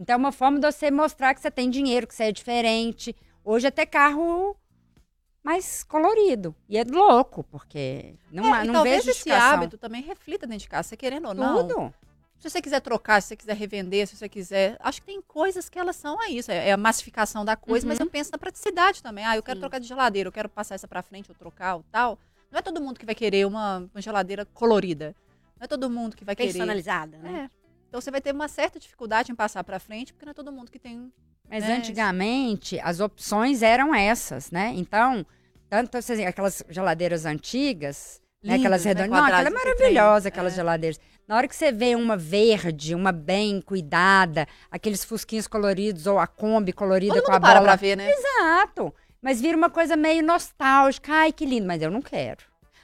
Então 0.00 0.14
é 0.14 0.16
uma 0.16 0.32
forma 0.32 0.58
de 0.58 0.72
você 0.72 0.90
mostrar 0.90 1.34
que 1.34 1.42
você 1.42 1.50
tem 1.50 1.68
dinheiro, 1.68 2.06
que 2.06 2.14
você 2.14 2.24
é 2.24 2.32
diferente. 2.32 3.14
Hoje 3.44 3.66
até 3.66 3.84
carro 3.84 4.56
mais 5.44 5.84
colorido. 5.84 6.54
E 6.68 6.78
é 6.78 6.82
louco, 6.84 7.44
porque 7.44 8.14
não, 8.32 8.52
há- 8.52 8.62
É, 8.62 8.64
não 8.64 8.74
talvez 8.74 9.04
vejo 9.04 9.10
esse 9.16 9.30
hábito 9.30 9.76
também 9.76 10.02
reflita 10.02 10.46
dentro 10.46 10.62
de 10.62 10.68
casa, 10.68 10.88
você 10.88 10.96
querendo 10.96 11.28
ou 11.28 11.34
não. 11.34 11.68
Tudo. 11.68 11.94
Se 12.38 12.50
você 12.50 12.60
quiser 12.60 12.80
trocar, 12.80 13.22
se 13.22 13.28
você 13.28 13.36
quiser 13.36 13.56
revender, 13.56 14.06
se 14.06 14.16
você 14.16 14.28
quiser. 14.28 14.76
Acho 14.80 15.00
que 15.00 15.06
tem 15.06 15.22
coisas 15.22 15.68
que 15.68 15.78
elas 15.78 15.96
são 15.96 16.20
a 16.20 16.28
isso. 16.28 16.50
É 16.50 16.68
é 16.68 16.72
a 16.72 16.76
massificação 16.76 17.44
da 17.44 17.56
coisa, 17.56 17.86
mas 17.86 18.00
eu 18.00 18.06
penso 18.10 18.30
na 18.32 18.38
praticidade 18.38 19.02
também. 19.02 19.24
Ah, 19.24 19.36
eu 19.36 19.42
quero 19.42 19.56
Sim. 19.58 19.60
trocar 19.60 19.78
de 19.78 19.86
geladeira, 19.86 20.28
eu 20.28 20.32
quero 20.32 20.48
passar 20.48 20.74
essa 20.74 20.88
pra 20.88 21.02
frente 21.02 21.30
ou 21.30 21.34
trocar 21.34 21.76
ou 21.76 21.84
tal. 21.92 22.18
Não 22.50 22.58
é 22.58 22.62
todo 22.62 22.80
mundo 22.80 22.98
que 22.98 23.06
vai 23.06 23.14
querer 23.14 23.46
uma, 23.46 23.88
uma 23.94 24.00
geladeira 24.02 24.44
colorida. 24.46 25.14
Não 25.58 25.64
é 25.64 25.68
todo 25.68 25.88
mundo 25.88 26.16
que 26.16 26.24
vai 26.24 26.34
querer. 26.36 26.52
Personalizada, 26.52 27.16
né? 27.18 27.48
É. 27.50 27.64
Então 27.88 28.00
você 28.00 28.10
vai 28.10 28.20
ter 28.20 28.34
uma 28.34 28.48
certa 28.48 28.78
dificuldade 28.78 29.30
em 29.30 29.34
passar 29.34 29.62
pra 29.64 29.78
frente, 29.78 30.12
porque 30.12 30.26
não 30.26 30.30
é 30.32 30.34
todo 30.34 30.50
mundo 30.52 30.70
que 30.70 30.78
tem. 30.78 31.12
Mas 31.50 31.64
né, 31.64 31.76
antigamente 31.76 32.78
as 32.80 33.00
opções 33.00 33.62
eram 33.62 33.94
essas, 33.94 34.50
né? 34.50 34.72
Então, 34.76 35.24
tanto 35.68 35.96
assim, 35.98 36.24
aquelas 36.24 36.62
geladeiras 36.68 37.24
antigas, 37.26 38.20
né? 38.42 38.54
Aquelas 38.56 38.84
né, 38.84 38.90
redondas. 38.92 39.10
Não, 39.18 39.24
aquela 39.24 39.48
é 39.48 39.50
maravilhosa, 39.50 40.28
aquelas 40.28 40.52
É. 40.54 40.56
geladeiras. 40.56 41.00
Na 41.26 41.36
hora 41.36 41.48
que 41.48 41.56
você 41.56 41.72
vê 41.72 41.94
uma 41.94 42.16
verde, 42.16 42.94
uma 42.94 43.10
bem 43.12 43.60
cuidada, 43.62 44.46
aqueles 44.70 45.04
fusquinhos 45.04 45.46
coloridos 45.46 46.06
ou 46.06 46.18
a 46.18 46.26
Kombi 46.26 46.72
colorida 46.72 47.14
Todo 47.14 47.24
com 47.24 47.32
a 47.32 47.40
para 47.40 47.54
bola. 47.60 47.62
pra 47.72 47.76
ver, 47.76 47.96
né? 47.96 48.10
Exato. 48.10 48.94
Mas 49.22 49.40
vira 49.40 49.56
uma 49.56 49.70
coisa 49.70 49.96
meio 49.96 50.22
nostálgica. 50.22 51.10
Ai, 51.12 51.32
que 51.32 51.46
lindo, 51.46 51.66
mas 51.66 51.80
eu 51.80 51.90
não 51.90 52.02
quero. 52.02 52.42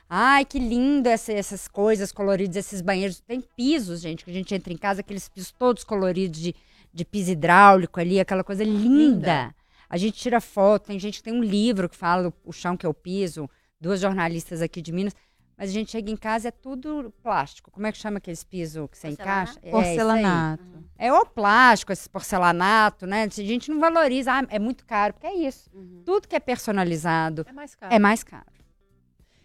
Ai, 0.08 0.44
que 0.46 0.58
lindo 0.58 1.06
essa- 1.08 1.32
essas 1.32 1.68
coisas 1.68 2.10
coloridas, 2.12 2.56
esses 2.56 2.80
banheiros. 2.80 3.20
Tem 3.20 3.40
pisos, 3.42 4.00
gente, 4.00 4.24
que 4.24 4.30
a 4.30 4.34
gente 4.34 4.54
entra 4.54 4.72
em 4.72 4.76
casa, 4.78 5.00
aqueles 5.02 5.28
pisos 5.28 5.52
todos 5.52 5.84
coloridos 5.84 6.40
de, 6.40 6.54
de 6.92 7.04
piso 7.04 7.30
hidráulico 7.32 8.00
ali, 8.00 8.18
aquela 8.20 8.42
coisa 8.44 8.64
linda. 8.64 8.88
Linda. 8.88 9.54
A 9.88 9.96
gente 9.96 10.18
tira 10.18 10.40
foto, 10.40 10.86
tem 10.86 10.98
gente 10.98 11.18
que 11.18 11.22
tem 11.24 11.32
um 11.32 11.42
livro 11.42 11.88
que 11.88 11.96
fala 11.96 12.28
o, 12.28 12.50
o 12.50 12.52
chão 12.52 12.76
que 12.76 12.86
eu 12.86 12.94
piso, 12.94 13.48
duas 13.80 14.00
jornalistas 14.00 14.62
aqui 14.62 14.80
de 14.80 14.92
Minas. 14.92 15.14
Mas 15.58 15.68
a 15.68 15.72
gente 15.74 15.90
chega 15.90 16.10
em 16.10 16.16
casa 16.16 16.48
é 16.48 16.50
tudo 16.50 17.12
plástico. 17.22 17.70
Como 17.70 17.86
é 17.86 17.92
que 17.92 17.98
chama 17.98 18.16
aqueles 18.16 18.42
pisos 18.42 18.88
que 18.90 18.96
você 18.96 19.08
Porcelanato? 19.08 19.50
encaixa? 19.52 19.60
É. 19.62 19.70
Porcelanato. 19.70 20.64
É 20.96 21.12
o 21.12 21.26
plástico, 21.26 21.92
esse 21.92 22.08
porcelanato, 22.08 23.06
né? 23.06 23.24
A 23.24 23.28
gente 23.28 23.70
não 23.70 23.78
valoriza. 23.78 24.32
Ah, 24.32 24.46
é 24.48 24.58
muito 24.58 24.86
caro, 24.86 25.12
porque 25.12 25.26
é 25.26 25.34
isso. 25.34 25.68
Uhum. 25.74 26.02
Tudo 26.04 26.26
que 26.26 26.34
é 26.34 26.40
personalizado 26.40 27.44
É 27.46 27.52
mais 27.52 27.74
caro. 27.74 27.94
é 27.94 27.98
mais 27.98 28.24
caro. 28.24 28.46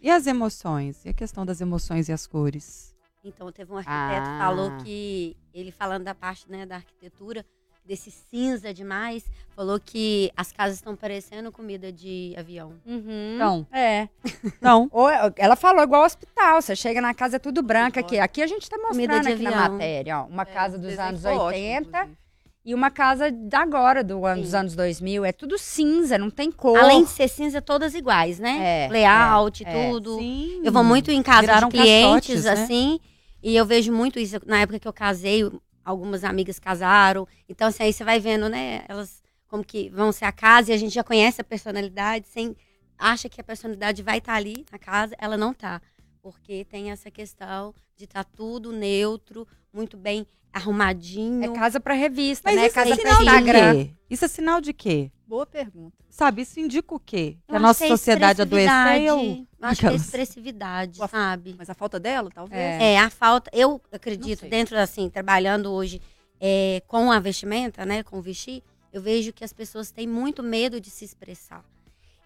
E 0.00 0.10
as 0.10 0.26
emoções? 0.26 1.04
E 1.04 1.10
a 1.10 1.12
questão 1.12 1.44
das 1.44 1.60
emoções 1.60 2.08
e 2.08 2.12
as 2.12 2.26
cores? 2.26 2.94
Então, 3.28 3.50
teve 3.52 3.72
um 3.72 3.76
arquiteto 3.78 4.22
que 4.22 4.28
Ah. 4.30 4.38
falou 4.38 4.70
que, 4.84 5.36
ele 5.52 5.70
falando 5.70 6.04
da 6.04 6.14
parte 6.14 6.44
né, 6.50 6.64
da 6.66 6.76
arquitetura, 6.76 7.44
desse 7.84 8.10
cinza 8.10 8.74
demais, 8.74 9.24
falou 9.54 9.78
que 9.78 10.32
as 10.36 10.50
casas 10.50 10.76
estão 10.76 10.96
parecendo 10.96 11.52
comida 11.52 11.92
de 11.92 12.34
avião. 12.36 12.72
Então, 12.84 13.64
É. 13.72 14.08
então 14.58 14.88
Ou, 14.90 15.08
ela 15.36 15.54
falou 15.54 15.82
igual 15.84 16.04
hospital. 16.04 16.60
Você 16.60 16.74
chega 16.74 17.00
na 17.00 17.14
casa 17.14 17.36
é 17.36 17.38
tudo 17.38 17.62
branca 17.62 18.00
aqui. 18.00 18.18
Aqui 18.18 18.42
a 18.42 18.46
gente 18.48 18.68
tá 18.68 18.76
Comida 18.76 19.14
mostrando 19.14 19.36
de 19.38 19.46
aqui 19.46 19.54
na 19.56 19.68
matéria, 19.68 20.18
ó. 20.20 20.24
Uma 20.26 20.42
É, 20.42 20.46
casa 20.46 20.76
dos 20.78 20.98
anos 20.98 21.20
ficou 21.22 21.36
ótimo, 21.36 21.46
80 21.64 21.88
inclusive. 21.88 22.18
e 22.64 22.74
uma 22.74 22.90
casa 22.90 23.30
da 23.30 23.60
agora, 23.60 24.02
do 24.02 24.26
ano, 24.26 24.42
dos 24.42 24.52
anos 24.52 24.74
2000. 24.74 25.24
É 25.24 25.30
tudo 25.30 25.56
cinza, 25.56 26.18
não 26.18 26.28
tem 26.28 26.50
cor. 26.50 26.76
Além 26.80 27.04
de 27.04 27.10
ser 27.10 27.28
cinza, 27.28 27.62
todas 27.62 27.94
iguais, 27.94 28.40
né? 28.40 28.86
É, 28.86 28.88
Layout, 28.90 29.64
é, 29.64 29.68
é. 29.70 29.90
tudo. 29.92 30.18
sim. 30.18 30.60
Eu 30.64 30.72
vou 30.72 30.82
muito 30.82 31.12
em 31.12 31.22
casa 31.22 31.42
Viraram 31.42 31.68
de 31.68 31.76
clientes, 31.78 32.42
caixotes, 32.42 32.44
né? 32.44 32.50
assim, 32.50 33.00
e 33.46 33.54
eu 33.54 33.64
vejo 33.64 33.92
muito 33.92 34.18
isso. 34.18 34.40
Na 34.44 34.58
época 34.58 34.80
que 34.80 34.88
eu 34.88 34.92
casei, 34.92 35.48
algumas 35.84 36.24
amigas 36.24 36.58
casaram. 36.58 37.28
Então, 37.48 37.68
assim, 37.68 37.84
aí 37.84 37.92
você 37.92 38.02
vai 38.02 38.18
vendo, 38.18 38.48
né? 38.48 38.84
Elas 38.88 39.22
como 39.46 39.62
que 39.62 39.88
vão 39.88 40.10
ser 40.10 40.24
a 40.24 40.32
casa 40.32 40.72
e 40.72 40.74
a 40.74 40.76
gente 40.76 40.92
já 40.92 41.04
conhece 41.04 41.40
a 41.40 41.44
personalidade, 41.44 42.26
sem 42.26 42.56
acha 42.98 43.28
que 43.28 43.40
a 43.40 43.44
personalidade 43.44 44.02
vai 44.02 44.18
estar 44.18 44.34
ali 44.34 44.66
na 44.72 44.80
casa, 44.80 45.14
ela 45.16 45.36
não 45.36 45.54
tá. 45.54 45.80
Porque 46.20 46.64
tem 46.64 46.90
essa 46.90 47.08
questão 47.08 47.72
de 47.94 48.02
estar 48.02 48.24
tudo 48.24 48.72
neutro, 48.72 49.46
muito 49.72 49.96
bem 49.96 50.26
arrumadinho. 50.52 51.44
É 51.44 51.54
casa 51.54 51.78
pra 51.78 51.94
revista, 51.94 52.50
Mas 52.50 52.56
né? 52.56 52.66
isso 52.66 52.76
é 52.80 52.82
casa 52.82 52.96
pra 52.96 52.96
sinal 52.96 53.18
de 53.18 53.24
Instagram. 53.24 53.74
quê? 53.84 53.90
Isso 54.10 54.24
é 54.24 54.28
sinal 54.28 54.60
de 54.60 54.72
quê? 54.72 55.12
Boa 55.26 55.44
pergunta. 55.44 55.96
Sabe, 56.08 56.42
isso 56.42 56.60
indica 56.60 56.94
o 56.94 57.00
quê? 57.00 57.36
Que 57.46 57.52
Eu 57.52 57.56
a 57.56 57.58
nossa 57.58 57.80
que 57.80 57.84
é 57.86 57.88
sociedade 57.88 58.42
adoeceu? 58.42 58.68
Eu 58.70 59.46
acho 59.60 59.80
que 59.80 59.86
é 59.86 59.94
expressividade, 59.94 61.00
Ué, 61.00 61.08
sabe? 61.08 61.54
Mas 61.58 61.68
a 61.68 61.74
falta 61.74 61.98
dela, 61.98 62.30
talvez. 62.32 62.60
É. 62.60 62.92
É, 62.92 62.98
a 62.98 63.10
falta. 63.10 63.50
Eu 63.52 63.80
acredito, 63.90 64.46
dentro 64.46 64.78
assim, 64.78 65.10
trabalhando 65.10 65.72
hoje 65.72 66.00
é, 66.40 66.80
com 66.86 67.10
a 67.10 67.18
vestimenta, 67.18 67.84
né? 67.84 68.04
Com 68.04 68.18
o 68.18 68.22
vestir, 68.22 68.62
eu 68.92 69.02
vejo 69.02 69.32
que 69.32 69.42
as 69.44 69.52
pessoas 69.52 69.90
têm 69.90 70.06
muito 70.06 70.42
medo 70.42 70.80
de 70.80 70.90
se 70.90 71.04
expressar. 71.04 71.64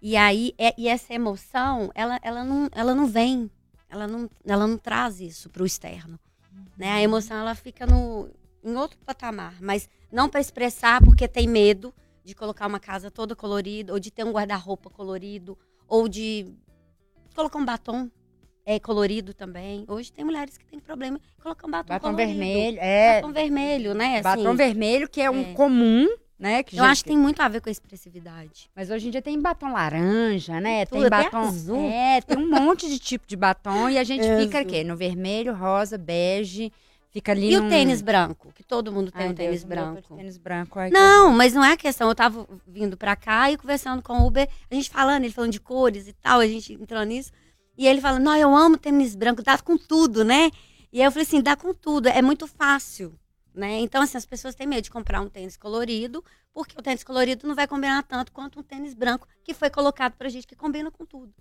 E 0.02 0.16
aí, 0.16 0.54
é- 0.58 0.74
e 0.76 0.86
essa 0.88 1.14
emoção, 1.14 1.90
ela, 1.94 2.18
ela, 2.22 2.44
não, 2.44 2.68
ela 2.72 2.94
não 2.94 3.06
vem. 3.06 3.50
Ela 3.88 4.06
não, 4.06 4.30
ela 4.44 4.66
não 4.66 4.76
traz 4.78 5.20
isso 5.20 5.48
para 5.48 5.62
o 5.62 5.66
externo. 5.66 6.18
Né? 6.76 6.92
A 6.92 7.02
emoção, 7.02 7.36
ela 7.38 7.54
fica 7.54 7.86
no, 7.86 8.28
em 8.62 8.74
outro 8.76 8.98
patamar. 9.04 9.54
Mas 9.60 9.88
não 10.12 10.28
para 10.28 10.40
expressar 10.40 11.02
porque 11.02 11.26
tem 11.26 11.48
medo 11.48 11.92
de 12.24 12.34
colocar 12.34 12.66
uma 12.66 12.80
casa 12.80 13.10
toda 13.10 13.34
colorida, 13.34 13.92
ou 13.92 13.98
de 13.98 14.10
ter 14.10 14.24
um 14.24 14.32
guarda-roupa 14.32 14.90
colorido, 14.90 15.56
ou 15.88 16.08
de 16.08 16.46
colocar 17.34 17.58
um 17.58 17.64
batom 17.64 18.10
é, 18.66 18.78
colorido 18.78 19.32
também. 19.34 19.84
Hoje 19.88 20.12
tem 20.12 20.24
mulheres 20.24 20.56
que 20.58 20.64
têm 20.66 20.78
problema 20.78 21.18
em 21.18 21.42
colocar 21.42 21.66
um 21.66 21.70
batom, 21.70 21.88
Batom 21.88 22.10
colorido. 22.10 22.38
vermelho. 22.38 22.78
É, 22.80 23.20
Batom 23.20 23.32
vermelho, 23.32 23.94
né? 23.94 24.14
Assim, 24.24 24.42
batom 24.42 24.54
vermelho, 24.56 25.08
que 25.08 25.20
é 25.20 25.30
um 25.30 25.40
É. 25.50 25.54
comum, 25.54 26.06
né? 26.38 26.62
Que 26.62 26.76
Eu 26.76 26.80
gente- 26.82 26.90
acho 26.92 27.02
que 27.04 27.08
tem 27.08 27.18
muito 27.18 27.40
a 27.40 27.48
ver 27.48 27.60
com 27.62 27.68
a 27.68 27.72
expressividade. 27.72 28.70
Mas 28.76 28.90
hoje 28.90 29.08
em 29.08 29.10
dia 29.10 29.22
tem 29.22 29.40
batom 29.40 29.72
laranja, 29.72 30.60
né? 30.60 30.84
Tudo, 30.86 31.00
tem 31.00 31.10
batom. 31.10 31.38
azul. 31.38 31.90
É, 31.90 32.20
tem 32.20 32.36
um 32.38 32.48
monte 32.48 32.86
de 32.88 32.98
tipo 32.98 33.26
de 33.26 33.34
batom 33.36 33.88
e 33.88 33.98
a 33.98 34.04
gente 34.04 34.24
É 34.24 34.36
fica 34.40 34.58
azul. 34.58 34.68
aqui 34.70 34.84
no 34.84 34.96
vermelho, 34.96 35.54
rosa, 35.54 35.96
bege, 35.98 36.70
fica 37.10 37.32
ali 37.32 37.52
E 37.52 37.58
num... 37.58 37.66
o 37.66 37.70
tênis 37.70 38.00
branco? 38.00 38.52
Que 38.54 38.62
todo 38.62 38.90
mundo 38.92 39.10
tem 39.10 39.22
Ai, 39.26 39.28
um 39.30 39.34
tênis 39.34 39.62
Deus, 39.62 39.68
branco. 39.68 40.16
Tênis 40.16 40.36
branco. 40.38 40.78
ai, 40.78 40.90
Não, 40.90 41.32
mas 41.32 41.52
não 41.52 41.64
é 41.64 41.72
a 41.72 41.76
questão. 41.76 42.08
Eu 42.08 42.14
tava 42.14 42.46
vindo 42.66 42.96
pra 42.96 43.14
cá 43.16 43.50
e 43.50 43.56
conversando 43.56 44.02
com 44.02 44.14
o 44.20 44.26
Uber, 44.26 44.48
a 44.70 44.74
gente 44.74 44.88
falando, 44.90 45.24
ele 45.24 45.32
falando 45.32 45.52
de 45.52 45.60
cores 45.60 46.08
e 46.08 46.12
tal, 46.12 46.40
a 46.40 46.46
gente 46.46 46.72
entrou 46.72 47.02
nisso. 47.04 47.32
E 47.76 47.86
ele 47.86 48.00
falando, 48.00 48.22
não, 48.24 48.36
eu 48.36 48.54
amo 48.54 48.76
tênis 48.76 49.14
branco, 49.14 49.42
dá 49.42 49.56
com 49.58 49.76
tudo, 49.76 50.24
né? 50.24 50.50
E 50.92 51.00
aí 51.00 51.06
eu 51.06 51.10
falei 51.12 51.26
assim, 51.26 51.40
dá 51.40 51.56
com 51.56 51.72
tudo, 51.72 52.08
é 52.08 52.20
muito 52.20 52.46
fácil, 52.46 53.14
né? 53.54 53.78
Então, 53.80 54.02
assim, 54.02 54.18
as 54.18 54.26
pessoas 54.26 54.54
têm 54.54 54.66
medo 54.66 54.82
de 54.82 54.90
comprar 54.90 55.20
um 55.20 55.28
tênis 55.28 55.56
colorido, 55.56 56.22
porque 56.52 56.74
o 56.78 56.82
tênis 56.82 57.04
colorido 57.04 57.46
não 57.46 57.54
vai 57.54 57.66
combinar 57.66 58.02
tanto 58.02 58.32
quanto 58.32 58.58
um 58.60 58.62
tênis 58.62 58.92
branco 58.92 59.26
que 59.44 59.54
foi 59.54 59.70
colocado 59.70 60.14
pra 60.14 60.28
gente, 60.28 60.46
que 60.46 60.56
combina 60.56 60.90
com 60.90 61.06
tudo. 61.06 61.32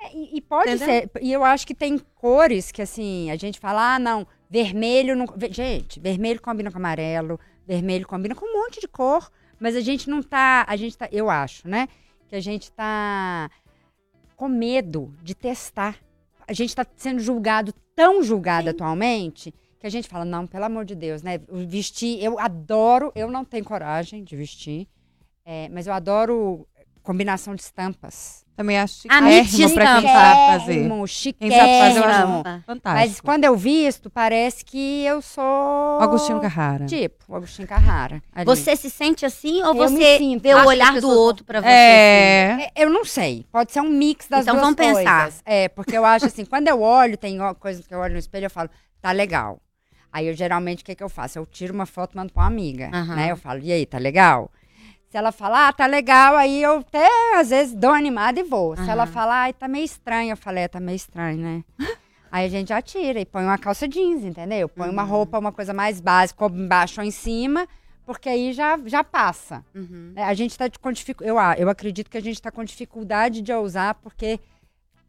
É, 0.00 0.14
e, 0.14 0.36
e 0.36 0.40
pode 0.42 0.70
Entendeu? 0.70 0.86
ser. 0.86 1.10
E 1.22 1.32
eu 1.32 1.42
acho 1.44 1.66
que 1.66 1.74
tem 1.74 1.98
cores 1.98 2.70
que, 2.70 2.82
assim, 2.82 3.30
a 3.30 3.36
gente 3.36 3.58
fala, 3.58 3.94
ah, 3.94 3.98
não, 3.98 4.26
vermelho 4.48 5.16
não. 5.16 5.26
Gente, 5.50 6.00
vermelho 6.00 6.40
combina 6.40 6.70
com 6.70 6.78
amarelo, 6.78 7.38
vermelho 7.66 8.06
combina 8.06 8.34
com 8.34 8.46
um 8.46 8.62
monte 8.62 8.80
de 8.80 8.88
cor. 8.88 9.30
Mas 9.58 9.74
a 9.74 9.80
gente 9.80 10.08
não 10.10 10.22
tá. 10.22 10.64
A 10.68 10.76
gente 10.76 10.96
tá. 10.96 11.08
Eu 11.10 11.30
acho, 11.30 11.68
né? 11.68 11.88
Que 12.28 12.36
a 12.36 12.40
gente 12.40 12.70
tá 12.72 13.50
com 14.36 14.48
medo 14.48 15.14
de 15.22 15.34
testar. 15.34 15.96
A 16.46 16.52
gente 16.52 16.74
tá 16.76 16.86
sendo 16.96 17.20
julgado, 17.20 17.72
tão 17.94 18.22
julgado 18.22 18.70
atualmente, 18.70 19.52
que 19.80 19.86
a 19.86 19.90
gente 19.90 20.08
fala, 20.08 20.24
não, 20.24 20.46
pelo 20.46 20.64
amor 20.64 20.84
de 20.84 20.94
Deus, 20.94 21.22
né? 21.22 21.38
Vestir, 21.48 22.22
eu 22.22 22.38
adoro, 22.38 23.10
eu 23.16 23.28
não 23.30 23.44
tenho 23.44 23.64
coragem 23.64 24.22
de 24.22 24.36
vestir, 24.36 24.86
é, 25.44 25.68
mas 25.70 25.86
eu 25.86 25.92
adoro 25.92 26.68
combinação 27.06 27.54
de 27.54 27.62
estampas. 27.62 28.44
Também 28.56 28.78
acho 28.78 29.02
Ah, 29.08 29.20
chiquérrimo 29.30 29.74
pra 29.74 30.00
quem 30.00 30.08
sabe 30.08 30.46
fazer. 30.46 30.72
Chiquérrimo, 30.72 31.06
Quem 31.38 31.50
sabe 31.50 31.78
fazer, 31.78 31.98
eu 31.98 32.04
acho 32.04 32.12
Chiquérrimo. 32.14 32.42
fantástico. 32.66 32.82
Mas 33.08 33.20
quando 33.20 33.44
eu 33.44 33.54
visto, 33.56 34.08
parece 34.10 34.64
que 34.64 35.04
eu 35.04 35.20
sou. 35.20 36.00
Agostinho 36.00 36.40
Carrara. 36.40 36.86
Tipo, 36.86 37.34
Agostinho 37.36 37.68
Carrara. 37.68 38.22
ali. 38.34 38.46
Você 38.46 38.74
se 38.74 38.88
sente 38.90 39.26
assim 39.26 39.62
ou 39.62 39.68
Eu 39.68 39.74
você 39.88 40.16
sinto. 40.18 40.42
vê 40.42 40.54
o 40.54 40.64
olhar 40.66 40.98
do 41.00 41.08
outro 41.08 41.44
pra 41.44 41.60
você? 41.60 41.66
assim? 41.66 41.76
É. 41.76 42.70
É, 42.74 42.82
Eu 42.82 42.88
não 42.90 43.04
sei. 43.04 43.44
Pode 43.52 43.72
ser 43.72 43.82
um 43.82 43.90
mix 43.90 44.26
das 44.26 44.42
Então 44.42 44.54
duas 44.54 44.64
vamos 44.64 44.76
pensar. 44.76 45.22
coisas. 45.24 45.42
É, 45.44 45.68
porque 45.68 45.96
eu 45.96 46.04
acho 46.06 46.24
assim, 46.26 46.44
quando 46.46 46.66
eu 46.68 46.80
olho, 46.80 47.16
tem 47.18 47.38
coisas 47.60 47.86
que 47.86 47.94
eu 47.94 47.98
olho 47.98 48.14
no 48.14 48.18
espelho, 48.18 48.46
eu 48.46 48.50
falo, 48.50 48.70
tá 49.02 49.12
legal. 49.12 49.60
Aí 50.10 50.28
eu 50.28 50.34
geralmente 50.34 50.82
o 50.82 50.84
que, 50.86 50.94
que 50.94 51.02
eu 51.04 51.10
faço? 51.10 51.38
Eu 51.38 51.44
tiro 51.44 51.74
uma 51.74 51.84
foto 51.84 52.14
e 52.14 52.16
mando 52.16 52.32
pra 52.32 52.42
uma 52.44 52.48
amiga. 52.48 52.88
Né? 52.88 53.30
Eu 53.30 53.36
falo, 53.36 53.60
e 53.62 53.70
aí, 53.70 53.84
tá 53.84 53.98
legal? 53.98 54.50
Se 55.08 55.16
ela 55.16 55.30
falar, 55.32 55.68
ah, 55.68 55.72
tá 55.72 55.86
legal, 55.86 56.36
aí 56.36 56.62
eu 56.62 56.78
até 56.80 57.08
às 57.38 57.50
vezes 57.50 57.74
dou 57.74 57.92
animada 57.92 58.40
e 58.40 58.42
vou. 58.42 58.76
Se 58.76 58.90
ela 58.90 59.06
falar, 59.06 59.42
ai, 59.42 59.52
tá 59.52 59.68
meio 59.68 59.84
estranho, 59.84 60.32
eu 60.32 60.36
falei, 60.36 60.64
é, 60.64 60.68
tá 60.68 60.80
meio 60.80 60.96
estranho, 60.96 61.38
né? 61.38 61.64
aí 62.30 62.44
a 62.44 62.48
gente 62.48 62.68
já 62.68 62.82
tira 62.82 63.20
e 63.20 63.24
põe 63.24 63.44
uma 63.44 63.56
calça 63.56 63.86
jeans, 63.88 64.24
entendeu? 64.24 64.68
Põe 64.68 64.90
uma 64.90 65.02
roupa, 65.04 65.38
uma 65.38 65.52
coisa 65.52 65.72
mais 65.72 66.00
básica, 66.00 66.44
ou 66.44 66.50
embaixo 66.50 67.00
ou 67.00 67.06
em 67.06 67.10
cima, 67.12 67.66
porque 68.04 68.28
aí 68.28 68.52
já, 68.52 68.78
já 68.84 69.02
passa. 69.04 69.64
Uhum. 69.74 70.12
É, 70.16 70.24
A 70.24 70.34
gente 70.34 70.50
está 70.50 70.68
com 70.80 70.90
dificuldade. 70.92 71.30
Eu, 71.30 71.38
a- 71.38 71.54
eu 71.56 71.68
acredito 71.70 72.10
que 72.10 72.18
a 72.18 72.22
gente 72.22 72.34
está 72.34 72.50
com 72.50 72.62
dificuldade 72.64 73.40
de 73.42 73.52
ousar, 73.52 73.94
porque 73.94 74.40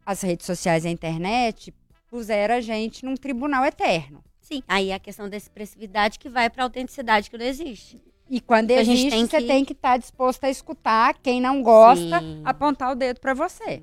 as 0.06 0.22
redes 0.22 0.46
sociais 0.46 0.84
e 0.84 0.88
a 0.88 0.90
internet 0.90 1.74
puseram 2.08 2.54
a 2.54 2.60
gente 2.60 3.04
num 3.04 3.14
tribunal 3.16 3.64
eterno. 3.64 4.22
Sim, 4.40 4.62
aí 4.66 4.90
é 4.90 4.94
a 4.94 4.98
questão 4.98 5.28
da 5.28 5.36
expressividade 5.36 6.18
que 6.18 6.28
vai 6.30 6.48
pra 6.48 6.62
autenticidade 6.64 7.28
que 7.28 7.36
não 7.36 7.44
existe. 7.44 8.00
E 8.30 8.40
quando 8.40 8.68
Que 8.68 8.74
a 8.74 8.84
gente 8.84 8.98
existe, 8.98 9.10
tem 9.10 9.26
você 9.26 9.38
que- 9.40 9.46
tem 9.46 9.64
que 9.64 9.72
estar 9.72 9.96
disposto 9.96 10.44
a 10.44 10.50
escutar 10.50 11.14
quem 11.22 11.40
não 11.40 11.62
gosta, 11.62 12.20
Sim. 12.20 12.42
apontar 12.44 12.92
o 12.92 12.94
dedo 12.94 13.20
para 13.20 13.32
você. 13.34 13.82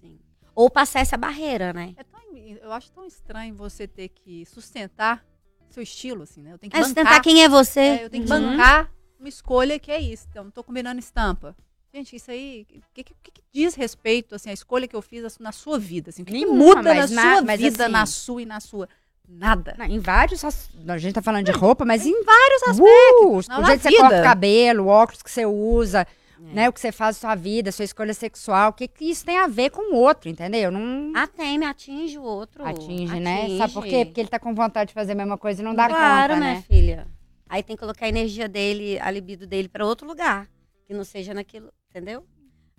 Sim. 0.00 0.18
Ou 0.54 0.68
passar 0.68 1.00
essa 1.00 1.16
barreira, 1.16 1.72
né? 1.72 1.94
É 1.96 2.02
tão- 2.04 2.16
eu 2.36 2.72
acho 2.72 2.90
tão 2.90 3.06
estranho 3.06 3.54
você 3.54 3.86
ter 3.86 4.08
que 4.08 4.44
sustentar 4.46 5.24
seu 5.70 5.82
estilo, 5.82 6.22
assim, 6.24 6.42
né? 6.42 6.52
Eu 6.54 6.58
tenho 6.58 6.70
que 6.70 6.76
É 6.76 6.80
bancar. 6.80 6.88
sustentar 6.94 7.20
quem 7.22 7.42
é 7.44 7.48
você. 7.48 7.80
É, 7.80 8.04
eu 8.04 8.10
tenho 8.10 8.24
que 8.24 8.32
Uhum. 8.32 8.50
bancar 8.56 8.90
uma 9.20 9.28
escolha 9.28 9.78
que 9.78 9.90
é 9.92 10.00
isso. 10.00 10.26
Então, 10.30 10.44
não 10.44 10.50
tô 10.50 10.64
combinando 10.64 10.98
estampa. 10.98 11.56
Gente, 11.94 12.16
isso 12.16 12.30
aí, 12.30 12.62
o 12.62 12.82
que, 12.92 13.04
que- 13.04 13.14
que- 13.22 13.30
que 13.30 13.42
diz 13.52 13.74
respeito, 13.74 14.34
assim, 14.34 14.50
a 14.50 14.52
escolha 14.52 14.86
que 14.88 14.94
eu 14.96 15.00
fiz 15.00 15.38
na 15.38 15.52
sua 15.52 15.78
vida? 15.78 16.10
Assim, 16.10 16.22
o 16.22 16.24
que, 16.26 16.32
que 16.32 16.44
muda 16.46 16.82
na 16.92 17.06
sua 17.08 17.42
mas 17.42 17.60
vida, 17.60 17.84
assim- 17.84 17.92
na 17.92 18.04
sua 18.06 18.42
e 18.42 18.46
na 18.46 18.60
sua? 18.60 18.88
Nada. 19.28 19.74
Não, 19.78 19.84
em 19.86 19.98
vários. 19.98 20.44
A 20.44 20.98
gente 20.98 21.14
tá 21.14 21.22
falando 21.22 21.44
de 21.44 21.52
roupa, 21.52 21.84
mas 21.84 22.06
em 22.06 22.22
Vários 22.24 22.62
Uh, 22.62 22.70
aspectos. 22.70 23.46
o 23.46 23.50
Não, 23.50 23.60
na 23.60 23.66
jeito 23.68 23.82
que 23.82 23.90
você 23.90 23.96
corta 23.98 24.20
o 24.20 24.22
cabelo, 24.22 24.84
o 24.84 24.86
óculos 24.88 25.22
que 25.22 25.30
você 25.30 25.44
usa, 25.44 26.00
É. 26.02 26.54
né? 26.54 26.68
O 26.68 26.72
que 26.72 26.80
você 26.80 26.92
faz 26.92 27.16
na 27.16 27.20
sua 27.20 27.34
vida, 27.34 27.72
sua 27.72 27.84
escolha 27.84 28.14
sexual. 28.14 28.70
O 28.70 28.72
que, 28.72 28.86
que 28.88 29.04
isso 29.10 29.24
tem 29.24 29.38
a 29.38 29.46
ver 29.46 29.70
com 29.70 29.92
o 29.92 29.96
outro, 29.96 30.28
entendeu? 30.28 30.70
Não. 30.70 31.12
Ah, 31.14 31.26
tem, 31.26 31.58
me 31.58 31.66
atinge 31.66 32.16
o 32.18 32.22
outro. 32.22 32.64
Atinge, 32.66 33.18
né? 33.20 33.42
Atinge. 33.42 33.58
Sabe 33.58 33.72
por 33.72 33.84
quê? 33.84 34.04
Porque 34.04 34.20
ele 34.20 34.28
tá 34.28 34.38
com 34.38 34.54
vontade 34.54 34.88
de 34.88 34.94
fazer 34.94 35.12
a 35.12 35.16
mesma 35.16 35.36
coisa 35.36 35.60
e 35.60 35.64
não 35.64 35.74
dá 35.74 35.88
claro, 35.88 36.34
conta, 36.34 36.44
minha 36.46 36.54
né? 36.56 36.64
filha. 36.66 37.06
Aí 37.48 37.62
tem 37.62 37.76
que 37.76 37.80
colocar 37.80 38.06
a 38.06 38.08
energia 38.08 38.48
dele, 38.48 38.98
a 39.00 39.10
libido 39.10 39.46
dele 39.46 39.68
pra 39.68 39.84
outro 39.86 40.06
lugar. 40.06 40.48
Que 40.86 40.94
não 40.94 41.04
seja 41.04 41.34
naquilo, 41.34 41.68
entendeu? 41.90 42.24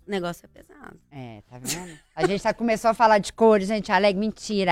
O 0.07 0.11
negócio 0.11 0.45
é 0.45 0.47
pesado. 0.47 0.97
É, 1.11 1.41
tá 1.49 1.59
vendo? 1.59 1.99
A 2.15 2.25
gente 2.25 2.41
tá, 2.41 2.53
começou 2.53 2.89
a 2.89 2.93
falar 2.93 3.17
de 3.19 3.33
cores, 3.33 3.67
gente, 3.67 3.91
alegre, 3.91 4.19
mentira, 4.19 4.71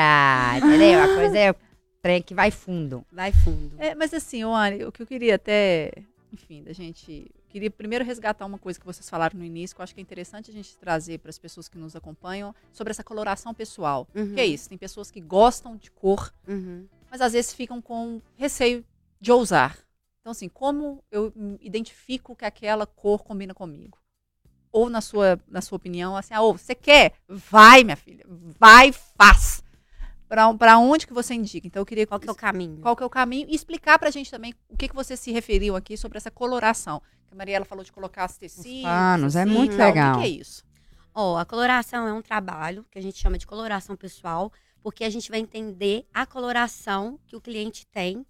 entendeu? 0.57 1.03
A 1.03 1.07
coisa 1.15 1.37
é 1.37 1.55
trem 2.01 2.21
que 2.21 2.33
vai 2.33 2.51
fundo. 2.51 3.05
Vai 3.11 3.33
fundo. 3.33 3.75
É, 3.77 3.93
mas 3.93 4.13
assim, 4.13 4.43
Oane, 4.45 4.85
o 4.85 4.91
que 4.91 5.01
eu 5.01 5.07
queria 5.07 5.35
até, 5.35 5.91
enfim, 6.31 6.63
da 6.63 6.71
gente. 6.71 7.29
Queria 7.49 7.71
primeiro 7.71 8.03
resgatar 8.03 8.45
uma 8.45 8.57
coisa 8.57 8.77
que 8.79 8.85
vocês 8.85 9.09
falaram 9.09 9.37
no 9.39 9.45
início, 9.45 9.73
que 9.75 9.81
eu 9.81 9.83
acho 9.83 9.93
que 9.93 10.01
é 10.01 10.03
interessante 10.03 10.51
a 10.51 10.53
gente 10.53 10.77
trazer 10.77 11.19
para 11.19 11.29
as 11.29 11.37
pessoas 11.39 11.69
que 11.69 11.77
nos 11.77 11.95
acompanham, 11.95 12.53
sobre 12.71 12.91
essa 12.91 13.03
coloração 13.03 13.53
pessoal. 13.53 14.07
Uhum. 14.13 14.33
Que 14.33 14.41
é 14.41 14.45
isso? 14.45 14.67
Tem 14.69 14.77
pessoas 14.77 15.09
que 15.09 15.21
gostam 15.21 15.77
de 15.77 15.89
cor, 15.89 16.33
Uhum. 16.47 16.85
mas 17.09 17.21
às 17.21 17.31
vezes 17.33 17.53
ficam 17.53 17.81
com 17.81 18.21
receio 18.35 18.83
de 19.21 19.31
ousar. 19.31 19.77
Então, 20.19 20.31
assim, 20.31 20.49
como 20.49 21.01
eu 21.11 21.31
identifico 21.61 22.35
que 22.35 22.43
aquela 22.43 22.85
cor 22.85 23.23
combina 23.23 23.53
comigo? 23.53 23.97
Ou 24.75 24.89
na 24.89 24.99
sua, 24.99 25.39
na 25.47 25.61
sua 25.61 25.77
opinião, 25.77 26.17
assim, 26.17 26.33
ah, 26.33 26.41
ô, 26.41 26.51
você 26.51 26.75
quer? 26.75 27.13
Vai, 27.29 27.81
minha 27.81 27.95
filha, 27.95 28.25
vai, 28.59 28.91
faz. 28.91 29.63
Pra, 30.27 30.53
pra 30.53 30.77
onde 30.77 31.07
que 31.07 31.13
você 31.13 31.33
indica? 31.33 31.65
Então, 31.65 31.79
eu 31.79 31.85
queria 31.85 32.05
Qual 32.05 32.19
que 32.19 32.27
é 32.27 32.31
o 32.33 32.35
caminho? 32.35 32.81
qual 32.81 32.93
que 32.93 33.01
é 33.01 33.05
o 33.05 33.09
caminho 33.09 33.47
e 33.49 33.55
explicar 33.55 33.97
pra 33.97 34.11
gente 34.11 34.29
também 34.29 34.53
o 34.67 34.75
que, 34.75 34.89
que 34.89 34.95
você 34.95 35.15
se 35.15 35.31
referiu 35.31 35.77
aqui 35.77 35.95
sobre 35.95 36.17
essa 36.17 36.29
coloração. 36.29 37.01
Que 37.25 37.33
a 37.33 37.37
Mariela 37.37 37.63
falou 37.63 37.85
de 37.85 37.91
colocar 37.93 38.25
os 38.29 38.35
tecidos. 38.35 38.81
panos, 38.81 39.37
é 39.37 39.43
assim, 39.43 39.51
muito 39.53 39.77
tal. 39.77 39.87
legal. 39.87 40.11
O 40.11 40.17
que, 40.17 40.23
que 40.23 40.27
é 40.27 40.41
isso? 40.41 40.61
Ó, 41.13 41.37
a 41.37 41.45
coloração 41.45 42.05
é 42.05 42.11
um 42.11 42.21
trabalho 42.21 42.85
que 42.91 42.99
a 42.99 43.01
gente 43.01 43.17
chama 43.17 43.37
de 43.37 43.47
coloração 43.47 43.95
pessoal, 43.95 44.51
porque 44.83 45.05
a 45.05 45.09
gente 45.09 45.31
vai 45.31 45.39
entender 45.39 46.05
a 46.13 46.25
coloração 46.25 47.17
que 47.25 47.37
o 47.37 47.39
cliente 47.39 47.87
tem. 47.87 48.25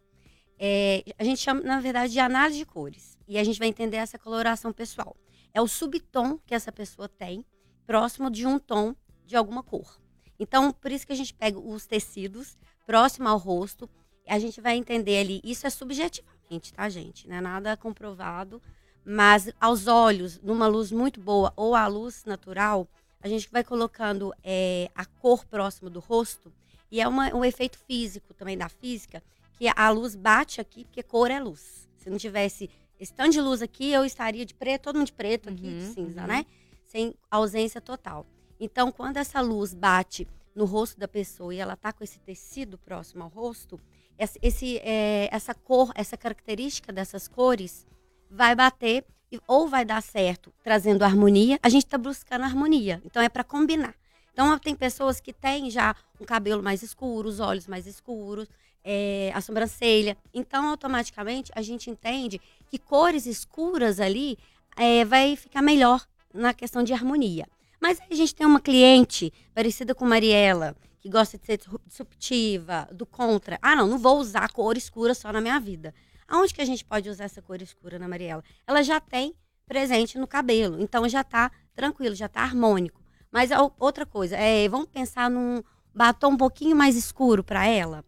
É, 0.60 1.04
a 1.18 1.24
gente 1.24 1.40
chama, 1.42 1.62
na 1.62 1.80
verdade, 1.80 2.14
de 2.14 2.20
análise 2.20 2.60
de 2.60 2.66
cores. 2.68 3.18
E 3.28 3.40
a 3.40 3.44
gente 3.44 3.58
vai 3.58 3.68
entender 3.68 3.98
essa 3.98 4.20
coloração 4.20 4.72
pessoal. 4.72 5.18
É 5.56 5.62
o 5.62 5.68
subtom 5.70 6.38
que 6.46 6.54
essa 6.54 6.70
pessoa 6.70 7.08
tem, 7.08 7.46
próximo 7.88 8.30
de 8.30 8.46
um 8.46 8.60
tom 8.60 8.94
de 9.26 9.38
alguma 9.38 9.64
cor. 9.64 10.02
Então, 10.38 10.74
por 10.74 10.92
isso 10.92 11.08
que 11.08 11.14
a 11.14 11.16
gente 11.16 11.34
pega 11.34 11.58
os 11.58 11.86
tecidos 11.86 12.58
próximo 12.86 13.30
ao 13.30 13.38
rosto. 13.38 13.90
A 14.28 14.38
gente 14.38 14.60
vai 14.60 14.76
entender 14.76 15.18
ali. 15.18 15.40
Isso 15.46 15.66
é 15.66 15.70
subjetivamente, 15.70 16.74
tá, 16.74 16.90
gente? 16.90 17.26
Não 17.26 17.38
é 17.38 17.42
nada 17.42 17.78
comprovado. 17.78 18.62
Mas 19.06 19.50
aos 19.58 19.88
olhos, 19.88 20.42
numa 20.42 20.68
luz 20.68 20.92
muito 20.92 21.22
boa 21.22 21.54
ou 21.56 21.74
a 21.74 21.88
luz 21.88 22.26
natural, 22.26 22.86
a 23.22 23.30
gente 23.30 23.50
vai 23.50 23.64
colocando 23.64 24.34
é, 24.44 24.92
a 24.94 25.06
cor 25.06 25.46
próximo 25.46 25.90
do 25.90 26.02
rosto. 26.02 26.52
E 26.92 27.00
é 27.00 27.08
uma- 27.08 27.34
um 27.34 27.46
efeito 27.46 27.80
físico 27.80 28.34
também 28.34 28.58
da 28.58 28.68
física, 28.68 29.24
que 29.54 29.70
a 29.74 29.90
luz 29.90 30.16
bate 30.18 30.60
aqui, 30.60 30.84
porque 30.84 31.02
cor 31.02 31.32
é 31.32 31.40
luz. 31.40 31.88
Se 31.98 32.10
não 32.10 32.18
tivesse 32.18 32.70
esse 33.00 33.14
tanto 33.14 33.32
de 33.32 33.42
luz 33.42 33.62
aqui, 33.62 33.92
eu 33.92 34.06
estaria 34.06 34.46
de 34.46 34.54
preto, 34.54 34.84
todo 34.84 34.98
mundo 34.98 35.08
de 35.08 35.14
preto 35.14 35.50
aqui, 35.50 35.62
de 35.62 35.86
Uhum, 35.86 35.94
cinza, 35.94 36.22
uhum. 36.22 36.28
né? 36.28 36.46
Sem 36.86 37.14
ausência 37.30 37.82
total. 37.82 38.26
Então, 38.60 38.92
quando 38.92 39.18
essa 39.18 39.42
luz 39.42 39.74
bate 39.74 40.28
no 40.56 40.66
rosto 40.66 40.98
da 41.00 41.08
pessoa 41.08 41.54
e 41.54 41.60
ela 41.60 41.76
tá 41.76 41.92
com 41.92 42.04
esse 42.04 42.20
tecido 42.20 42.78
próximo 42.78 43.24
ao 43.24 43.30
rosto, 43.30 43.80
esse, 44.18 44.40
esse, 44.42 44.78
é, 44.78 45.28
essa 45.32 45.54
cor, 45.54 45.92
essa 45.94 46.16
característica 46.16 46.94
dessas 46.94 47.28
cores 47.28 47.86
vai 48.30 48.56
bater 48.56 49.06
ou 49.48 49.68
vai 49.68 49.84
dar 49.84 50.02
certo 50.02 50.54
trazendo 50.64 51.04
harmonia. 51.04 51.60
A 51.62 51.68
gente 51.68 51.86
está 51.86 51.98
buscando 51.98 52.44
harmonia, 52.44 53.02
então 53.04 53.22
é 53.22 53.28
para 53.28 53.44
combinar. 53.44 53.94
Então 54.32 54.58
tem 54.60 54.76
pessoas 54.76 55.20
que 55.20 55.34
têm 55.34 55.70
já 55.70 55.96
um 56.20 56.26
cabelo 56.26 56.64
mais 56.64 56.82
escuro, 56.82 57.28
os 57.28 57.40
olhos 57.40 57.68
mais 57.68 57.86
escuros, 57.86 58.50
é, 58.86 59.32
a 59.34 59.42
sobrancelha. 59.42 60.16
Então 60.32 60.70
automaticamente 60.70 61.52
a 61.56 61.62
gente 61.64 61.90
entende 61.90 62.40
que 62.70 62.78
cores 62.78 63.26
escuras 63.26 64.00
ali 64.00 64.38
é, 64.78 65.04
vai 65.04 65.36
ficar 65.36 65.64
melhor 65.64 66.06
na 66.32 66.54
questão 66.54 66.84
de 66.84 66.94
harmonia. 66.94 67.48
Mas 67.82 68.00
a 68.10 68.16
gente 68.16 68.36
tem 68.36 68.46
uma 68.46 68.62
cliente 68.62 69.34
parecida 69.54 69.96
com 69.96 70.06
Mariela, 70.06 70.76
que 71.00 71.10
gosta 71.10 71.38
de 71.38 71.46
ser 71.46 71.60
disruptiva, 71.86 72.88
do 72.92 73.06
contra. 73.06 73.58
Ah, 73.62 73.76
não, 73.76 73.88
não 73.88 73.98
vou 73.98 74.20
usar 74.20 74.52
cor 74.52 74.78
escura 74.78 75.14
só 75.14 75.32
na 75.32 75.42
minha 75.42 75.60
vida. 75.60 75.94
Aonde 76.28 76.54
que 76.54 76.62
a 76.62 76.66
gente 76.66 76.84
pode 76.86 77.10
usar 77.10 77.26
essa 77.26 77.42
cor 77.42 77.62
escura 77.62 78.00
na 78.00 78.08
Mariela? 78.08 78.44
Ela 78.66 78.82
já 78.82 79.00
tem 79.00 79.36
presente 79.68 80.18
no 80.18 80.28
cabelo, 80.28 80.82
então 80.82 81.08
já 81.10 81.24
tá 81.24 81.52
tranquilo, 81.76 82.16
já 82.16 82.28
tá 82.28 82.42
harmônico. 82.42 83.04
Mas 83.32 83.50
outra 83.80 84.06
coisa, 84.06 84.36
é, 84.36 84.68
vamos 84.70 84.88
pensar 84.88 85.30
num 85.30 85.62
batom 85.94 86.32
um 86.32 86.38
pouquinho 86.38 86.76
mais 86.76 86.96
escuro 86.96 87.44
para 87.44 87.68
ela. 87.68 88.04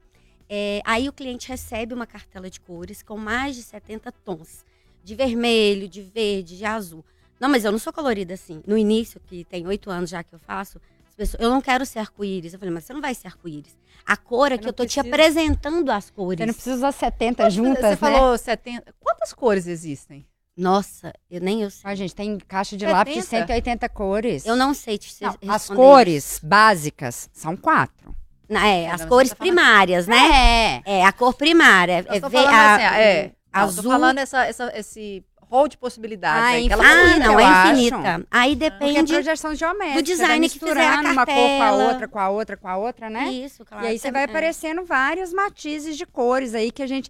É, 0.50 0.82
aí 0.86 1.10
o 1.10 1.14
cliente 1.14 1.48
recebe 1.50 1.94
uma 1.94 2.08
cartela 2.08 2.50
de 2.50 2.60
cores 2.60 3.02
com 3.02 3.18
mais 3.18 3.56
de 3.56 3.64
70 3.64 4.12
tons. 4.12 4.66
De 5.04 5.16
vermelho, 5.16 5.88
de 5.88 6.02
verde, 6.02 6.58
de 6.58 6.66
azul. 6.66 7.04
Não, 7.40 7.50
mas 7.50 7.64
eu 7.64 7.72
não 7.72 7.80
sou 7.80 7.94
colorida 7.94 8.34
assim. 8.34 8.62
No 8.66 8.78
início, 8.78 9.20
que 9.26 9.44
tem 9.46 9.66
oito 9.68 9.90
anos 9.90 10.10
já 10.10 10.24
que 10.24 10.34
eu 10.34 10.40
faço, 10.40 10.82
as 11.08 11.16
pessoas, 11.16 11.42
eu 11.42 11.50
não 11.50 11.62
quero 11.62 11.86
ser 11.86 12.00
arco-íris. 12.00 12.54
Eu 12.54 12.60
falei, 12.60 12.74
mas 12.74 12.84
você 12.84 12.94
não 12.94 13.02
vai 13.02 13.14
ser 13.14 13.28
arco-íris. 13.28 13.78
A 14.06 14.18
cor 14.18 14.52
é 14.52 14.58
que 14.58 14.68
eu 14.68 14.74
tô 14.74 14.86
te 14.86 15.00
precisa. 15.00 15.16
apresentando 15.16 15.90
as 15.92 16.10
cores. 16.10 16.40
Você 16.40 16.46
não 16.46 16.54
precisa 16.54 16.76
usar 16.76 16.92
70 16.92 17.50
juntas, 17.50 17.82
Você 17.84 17.90
né? 17.90 17.96
falou 17.96 18.38
70. 18.38 18.94
Quantas 19.00 19.34
cores 19.34 19.68
existem? 19.68 20.26
Nossa, 20.58 21.14
eu 21.30 21.40
nem 21.40 21.62
eu 21.62 21.70
sei. 21.70 21.82
A 21.90 21.94
gente 21.94 22.16
tem 22.16 22.38
caixa 22.40 22.76
de 22.76 22.86
lápis 22.86 23.14
de 23.14 23.22
70? 23.22 23.48
180 23.48 23.90
cores. 23.90 24.46
Eu 24.46 24.56
não 24.56 24.74
sei 24.74 24.98
te 24.98 25.14
Não, 25.22 25.30
responder 25.30 25.54
as 25.54 25.68
cores 25.68 26.40
básicas 26.44 27.30
são 27.32 27.56
quatro. 27.56 28.16
Não, 28.50 28.62
É, 28.62 28.84
É, 28.84 28.92
as 28.92 29.02
não, 29.02 29.08
cores 29.10 29.30
tá 29.32 29.36
primárias, 29.36 30.08
né? 30.08 30.82
É. 30.86 31.00
É, 31.00 31.06
a 31.06 31.12
cor 31.12 31.34
primária. 31.34 32.06
Eu 32.08 32.16
É, 32.16 32.20
tô 32.20 32.30
falando 32.30 32.54
a- 32.54 32.76
assim, 32.76 32.84
é. 32.84 33.32
Não, 33.54 33.62
eu 33.62 33.68
azul. 33.68 33.84
tô 33.84 33.90
falando 33.90 34.18
essa, 34.20 34.46
essa, 34.46 34.72
esse 34.78 35.24
rol 35.42 35.68
de 35.68 35.78
possibilidades. 35.78 36.44
Ah, 36.44 36.74
ela 36.74 36.84
Ah, 36.84 37.06
infinita, 37.08 37.20
não, 37.26 37.34
eu 37.34 37.40
é 37.40 37.44
acho. 37.46 37.72
infinita. 37.74 38.28
Aí 38.30 38.56
Porque 38.56 38.66
é 38.66 38.70
depende. 38.70 39.14
projeção 39.14 39.56
geométrica. 39.56 40.02
do 40.02 40.06
design 40.06 40.48
você 40.50 40.60
que 40.60 40.66
fizer 40.66 40.88
a 40.88 41.02
uma 41.02 41.26
cor 41.26 41.36
com 41.36 41.64
a 41.64 41.72
outra, 41.72 42.08
com 42.08 42.20
a 42.20 42.30
outra, 42.30 42.58
com 42.58 42.68
a 42.68 42.78
outra, 42.78 43.10
né? 43.10 43.30
Isso, 43.32 43.66
claro. 43.66 43.86
E 43.86 43.88
aí 43.88 44.00
você 44.00 44.12
vai 44.12 44.22
é. 44.22 44.26
aparecendo 44.26 44.84
vários 44.86 45.34
matizes 45.34 45.98
de 45.98 46.06
cores 46.06 46.54
aí 46.54 46.72
que 46.72 46.84
a 46.84 46.88
gente. 46.88 47.10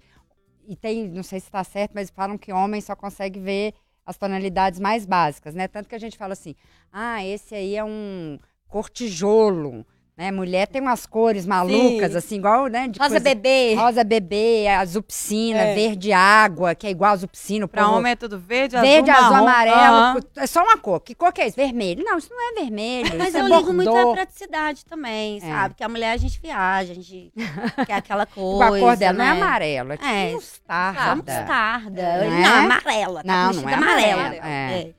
E 0.68 0.76
tem, 0.76 1.08
não 1.08 1.24
sei 1.24 1.40
se 1.40 1.46
está 1.48 1.64
certo, 1.64 1.92
mas 1.96 2.10
falam 2.10 2.38
que 2.38 2.52
homem 2.52 2.82
só 2.82 2.96
consegue 2.96 3.40
ver 3.40 3.74
as 4.06 4.18
tonalidades 4.18 4.80
mais 4.80 5.06
básicas, 5.06 5.54
né? 5.56 5.68
Tanto 5.68 5.90
que 5.90 5.96
a 5.96 6.00
gente 6.00 6.18
fala 6.18 6.34
assim: 6.34 6.56
ah, 6.94 7.26
esse 7.26 7.56
aí 7.56 7.76
é 7.76 7.84
um 7.84 8.38
cor 8.68 8.90
tijolo. 8.90 9.86
Né? 10.18 10.32
Mulher 10.32 10.66
tem 10.68 10.82
umas 10.82 11.06
cores 11.06 11.46
malucas, 11.46 12.12
Sim. 12.14 12.18
assim, 12.18 12.36
igual, 12.38 12.66
né? 12.66 12.88
De 12.88 12.98
Rosa 12.98 13.12
coisa- 13.12 13.24
bebê. 13.24 13.76
Rosa 13.76 14.04
bebê, 14.04 14.68
azul 14.68 15.04
piscina, 15.04 15.60
É. 15.60 15.76
verde 15.76 16.12
água, 16.12 16.74
que 16.74 16.88
é 16.88 16.90
igual 16.90 17.12
azul 17.14 17.28
piscina. 17.28 17.68
Pra 17.68 17.84
povo- 17.86 17.98
homem 17.98 18.14
é 18.14 18.16
tudo 18.16 18.40
verde, 18.40 18.76
Verde, 18.80 19.12
azul, 19.12 19.24
azul, 19.26 19.46
marrom. 19.46 19.48
amarelo. 19.48 19.96
Aham. 19.98 20.20
É 20.38 20.48
só 20.48 20.64
uma 20.64 20.76
cor. 20.76 21.00
Que 21.02 21.14
cor 21.14 21.32
que 21.32 21.40
é 21.42 21.48
isso? 21.48 21.56
Vermelho. 21.56 22.04
Não, 22.04 22.18
isso 22.18 22.30
não 22.32 22.50
é 22.52 22.62
vermelho. 22.62 23.16
Mas 23.16 23.36
eu 23.36 23.46
é 23.46 23.50
ligo 23.50 23.72
muito 23.72 23.96
à 23.96 24.12
praticidade 24.14 24.84
também, 24.86 25.38
É. 25.38 25.42
sabe? 25.42 25.76
Que 25.76 25.84
a 25.84 25.90
mulher 25.90 26.14
a 26.14 26.18
gente 26.18 26.42
viaja, 26.42 26.94
a 26.94 26.96
gente 26.96 27.32
quer 27.88 27.94
aquela 27.94 28.26
coisa. 28.26 28.66
A 28.76 28.80
cor 28.80 28.98
dela 28.98 29.14
não 29.20 29.24
é 29.26 29.34
né? 29.36 29.40
amarelo, 29.40 29.92
é 29.94 29.98
tipo 29.98 30.10
É. 30.10 30.32
mostarda. 30.32 31.02
Só 31.04 31.16
mostarda. 31.16 32.24
Não 32.24 32.30
Não, 32.32 32.38
é? 32.38 32.58
amarela. 32.66 33.24
Tá 33.24 33.54
Não, 33.54 33.62
não 33.62 33.70
é 33.70 33.74
amarela. 33.76 34.22
amarela, 34.22 34.48
é. 34.48 34.90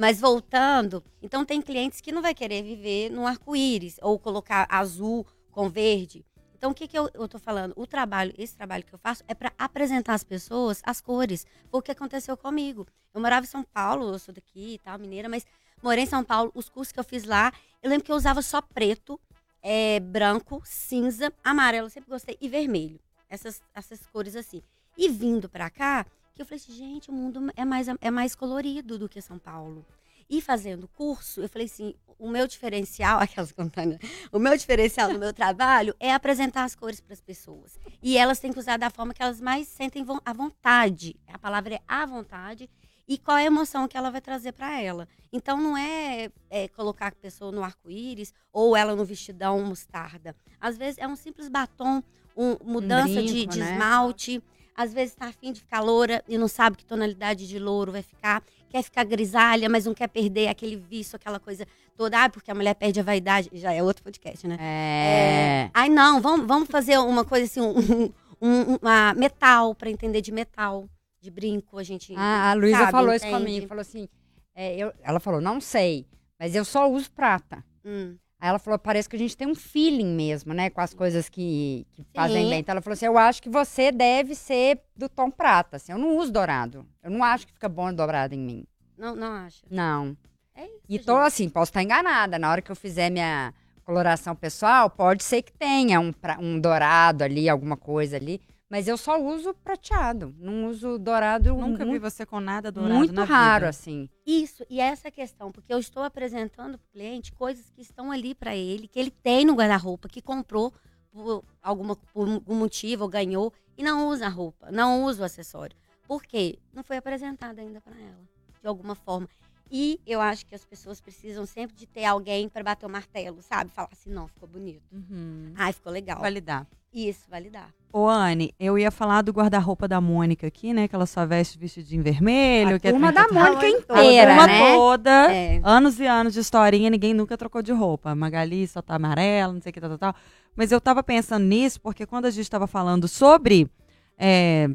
Mas 0.00 0.18
voltando, 0.18 1.04
então 1.20 1.44
tem 1.44 1.60
clientes 1.60 2.00
que 2.00 2.10
não 2.10 2.22
vai 2.22 2.34
querer 2.34 2.62
viver 2.62 3.10
no 3.10 3.26
arco-íris 3.26 3.98
ou 4.00 4.18
colocar 4.18 4.66
azul 4.70 5.26
com 5.50 5.68
verde. 5.68 6.24
Então 6.56 6.70
o 6.70 6.74
que, 6.74 6.88
que 6.88 6.98
eu, 6.98 7.10
tô 7.28 7.38
falando? 7.38 7.74
O 7.76 7.86
trabalho, 7.86 8.32
esse 8.38 8.56
trabalho 8.56 8.82
que 8.82 8.94
eu 8.94 8.98
faço 8.98 9.22
é 9.28 9.34
para 9.34 9.52
apresentar 9.58 10.14
às 10.14 10.24
pessoas 10.24 10.80
as 10.86 11.02
cores. 11.02 11.46
Foi 11.70 11.80
o 11.80 11.82
que 11.82 11.92
aconteceu 11.92 12.34
comigo. 12.34 12.86
Eu 13.12 13.20
morava 13.20 13.44
em 13.44 13.48
São 13.50 13.62
Paulo, 13.62 14.14
eu 14.14 14.18
sou 14.18 14.32
daqui 14.32 14.76
e 14.76 14.78
tal, 14.78 14.98
mineira, 14.98 15.28
mas 15.28 15.46
morei 15.82 16.04
em 16.04 16.06
São 16.06 16.24
Paulo, 16.24 16.50
os 16.54 16.70
cursos 16.70 16.92
que 16.92 16.98
eu 16.98 17.04
fiz 17.04 17.24
lá, 17.24 17.52
eu 17.82 17.90
lembro 17.90 18.06
que 18.06 18.10
eu 18.10 18.16
usava 18.16 18.40
só 18.40 18.62
preto, 18.62 19.20
é, 19.60 20.00
branco, 20.00 20.62
cinza, 20.64 21.30
amarelo, 21.44 21.90
sempre 21.90 22.08
gostei, 22.08 22.38
e 22.40 22.48
vermelho. 22.48 22.98
Essas, 23.28 23.60
essas 23.74 24.06
cores 24.06 24.34
assim. 24.34 24.62
E 24.96 25.10
vindo 25.10 25.46
pra 25.46 25.68
cá, 25.68 26.06
que 26.40 26.42
eu 26.42 26.46
falei 26.46 26.62
assim, 26.64 26.72
gente, 26.72 27.10
o 27.10 27.12
mundo 27.12 27.52
é 27.54 27.66
mais, 27.66 27.86
é 28.00 28.10
mais 28.10 28.34
colorido 28.34 28.98
do 28.98 29.08
que 29.08 29.20
São 29.20 29.38
Paulo. 29.38 29.84
E 30.28 30.40
fazendo 30.40 30.88
curso, 30.88 31.42
eu 31.42 31.48
falei 31.50 31.66
assim, 31.66 31.94
o 32.18 32.30
meu 32.30 32.46
diferencial, 32.46 33.20
aquelas 33.20 33.52
contando, 33.52 33.98
o 34.32 34.38
meu 34.38 34.56
diferencial 34.56 35.12
no 35.12 35.18
meu 35.18 35.34
trabalho 35.34 35.94
é 36.00 36.14
apresentar 36.14 36.64
as 36.64 36.74
cores 36.74 36.98
para 36.98 37.12
as 37.12 37.20
pessoas. 37.20 37.78
E 38.02 38.16
elas 38.16 38.38
têm 38.38 38.52
que 38.52 38.58
usar 38.58 38.78
da 38.78 38.88
forma 38.88 39.12
que 39.12 39.22
elas 39.22 39.38
mais 39.38 39.68
sentem 39.68 40.02
a 40.24 40.32
vontade. 40.32 41.14
A 41.28 41.38
palavra 41.38 41.74
é 41.74 41.80
à 41.86 42.06
vontade. 42.06 42.70
E 43.06 43.18
qual 43.18 43.36
é 43.36 43.42
a 43.42 43.46
emoção 43.46 43.88
que 43.88 43.96
ela 43.96 44.08
vai 44.08 44.20
trazer 44.20 44.52
para 44.52 44.80
ela. 44.80 45.08
Então 45.32 45.60
não 45.60 45.76
é, 45.76 46.30
é 46.48 46.68
colocar 46.68 47.08
a 47.08 47.12
pessoa 47.12 47.50
no 47.50 47.64
arco-íris 47.64 48.32
ou 48.52 48.76
ela 48.76 48.94
no 48.94 49.04
vestidão 49.04 49.60
mostarda. 49.62 50.34
Às 50.60 50.78
vezes 50.78 50.96
é 50.98 51.08
um 51.08 51.16
simples 51.16 51.48
batom, 51.48 52.02
um, 52.36 52.56
mudança 52.64 53.20
de, 53.20 53.32
brinco, 53.32 53.52
de 53.52 53.58
né? 53.58 53.72
esmalte. 53.72 54.40
Às 54.82 54.94
vezes 54.94 55.14
tá 55.14 55.26
afim 55.26 55.52
de 55.52 55.60
ficar 55.60 55.80
loura 55.80 56.24
e 56.26 56.38
não 56.38 56.48
sabe 56.48 56.76
que 56.78 56.84
tonalidade 56.86 57.46
de 57.46 57.58
louro 57.58 57.92
vai 57.92 58.02
ficar. 58.02 58.42
Quer 58.70 58.82
ficar 58.82 59.04
grisalha, 59.04 59.68
mas 59.68 59.84
não 59.84 59.92
quer 59.92 60.08
perder 60.08 60.48
aquele 60.48 60.76
vício, 60.76 61.16
aquela 61.16 61.38
coisa 61.38 61.66
toda. 61.96 62.24
Ah, 62.24 62.30
porque 62.30 62.50
a 62.50 62.54
mulher 62.54 62.74
perde 62.74 62.98
a 62.98 63.02
vaidade. 63.02 63.50
Já 63.52 63.72
é 63.72 63.82
outro 63.82 64.02
podcast, 64.02 64.46
né? 64.48 64.56
É. 64.58 65.70
Ai, 65.74 65.88
não, 65.88 66.20
vamos, 66.20 66.46
vamos 66.46 66.68
fazer 66.68 66.96
uma 66.98 67.24
coisa 67.24 67.44
assim, 67.44 67.60
um, 67.60 68.04
um- 68.40 68.76
uma 68.80 69.12
metal, 69.14 69.74
para 69.74 69.90
entender 69.90 70.20
de 70.22 70.32
metal, 70.32 70.88
de 71.20 71.30
brinco, 71.30 71.78
a 71.78 71.82
gente. 71.82 72.14
Ah, 72.16 72.50
a 72.50 72.54
Luísa 72.54 72.78
sabe, 72.78 72.90
falou 72.92 73.12
isso 73.14 73.26
entende? 73.26 73.44
comigo. 73.44 73.66
Falou 73.68 73.82
assim: 73.82 74.08
é, 74.54 74.76
eu- 74.76 74.92
ela 75.02 75.20
falou, 75.20 75.40
não 75.40 75.60
sei, 75.60 76.06
mas 76.38 76.54
eu 76.54 76.64
só 76.64 76.88
uso 76.90 77.10
prata. 77.12 77.62
Hum. 77.84 78.16
Aí 78.40 78.48
ela 78.48 78.58
falou, 78.58 78.78
parece 78.78 79.08
que 79.08 79.16
a 79.16 79.18
gente 79.18 79.36
tem 79.36 79.46
um 79.46 79.54
feeling 79.54 80.14
mesmo, 80.14 80.54
né? 80.54 80.70
Com 80.70 80.80
as 80.80 80.94
coisas 80.94 81.28
que, 81.28 81.86
que 81.92 82.02
fazem 82.14 82.48
bem. 82.48 82.60
Então 82.60 82.72
ela 82.72 82.80
falou 82.80 82.94
assim: 82.94 83.04
eu 83.06 83.18
acho 83.18 83.42
que 83.42 83.50
você 83.50 83.92
deve 83.92 84.34
ser 84.34 84.80
do 84.96 85.08
tom 85.08 85.30
prata. 85.30 85.76
Assim, 85.76 85.92
eu 85.92 85.98
não 85.98 86.16
uso 86.16 86.32
dourado. 86.32 86.86
Eu 87.02 87.10
não 87.10 87.22
acho 87.22 87.46
que 87.46 87.52
fica 87.52 87.68
bom 87.68 87.92
dourado 87.92 88.34
em 88.34 88.38
mim. 88.38 88.64
Não, 88.96 89.14
não 89.14 89.30
acha? 89.32 89.62
Não. 89.70 90.16
É 90.54 90.64
isso. 90.64 90.80
E 90.88 90.98
tô 90.98 91.16
gente. 91.18 91.26
assim, 91.26 91.48
posso 91.50 91.70
estar 91.70 91.82
enganada. 91.82 92.38
Na 92.38 92.50
hora 92.50 92.62
que 92.62 92.70
eu 92.72 92.76
fizer 92.76 93.10
minha 93.10 93.52
coloração 93.84 94.34
pessoal, 94.34 94.88
pode 94.88 95.22
ser 95.22 95.42
que 95.42 95.52
tenha 95.52 96.00
um, 96.00 96.12
pra- 96.12 96.38
um 96.40 96.58
dourado 96.58 97.24
ali, 97.24 97.48
alguma 97.48 97.76
coisa 97.76 98.16
ali. 98.16 98.40
Mas 98.70 98.86
eu 98.86 98.96
só 98.96 99.20
uso 99.20 99.52
prateado. 99.52 100.32
Não 100.38 100.68
uso 100.68 100.96
dourado 100.96 101.52
Nunca 101.52 101.84
vi 101.84 101.90
muito, 101.90 102.02
você 102.02 102.24
com 102.24 102.38
nada 102.38 102.70
dourado 102.70 102.94
muito 102.94 103.12
na 103.12 103.24
raro, 103.24 103.62
vida. 103.62 103.70
assim. 103.70 104.08
Isso, 104.24 104.64
e 104.70 104.78
essa 104.80 105.08
é 105.08 105.10
a 105.10 105.12
questão, 105.12 105.50
porque 105.50 105.74
eu 105.74 105.78
estou 105.80 106.04
apresentando 106.04 106.78
para 106.78 106.86
o 106.86 106.92
cliente 106.92 107.32
coisas 107.32 107.68
que 107.68 107.82
estão 107.82 108.12
ali 108.12 108.32
para 108.32 108.54
ele, 108.54 108.86
que 108.86 109.00
ele 109.00 109.10
tem 109.10 109.44
no 109.44 109.54
guarda-roupa, 109.54 110.08
que 110.08 110.22
comprou 110.22 110.72
por, 111.10 111.44
alguma, 111.60 111.96
por 111.96 112.28
algum 112.28 112.54
motivo 112.54 113.02
ou 113.02 113.10
ganhou 113.10 113.52
e 113.76 113.82
não 113.82 114.06
usa 114.08 114.26
a 114.26 114.28
roupa, 114.28 114.70
não 114.70 115.04
usa 115.04 115.22
o 115.22 115.26
acessório. 115.26 115.76
Por 116.06 116.22
quê? 116.22 116.56
Não 116.72 116.84
foi 116.84 116.96
apresentado 116.96 117.58
ainda 117.58 117.80
para 117.80 117.96
ela, 117.98 118.20
de 118.60 118.68
alguma 118.68 118.94
forma. 118.94 119.28
E 119.70 120.00
eu 120.06 120.20
acho 120.20 120.44
que 120.46 120.54
as 120.54 120.64
pessoas 120.64 121.00
precisam 121.00 121.46
sempre 121.46 121.76
de 121.76 121.86
ter 121.86 122.04
alguém 122.04 122.48
para 122.48 122.62
bater 122.64 122.86
o 122.86 122.88
martelo, 122.90 123.40
sabe? 123.40 123.70
Falar 123.70 123.88
assim, 123.92 124.10
não, 124.10 124.26
ficou 124.26 124.48
bonito. 124.48 124.82
Uhum. 124.92 125.52
Ai, 125.56 125.72
ficou 125.72 125.92
legal. 125.92 126.20
Validar. 126.20 126.66
Isso, 126.92 127.30
validar. 127.30 127.72
Ô, 127.92 128.08
Anne, 128.08 128.52
eu 128.58 128.76
ia 128.76 128.90
falar 128.90 129.22
do 129.22 129.32
guarda-roupa 129.32 129.86
da 129.86 130.00
Mônica 130.00 130.44
aqui, 130.46 130.72
né? 130.72 130.88
Que 130.88 130.94
ela 130.94 131.06
só 131.06 131.24
veste 131.24 131.56
vestidinho 131.56 132.02
vermelho. 132.02 132.76
A 132.76 132.80
que 132.80 132.88
é 132.88 132.90
turma 132.90 133.12
da 133.12 133.24
30 133.26 133.34
Mônica 133.34 133.66
A 133.66 133.70
inteira, 133.70 134.32
A 134.32 134.36
turma 134.38 134.46
né? 134.48 134.74
toda. 134.74 135.32
É. 135.32 135.60
Anos 135.62 136.00
e 136.00 136.06
anos 136.06 136.32
de 136.34 136.40
historinha, 136.40 136.90
ninguém 136.90 137.14
nunca 137.14 137.38
trocou 137.38 137.62
de 137.62 137.72
roupa. 137.72 138.12
Magali 138.14 138.66
só 138.66 138.82
tá 138.82 138.96
amarela, 138.96 139.52
não 139.52 139.60
sei 139.60 139.70
o 139.70 139.72
que, 139.72 139.80
tal, 139.80 139.90
tal, 139.90 139.98
tal. 139.98 140.14
Mas 140.56 140.72
eu 140.72 140.80
tava 140.80 141.00
pensando 141.02 141.44
nisso, 141.44 141.80
porque 141.80 142.04
quando 142.06 142.24
a 142.26 142.30
gente 142.30 142.50
tava 142.50 142.66
falando 142.66 143.06
sobre. 143.06 143.70
é, 144.18 144.68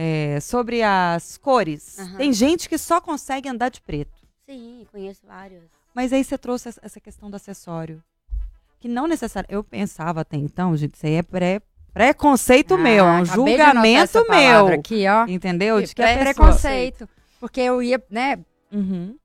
é, 0.00 0.38
sobre 0.38 0.80
as 0.80 1.36
cores, 1.38 1.98
Aham. 1.98 2.16
tem 2.18 2.32
gente 2.32 2.68
que 2.68 2.78
só 2.78 3.00
consegue 3.00 3.48
andar 3.48 3.68
de 3.68 3.80
preto. 3.80 4.16
Sim, 4.46 4.86
conheço 4.92 5.22
vários. 5.26 5.62
Mas 5.92 6.12
aí 6.12 6.22
você 6.22 6.38
trouxe 6.38 6.68
essa- 6.82 7.00
questão 7.00 7.28
do 7.28 7.34
acessório. 7.34 8.00
Que 8.78 8.86
não 8.86 9.08
necessariamente. 9.08 9.52
Eu 9.52 9.64
pensava 9.64 10.20
até 10.20 10.36
então, 10.36 10.76
gente, 10.76 10.94
isso 10.94 11.04
aí 11.04 11.14
é 11.14 11.22
pré, 11.22 11.60
preconceito 11.92 12.74
Ah, 12.74 12.78
meu, 12.78 13.04
é 13.04 13.20
um 13.20 13.24
julgamento 13.24 14.24
meu. 14.30 14.68
Aqui, 14.68 15.04
ó. 15.08 15.26
Entendeu? 15.26 15.82
De 15.82 15.92
que 15.92 16.00
É 16.00 16.18
preconceito. 16.18 17.08
Porque 17.40 17.60
eu 17.60 17.82
ia, 17.82 18.00
né? 18.08 18.38
Uhum. 18.70 19.16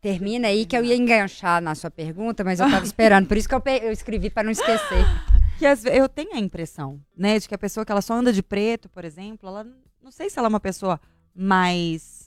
Termina 0.00 0.46
aí 0.48 0.64
que 0.64 0.76
eu 0.76 0.84
ia 0.84 0.94
enganchar 0.96 1.60
na 1.60 1.74
sua 1.74 1.90
pergunta, 1.90 2.44
mas 2.44 2.60
eu 2.60 2.70
tava 2.70 2.84
esperando. 2.84 3.26
Por 3.26 3.36
isso 3.36 3.48
que 3.48 3.54
eu, 3.54 3.62
eu 3.82 3.90
escrevi 3.90 4.30
para 4.30 4.44
não 4.44 4.52
esquecer. 4.52 5.04
Que 5.58 5.74
ve- 5.74 5.90
eu 5.94 6.08
tenho 6.08 6.32
a 6.34 6.38
impressão, 6.38 6.98
né, 7.14 7.38
de 7.38 7.46
que 7.46 7.54
a 7.54 7.58
pessoa 7.58 7.84
que 7.84 7.92
ela 7.92 8.00
só 8.00 8.14
anda 8.14 8.32
de 8.32 8.42
preto, 8.42 8.88
por 8.88 9.04
exemplo, 9.04 9.46
ela 9.46 9.66
não 10.02 10.10
sei 10.10 10.30
se 10.30 10.38
ela 10.38 10.46
é 10.46 10.50
uma 10.50 10.60
pessoa 10.60 11.00
mais 11.34 12.20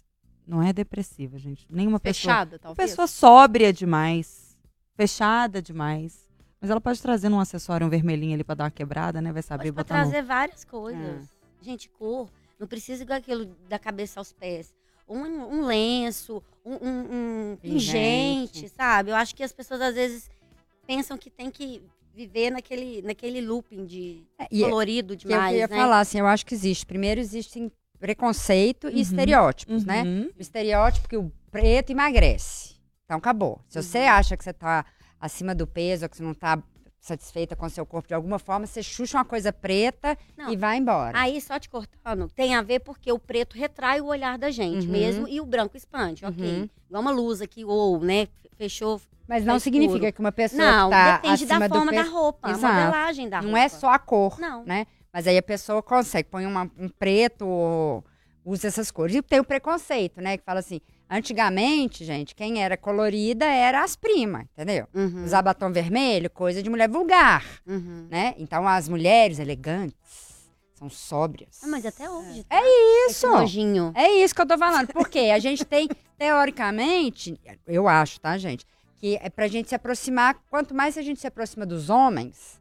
não 0.46 0.62
é 0.62 0.74
depressiva, 0.74 1.38
gente. 1.38 1.66
Nenhuma 1.70 2.00
pessoa. 2.00 2.34
Fechada, 2.34 2.56
Uma 2.56 2.60
talvez. 2.60 2.90
pessoa 2.90 3.08
sóbria 3.08 3.72
demais, 3.72 4.58
fechada 4.96 5.62
demais. 5.62 6.28
Mas 6.60 6.70
ela 6.70 6.80
pode 6.80 7.02
trazer 7.02 7.30
um 7.30 7.40
acessório, 7.40 7.86
um 7.86 7.90
vermelhinho 7.90 8.36
ali 8.36 8.44
pra 8.44 8.56
dar 8.56 8.64
uma 8.66 8.72
quebrada, 8.72 9.22
né? 9.22 9.34
Vai 9.34 9.42
saber 9.42 9.72
Pode 9.74 9.84
botar 9.84 9.98
no... 9.98 10.10
trazer 10.10 10.26
várias 10.26 10.64
coisas. 10.64 11.28
Gente, 11.62 11.90
cor. 11.90 12.30
Não 12.58 12.68
precisa 12.68 13.04
igual 13.04 13.20
aquilo 13.20 13.46
da 13.68 13.78
cabeça 13.78 14.20
aos 14.20 14.32
pés. 14.32 14.74
Um, 15.08 15.20
um 15.20 15.66
lenço, 15.66 16.42
um, 16.64 16.76
um, 16.76 17.52
um 17.52 17.58
pingente, 17.58 18.70
sabe? 18.70 19.12
Eu 19.12 19.16
acho 19.16 19.36
que 19.36 19.44
as 19.44 19.52
pessoas 19.52 19.82
às 19.82 19.96
vezes 19.96 20.30
pensam 20.88 21.18
que 21.18 21.30
tem 21.30 21.52
que 21.52 21.84
viver 22.14 22.52
naquele, 22.52 23.02
naquele 23.02 23.42
looping 23.42 23.86
de 23.86 24.24
É, 24.40 24.48
e 24.52 24.64
é- 24.64 24.70
colorido 24.70 25.18
que 25.18 25.26
eu 25.26 25.30
demais, 25.30 25.50
queria 25.50 25.68
né? 25.68 25.76
falar, 25.76 26.00
assim, 26.00 26.20
eu 26.20 26.28
acho 26.28 26.46
que 26.46 26.54
existe. 26.54 26.86
Primeiro, 26.86 27.20
existem 27.20 27.72
preconceito 28.00 28.88
e 28.90 28.96
Uhum. 28.96 29.00
estereótipos, 29.02 29.86
né? 29.86 30.04
Uhum. 30.04 30.30
O 30.38 30.42
estereótipo 30.42 31.08
que 31.10 31.18
o 31.18 31.32
preto 31.50 31.92
emagrece. 31.92 32.76
Então, 33.06 33.18
acabou. 33.18 33.60
Se 33.68 33.82
você 33.82 34.00
Uhum. 34.00 34.10
acha 34.10 34.38
que 34.38 34.44
você 34.44 34.54
tá 34.54 34.86
acima 35.20 35.56
do 35.56 35.66
peso, 35.66 36.06
ou 36.06 36.10
que 36.10 36.18
você 36.18 36.24
não 36.24 36.34
tá 36.34 36.62
satisfeita 37.00 37.56
com 37.56 37.66
o 37.66 37.70
seu 37.70 37.86
corpo 37.86 38.08
de 38.08 38.14
alguma 38.14 38.40
forma, 38.40 38.66
você 38.66 38.82
chucha 38.82 39.18
uma 39.18 39.26
coisa 39.26 39.52
preta 39.52 40.18
Não. 40.38 40.52
e 40.52 40.56
vai 40.56 40.78
embora. 40.78 41.18
Aí, 41.20 41.40
só 41.42 41.60
te 41.60 41.70
cortando, 41.70 42.30
tem 42.30 42.56
a 42.56 42.62
ver 42.62 42.80
porque 42.80 43.12
o 43.12 43.20
preto 43.20 43.58
retrai 43.58 44.00
o 44.00 44.06
olhar 44.06 44.38
da 44.38 44.52
gente 44.52 44.86
Uhum. 44.86 44.92
mesmo 44.92 45.28
e 45.28 45.42
o 45.42 45.46
branco 45.46 45.76
expande, 45.76 46.26
ok? 46.26 46.46
Uhum. 46.62 46.70
Igual 46.88 47.02
uma 47.02 47.12
luz 47.12 47.42
aqui, 47.42 47.66
ou, 47.66 48.00
né, 48.00 48.28
fechou. 48.54 49.02
Mas 49.28 49.46
não 49.46 49.58
significa 49.60 49.96
escuro. 49.96 50.14
que 50.14 50.20
uma 50.20 50.32
pessoa 50.32 50.62
Não, 50.62 50.90
tá 50.90 51.18
depende 51.18 51.46
da 51.46 51.60
forma 51.70 51.92
da 51.94 52.04
peso... 52.04 52.12
roupa, 52.14 52.48
a 52.50 52.52
Exato. 52.52 52.74
modelagem 52.74 53.30
da 53.30 53.42
Não 53.42 53.50
roupa. 53.52 53.64
é 53.64 53.70
só 53.70 53.90
a 53.92 54.00
cor, 54.00 54.38
Não. 54.40 54.64
né? 54.66 54.86
Mas 55.14 55.28
aí 55.28 55.38
a 55.38 55.44
pessoa 55.44 55.82
consegue, 55.82 56.28
põe 56.30 56.46
uma- 56.46 56.70
um 56.78 56.90
preto, 56.90 57.46
ou 57.48 58.04
usa 58.44 58.68
essas 58.68 58.92
cores. 58.92 59.16
E 59.16 59.22
tem 59.22 59.40
o 59.40 59.44
preconceito, 59.46 60.20
né? 60.20 60.38
Que 60.38 60.44
fala 60.44 60.60
assim, 60.60 60.82
antigamente, 61.10 62.04
gente, 62.04 62.36
quem 62.36 62.62
era 62.62 62.76
colorida 62.76 63.46
era 63.46 63.82
as 63.84 63.96
primas, 63.96 64.44
entendeu? 64.54 64.88
Uhum, 64.94 65.24
Usar 65.24 65.42
batom 65.42 65.72
vermelho, 65.72 66.30
coisa 66.30 66.62
de 66.62 66.70
mulher 66.70 66.90
vulgar, 66.90 67.46
uhum. 67.66 68.08
né? 68.12 68.36
Então 68.38 68.68
as 68.68 68.90
mulheres 68.90 69.40
elegantes 69.40 69.96
são 70.84 70.90
sóbrias. 70.90 71.62
Ah, 71.64 71.68
mas 71.68 71.86
até 71.86 72.10
hoje. 72.10 72.46
É 72.50 72.60
tá? 72.60 72.66
isso. 72.66 73.26
Esse 73.26 73.28
nojinho. 73.28 73.92
É 73.96 74.10
isso 74.24 74.36
que 74.36 74.42
eu 74.42 74.48
tô 74.48 74.58
falando. 74.58 74.88
Porque 74.88 75.20
a 75.20 75.40
gente 75.40 75.64
tem, 75.64 75.88
teoricamente, 76.18 77.40
eu 77.68 77.88
acho, 77.88 78.20
tá, 78.20 78.38
gente? 78.38 78.66
Que 78.96 79.18
é 79.22 79.30
pra 79.30 79.48
gente 79.48 79.70
se 79.70 79.76
aproximar, 79.76 80.36
quanto 80.50 80.74
mais 80.74 80.98
a 80.98 81.02
gente 81.02 81.20
se 81.20 81.28
aproxima 81.28 81.66
dos 81.66 81.90
homens, 81.90 82.60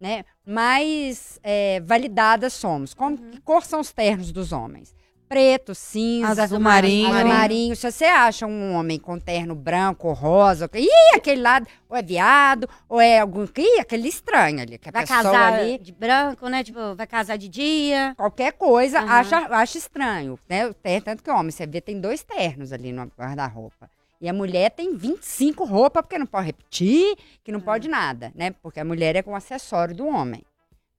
né? 0.00 0.24
Mais 0.44 1.38
é, 1.42 1.80
validadas 1.80 2.52
somos. 2.52 2.94
Como, 2.94 3.16
Que 3.16 3.40
cor 3.40 3.64
são 3.64 3.80
os 3.80 3.92
ternos 3.92 4.32
dos 4.32 4.52
homens? 4.52 4.94
Preto, 5.32 5.74
cinza, 5.74 6.42
Azul 6.42 6.60
marinho. 6.60 7.08
azul 7.14 7.26
marinho. 7.26 7.74
Se 7.74 7.90
você 7.90 8.04
acha 8.04 8.46
um 8.46 8.74
homem 8.74 8.98
com 8.98 9.18
terno 9.18 9.54
branco 9.54 10.08
ou 10.08 10.12
rosa, 10.12 10.68
ih, 10.74 10.88
aquele 11.16 11.40
lado, 11.40 11.66
ou 11.88 11.96
é 11.96 12.02
viado, 12.02 12.68
ou 12.86 13.00
é 13.00 13.20
algum. 13.20 13.44
Ih, 13.56 13.80
aquele 13.80 14.08
estranho 14.08 14.60
ali. 14.60 14.76
Que 14.76 14.90
a 14.90 14.92
Vai 14.92 15.02
pessoa 15.06 15.22
casar 15.22 15.54
ali 15.54 15.78
de 15.78 15.90
branco, 15.90 16.46
né? 16.50 16.62
Tipo, 16.62 16.94
vai 16.94 17.06
casar 17.06 17.38
de 17.38 17.48
dia. 17.48 18.12
qualquer 18.14 18.52
coisa, 18.52 18.98
Aham. 18.98 19.08
acha, 19.20 19.36
acha 19.38 19.78
estranho, 19.78 20.38
né? 20.46 20.70
Tanto 21.02 21.22
que 21.22 21.30
o 21.30 21.34
homem, 21.34 21.50
você 21.50 21.66
vê, 21.66 21.80
tem 21.80 21.98
dois 21.98 22.22
ternos 22.22 22.70
ali 22.70 22.92
no 22.92 23.10
guarda-roupa. 23.18 23.88
E 24.20 24.28
a 24.28 24.34
mulher 24.34 24.70
tem 24.70 24.94
25 24.94 25.64
roupas, 25.64 26.02
porque 26.02 26.18
não 26.18 26.26
pode 26.26 26.44
repetir, 26.44 27.16
que 27.42 27.50
não 27.50 27.60
pode 27.60 27.88
nada, 27.88 28.30
né? 28.34 28.50
Porque 28.62 28.78
a 28.78 28.84
mulher 28.84 29.16
é 29.16 29.22
com 29.22 29.34
acessório 29.34 29.96
do 29.96 30.06
homem, 30.06 30.44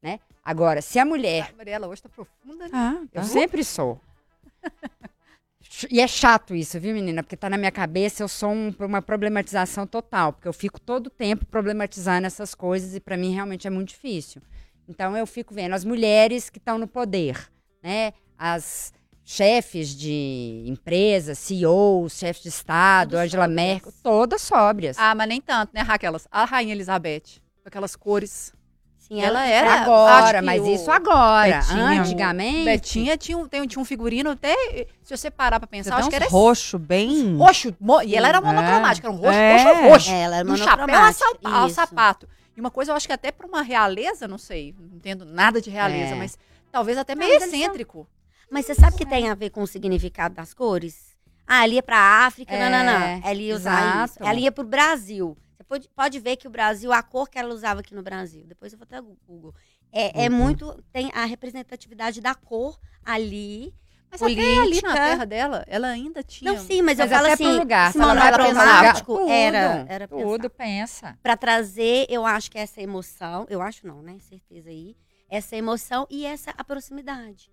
né? 0.02 0.20
Agora, 0.44 0.82
se 0.82 0.98
a 0.98 1.06
mulher... 1.06 1.52
A 1.54 1.56
Mariela 1.56 1.88
hoje 1.88 2.02
tá 2.02 2.10
profunda, 2.10 2.64
né? 2.66 2.72
Ah, 2.74 2.98
Eu 3.14 3.22
tá. 3.22 3.28
sempre 3.28 3.64
sou. 3.64 4.02
E 5.90 6.00
é 6.00 6.08
chato 6.08 6.54
isso, 6.54 6.80
viu, 6.80 6.94
menina? 6.94 7.24
Porque 7.24 7.36
tá 7.38 7.50
na 7.50 7.58
minha 7.58 7.72
cabeça, 7.72 8.22
eu 8.24 8.28
sou 8.28 8.52
um- 8.52 8.74
uma 8.80 9.02
problematização 9.02 9.88
total. 9.88 10.34
Porque 10.34 10.48
eu 10.48 10.54
fico 10.54 10.80
todo 10.80 11.10
tempo 11.10 11.46
problematizando 11.46 12.28
essas 12.28 12.54
coisas 12.54 12.94
e 12.96 13.00
pra 13.00 13.18
mim 13.18 13.34
realmente 13.34 13.66
é 13.66 13.70
muito 13.70 13.90
difícil. 13.90 14.42
Então 14.88 15.16
eu 15.18 15.26
fico 15.26 15.54
vendo 15.54 15.74
as 15.74 15.84
mulheres 15.84 16.50
que 16.50 16.58
estão 16.58 16.78
no 16.78 16.88
poder, 16.88 17.50
né? 17.82 18.14
As 18.38 18.94
chefes 19.24 19.90
de 19.96 20.64
empresas, 20.68 21.40
CEOs, 21.40 22.18
chefes 22.18 22.44
de 22.44 22.50
Estado, 22.50 23.12
Todas 23.12 23.26
Angela 23.26 23.46
sóbrias. 23.46 23.66
Merkel, 23.68 23.94
todas 24.04 24.42
sóbrias. 24.42 24.98
Ah, 25.00 25.16
mas 25.16 25.28
nem 25.30 25.42
tanto, 25.42 25.74
né, 25.74 25.82
Raquel? 25.82 26.16
A 26.30 26.46
Rainha 26.46 26.74
Elizabeth, 26.74 27.40
com 27.62 27.68
aquelas 27.70 27.96
cores. 27.96 28.54
Sim, 29.14 29.22
Ela 29.22 29.46
era- 29.46 29.82
agora, 29.82 30.40
que 30.40 30.46
mas 30.46 30.66
isso 30.66 30.90
agora. 30.92 31.58
Betinha, 31.60 32.02
Antigamente. 32.02 32.66
Betinha 32.66 33.18
tinha 33.18 33.38
um, 33.38 33.48
tem, 33.48 33.66
tinha 33.68 33.82
um 33.82 33.86
figurino 33.86 34.32
até, 34.32 34.56
se 35.04 35.16
você 35.16 35.30
parar 35.30 35.60
pra 35.60 35.68
pensar, 35.68 35.98
acho 35.98 36.10
que 36.10 36.16
era 36.16 36.28
roxo 36.28 36.80
bem... 36.80 37.36
roxo. 37.38 37.76
E 38.06 38.16
ela 38.16 38.28
era 38.30 38.40
É. 38.40 38.42
monocromática, 38.42 39.08
era 39.08 39.16
um 39.16 39.20
roxo, 39.20 39.38
É. 39.38 39.64
roxo, 39.64 39.82
roxo. 39.90 40.12
É, 40.12 40.22
ela 40.22 40.36
era 40.38 40.52
um 40.52 40.58
chapéu 40.58 40.96
ao, 40.96 41.54
ao 41.62 41.68
isso. 41.68 41.76
sapato. 41.76 42.28
E 42.56 42.60
uma 42.60 42.72
coisa, 42.72 42.92
eu 42.92 42.96
acho 42.96 43.08
que 43.08 43.14
até 43.14 43.32
pra 43.32 43.48
uma 43.48 43.62
realeza, 43.62 44.28
não 44.28 44.38
sei, 44.38 44.76
não 44.80 44.96
entendo 44.98 45.26
nada 45.26 45.62
de 45.62 45.70
realeza, 45.70 46.14
É. 46.14 46.16
mas 46.16 46.38
talvez 46.72 46.98
até 46.98 47.14
meio 47.16 47.34
excêntrico. 47.36 48.08
Mas 48.52 48.66
você 48.66 48.76
sabe 48.76 48.96
que 48.98 49.06
tem 49.06 49.30
a 49.30 49.36
ver 49.36 49.50
com 49.50 49.62
o 49.64 49.68
significado 49.68 50.36
das 50.36 50.54
cores? 50.54 51.14
Ah, 51.48 51.64
ela 51.66 51.74
ia 51.74 51.84
pra 51.84 51.98
África, 52.26 52.54
É, 52.54 52.70
não, 52.70 52.86
não, 52.86 53.00
não. 53.00 53.22
Ela 53.30 53.42
ia 53.42 53.56
usar 53.56 53.80
isso. 54.06 54.14
exato. 54.16 54.30
Ela 54.30 54.40
ia 54.40 54.52
pro 54.52 54.64
Brasil. 54.64 55.36
Você 55.64 55.68
pode, 55.68 55.90
pode 55.90 56.20
ver 56.20 56.36
que 56.36 56.48
o 56.48 56.52
Brasil, 56.52 56.92
a 56.92 57.02
cor 57.02 57.30
que 57.30 57.40
ela 57.40 57.54
usava 57.54 57.80
aqui 57.80 57.96
no 57.96 58.04
Brasil. 58.04 58.44
Depois 58.46 58.74
eu 58.74 58.78
vou 58.78 58.84
até 58.84 59.00
o 59.00 59.18
Google. 59.26 59.56
É, 59.92 60.26
é 60.26 60.30
Uhum. 60.30 60.36
muito. 60.36 60.84
Tem 60.92 61.10
a 61.14 61.24
representatividade 61.26 62.20
da 62.20 62.36
cor 62.36 62.78
ali. 63.04 63.74
Mas 64.12 64.22
até 64.22 64.32
ali 64.32 64.64
Política. 64.66 64.88
na 64.90 64.94
terra 64.94 65.26
dela, 65.26 65.64
ela 65.68 65.88
ainda 65.88 66.22
tinha... 66.22 66.52
Não, 66.52 66.60
sim, 66.60 66.82
mas, 66.84 67.00
Mas 67.00 67.10
eu 67.12 67.18
falo 67.18 67.28
assim. 67.34 67.44
pro 67.50 67.58
lugar, 67.58 67.92
se 67.92 67.98
pra 67.98 68.08
esse 68.14 68.16
monocromático 68.22 69.14
lugar, 69.14 69.34
era, 69.34 69.78
tudo, 69.80 69.92
era 69.92 70.08
Tudo, 70.08 70.50
pensa. 70.52 71.18
para 71.24 71.36
trazer, 71.38 72.06
eu 72.10 72.24
acho 72.26 72.52
que 72.52 72.60
essa 72.60 72.80
emoção, 72.80 73.48
eu 73.50 73.60
acho 73.62 73.88
não, 73.88 74.04
né? 74.04 74.18
Certeza 74.20 74.70
aí. 74.70 74.96
Essa 75.30 75.56
emoção 75.56 76.06
e 76.12 76.26
essa 76.28 76.52
a 76.56 76.64
proximidade. 76.64 77.52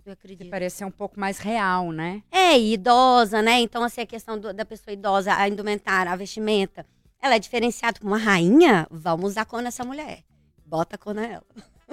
Eu 0.00 0.04
Que 0.04 0.10
acredito. 0.10 0.50
parecer 0.50 0.84
um 0.84 0.90
pouco 0.90 1.18
mais 1.18 1.38
real, 1.38 1.92
né? 1.92 2.22
É, 2.30 2.58
e 2.58 2.74
idosa, 2.74 3.40
né? 3.40 3.60
Então, 3.60 3.82
assim, 3.82 4.02
a 4.02 4.06
questão 4.06 4.38
do- 4.38 4.52
da 4.52 4.66
pessoa 4.66 4.92
idosa, 4.92 5.34
a 5.34 5.48
indumentária, 5.48 6.12
a 6.12 6.16
vestimenta, 6.16 6.84
ela 7.20 7.34
é 7.34 7.38
diferenciada 7.38 7.98
com 8.00 8.06
uma 8.06 8.18
rainha, 8.18 8.86
vamos 8.90 9.30
usar 9.32 9.44
cor 9.44 9.62
nessa 9.62 9.84
mulher. 9.84 10.22
Bota 10.64 10.96
cor 10.96 11.14
nela. 11.14 11.44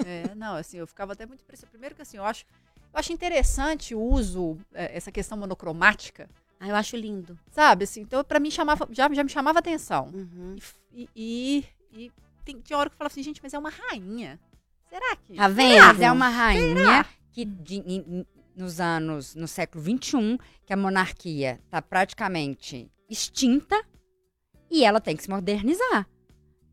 É, 0.04 0.34
não, 0.34 0.54
assim, 0.54 0.78
eu 0.78 0.86
ficava 0.86 1.12
até 1.12 1.26
muito 1.26 1.42
impressionada. 1.42 1.70
Primeiro 1.72 1.94
que 1.94 2.02
assim, 2.02 2.16
eu 2.16 2.24
acho, 2.24 2.44
eu 2.92 2.98
acho 2.98 3.12
interessante 3.12 3.94
o 3.94 4.00
uso, 4.00 4.56
é, 4.72 4.96
essa 4.96 5.10
questão 5.10 5.36
monocromática, 5.36 6.28
Ah, 6.60 6.68
eu 6.68 6.76
acho 6.76 6.96
lindo. 6.96 7.38
sabe? 7.50 7.84
Assim, 7.84 8.02
então, 8.02 8.22
pra 8.24 8.38
mim, 8.40 8.50
chamava, 8.50 8.86
já, 8.90 9.12
já 9.12 9.22
me 9.24 9.30
chamava 9.30 9.58
atenção. 9.58 10.06
Uhum. 10.14 10.56
E, 10.92 11.08
e, 11.14 11.64
e 11.92 12.12
tem, 12.44 12.60
tinha 12.60 12.78
hora 12.78 12.88
que 12.88 12.94
eu 12.94 12.98
falava 12.98 13.12
assim, 13.12 13.22
gente, 13.22 13.40
mas 13.42 13.52
é 13.54 13.58
uma 13.58 13.70
rainha. 13.70 14.38
Será 14.88 15.16
que? 15.16 15.34
Tá 15.34 15.48
vendo? 15.48 15.78
Mas 15.84 16.00
é 16.00 16.10
uma 16.12 16.28
rainha 16.28 17.04
que 17.32 17.44
de- 17.44 17.82
em- 17.86 18.26
nos 18.56 18.80
anos, 18.80 19.34
no 19.34 19.46
século 19.46 19.84
XXI, 19.84 20.38
que 20.64 20.72
a 20.72 20.76
monarquia 20.76 21.60
está 21.64 21.80
praticamente 21.82 22.90
extinta 23.08 23.84
e 24.70 24.84
ela 24.84 25.00
tem 25.00 25.16
que 25.16 25.22
se 25.22 25.30
modernizar. 25.30 26.06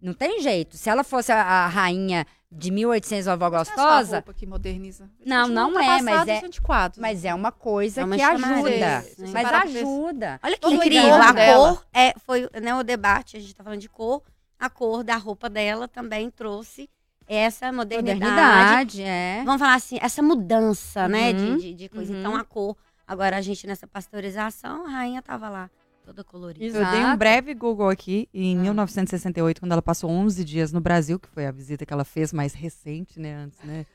Não 0.01 0.13
tem 0.13 0.39
jeito. 0.41 0.77
Se 0.77 0.89
ela 0.89 1.03
fosse 1.03 1.31
a, 1.31 1.41
a 1.41 1.67
rainha 1.67 2.25
de 2.51 2.69
1800, 2.71 3.25
vovó 3.25 3.49
Não 3.49 3.55
é 3.55 3.59
gostosa, 3.59 4.21
que 4.35 4.45
moderniza. 4.45 5.09
Não, 5.25 5.47
não 5.47 5.79
é, 5.79 6.01
mas 6.01 6.27
é- 6.27 6.45
antiquados. 6.45 6.99
mas 6.99 7.25
é 7.25 7.33
uma 7.33 7.51
coisa 7.51 8.01
É 8.01 8.05
uma 8.05 8.15
que 8.15 8.21
ajuda. 8.21 8.69
né? 8.69 9.01
Você 9.01 9.27
Mas 9.27 9.51
ajuda. 9.53 10.39
Olha 10.43 10.57
que 10.57 10.67
incrível. 10.73 11.13
A 11.15 11.33
cor 11.33 11.85
é, 11.93 12.13
foi 12.25 12.47
né, 12.61 12.75
o 12.75 12.83
debate, 12.83 13.35
a 13.37 13.39
gente 13.39 13.55
tá 13.55 13.63
falando 13.63 13.79
de 13.81 13.89
cor. 13.89 14.21
A 14.59 14.69
cor 14.69 15.03
da 15.03 15.15
roupa 15.17 15.49
dela 15.49 15.87
também 15.87 16.29
trouxe 16.29 16.89
essa 17.27 17.71
modernidade. 17.71 18.19
Modernidade, 18.19 19.01
é. 19.03 19.41
Vamos 19.43 19.59
falar 19.59 19.73
assim, 19.75 19.97
essa 19.99 20.21
mudança, 20.21 21.07
né, 21.07 21.31
Uhum, 21.31 21.57
de, 21.57 21.61
de, 21.61 21.73
de 21.73 21.89
coisa. 21.89 22.13
uhum. 22.13 22.19
Então, 22.19 22.35
a 22.35 22.43
cor. 22.43 22.77
Agora, 23.07 23.37
a 23.37 23.41
gente 23.41 23.65
nessa 23.67 23.85
pasteurização, 23.87 24.85
a 24.85 24.89
rainha 24.89 25.21
tava 25.21 25.49
lá, 25.49 25.69
toda 26.05 26.23
colorida. 26.23 26.65
Eu 26.65 26.71
dei 26.73 26.99
um 26.99 27.03
Exato. 27.03 27.17
breve 27.17 27.53
Google 27.53 27.89
aqui 27.89 28.29
em 28.33 28.57
Ah. 28.57 28.61
1968, 28.61 29.59
quando 29.59 29.71
ela 29.71 29.81
passou 29.81 30.09
11 30.09 30.43
dias 30.45 30.71
no 30.71 30.79
Brasil, 30.79 31.19
que 31.19 31.27
foi 31.29 31.45
a 31.47 31.51
visita 31.51 31.85
que 31.85 31.91
ela 31.91 32.05
fez 32.05 32.31
mais 32.31 32.53
recente, 32.53 33.19
né, 33.19 33.35
antes, 33.35 33.57
né? 33.63 33.85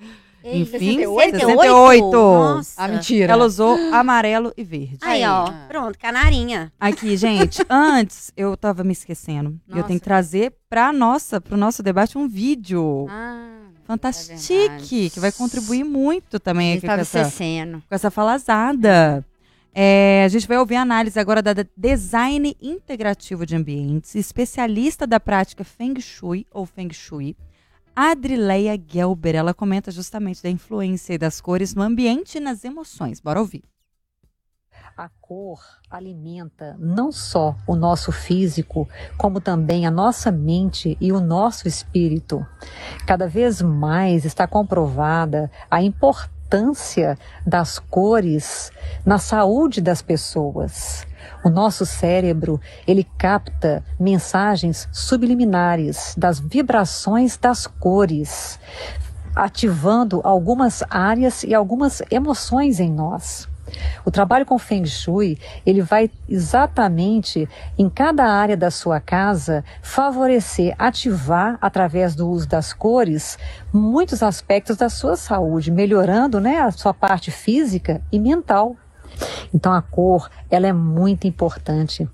Ei, 0.43 0.63
Enfim, 0.63 0.79
68? 0.79 1.31
68. 1.33 2.11
Nossa. 2.11 2.83
Ah, 2.83 2.89
mentira. 2.89 3.33
Ela 3.33 3.45
usou 3.45 3.77
amarelo 3.93 4.53
e 4.57 4.65
verde. 4.65 4.99
Aí, 5.03 5.23
ó, 5.25 5.47
Ah. 5.47 5.67
pronto, 5.69 5.99
canarinha. 5.99 6.73
Aqui, 6.81 7.17
gente, 7.17 7.63
antes 7.69 8.33
eu 8.37 8.57
tava 8.57 8.83
me 8.83 8.93
esquecendo. 8.93 9.61
E 9.69 9.73
eu 9.73 9.77
Nossa. 9.77 9.89
tenho 9.89 10.01
que 10.01 10.05
trazer 10.05 10.55
pra 10.69 10.93
nossa, 10.93 11.41
pro 11.41 11.57
nosso 11.59 11.83
debate 11.83 12.17
um 12.17 12.27
vídeo 12.27 13.07
Ah, 13.11 13.61
fantastique, 13.85 15.07
é 15.07 15.11
que 15.11 15.21
vai 15.21 15.31
contribuir 15.31 15.85
muito 15.85 16.41
também 16.41 16.73
aqui 16.73 16.81
com 16.81 16.87
estava 16.87 17.03
essa, 17.03 17.31
com 17.89 17.95
essa 17.95 18.11
falazada. 18.11 19.25
É, 19.73 20.25
a 20.25 20.29
gente 20.29 20.49
vai 20.49 20.59
ouvir 20.59 20.77
a 20.77 20.83
análise 20.83 21.18
agora 21.18 21.41
da 21.41 21.55
design 21.77 22.57
integrativo 22.61 23.47
de 23.47 23.55
ambientes, 23.55 24.14
especialista 24.16 25.07
da 25.07 25.21
prática 25.21 25.62
Feng 25.62 26.01
Shui 26.01 26.45
ou 26.51 26.66
Feng 26.66 26.93
Shui, 26.93 27.37
Adrileia 27.95 28.77
Gelber. 28.77 29.37
Ela 29.37 29.55
comenta 29.55 29.91
justamente 29.91 30.43
da 30.43 30.51
influência 30.51 31.18
das 31.18 31.41
cores 31.41 31.75
no 31.75 31.83
ambiente 31.83 32.39
e 32.39 32.41
nas 32.41 32.64
emoções. 32.64 33.21
Bora 33.21 33.39
ouvir. 33.39 33.62
A 34.97 35.09
cor 35.21 35.61
alimenta 35.89 36.77
não 36.79 37.12
só 37.12 37.57
o 37.66 37.75
nosso 37.75 38.11
físico, 38.12 38.89
como 39.16 39.41
também 39.41 39.87
a 39.87 39.91
nossa 39.91 40.33
mente 40.33 40.99
e 41.01 41.12
o 41.12 41.21
nosso 41.21 41.68
espírito. 41.68 42.45
Cada 43.07 43.29
vez 43.29 43.62
mais 43.62 44.25
está 44.25 44.47
comprovada 44.47 45.51
a 45.71 45.81
importância 45.83 46.39
das 47.47 47.79
cores 47.79 48.73
na 49.05 49.19
saúde 49.19 49.81
das 49.81 50.03
pessoas. 50.03 51.07
O 51.45 51.49
nosso 51.49 51.87
cérebro, 51.87 52.61
ele 52.87 53.05
capta 53.17 53.85
mensagens 53.99 54.89
subliminares 54.93 56.15
das 56.17 56.39
vibrações 56.39 57.37
das 57.37 57.67
cores, 57.67 58.59
ativando 59.35 60.21
algumas 60.25 60.83
áreas 60.91 61.43
e 61.43 61.55
algumas 61.55 62.03
emoções 62.11 62.81
em 62.81 62.91
nós. 62.91 63.50
O 64.05 64.11
trabalho 64.11 64.47
com 64.47 64.59
Feng 64.59 64.87
Shui, 64.87 65.39
ele 65.64 65.83
vai 65.83 66.11
exatamente 66.29 67.49
em 67.79 67.89
cada 67.89 68.25
área 68.25 68.57
da 68.57 68.71
sua 68.71 69.01
casa 69.01 69.64
favorecer, 69.83 70.75
ativar 70.79 71.59
através 71.61 72.14
do 72.14 72.29
uso 72.29 72.49
das 72.49 72.73
cores 72.73 73.39
muitos 73.73 74.23
aspectos 74.23 74.77
da 74.77 74.89
sua 74.89 75.16
saúde, 75.16 75.71
melhorando, 75.71 76.41
né, 76.41 76.61
a 76.61 76.71
sua 76.71 76.95
parte 76.95 77.31
física 77.31 78.03
e 78.11 78.18
mental. 78.18 78.77
Então 79.53 79.73
a 79.73 79.83
cor, 79.83 80.31
ela 80.51 80.66
é 80.66 80.73
muito 80.73 81.27
importante. 81.27 82.09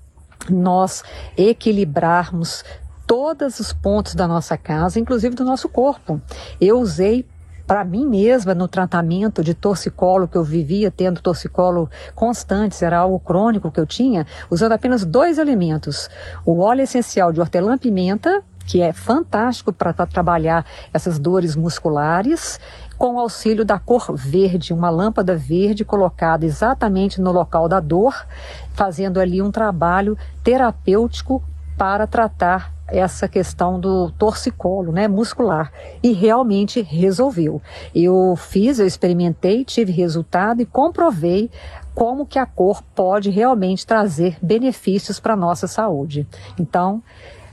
Nós 0.49 1.03
equilibrarmos 1.37 2.63
todos 3.05 3.59
os 3.59 3.71
pontos 3.71 4.13
da 4.13 4.27
nossa 4.27 4.57
casa, 4.57 4.99
inclusive 4.99 5.35
do 5.35 5.45
nosso 5.45 5.69
corpo. 5.69 6.21
Eu 6.59 6.79
usei 6.79 7.25
para 7.67 7.83
mim 7.83 8.07
mesma 8.07 8.55
no 8.55 8.67
tratamento 8.67 9.43
de 9.43 9.53
torcicolo 9.53 10.27
que 10.27 10.37
eu 10.37 10.43
vivia 10.43 10.89
tendo 10.89 11.21
torcicolo 11.21 11.89
constantes, 12.15 12.81
era 12.81 12.97
algo 12.97 13.19
crônico 13.19 13.69
que 13.69 13.79
eu 13.79 13.85
tinha, 13.85 14.25
usando 14.49 14.71
apenas 14.71 15.03
dois 15.03 15.37
elementos: 15.37 16.09
o 16.45 16.59
óleo 16.59 16.81
essencial 16.81 17.33
de 17.33 17.41
hortelã-pimenta 17.41 18.41
que 18.65 18.81
é 18.81 18.91
fantástico 18.91 19.71
para 19.71 19.93
trabalhar 19.93 20.65
essas 20.93 21.17
dores 21.17 21.55
musculares, 21.55 22.59
com 22.97 23.15
o 23.15 23.19
auxílio 23.19 23.63
da 23.63 23.79
cor 23.79 24.13
verde, 24.13 24.73
uma 24.73 24.89
lâmpada 24.89 25.37
verde 25.37 25.85
colocada 25.85 26.45
exatamente 26.45 27.21
no 27.21 27.31
local 27.31 27.69
da 27.69 27.79
dor, 27.79 28.27
fazendo 28.73 29.21
ali 29.21 29.41
um 29.41 29.51
trabalho 29.51 30.17
terapêutico 30.43 31.41
para 31.77 32.07
tratar 32.07 32.73
essa 32.87 33.27
questão 33.27 33.79
do 33.79 34.11
torcicolo, 34.11 34.91
né, 34.91 35.07
muscular, 35.07 35.71
e 36.01 36.13
realmente 36.13 36.81
resolveu. 36.81 37.61
Eu 37.93 38.35
fiz, 38.37 38.79
eu 38.79 38.87
experimentei, 38.87 39.65
tive 39.65 39.91
resultado 39.91 40.61
e 40.61 40.65
comprovei 40.65 41.51
como 41.93 42.25
que 42.25 42.39
a 42.39 42.45
cor 42.45 42.81
pode 42.95 43.29
realmente 43.29 43.85
trazer 43.85 44.37
benefícios 44.41 45.19
para 45.19 45.33
a 45.33 45.37
nossa 45.37 45.67
saúde. 45.67 46.27
Então, 46.57 47.03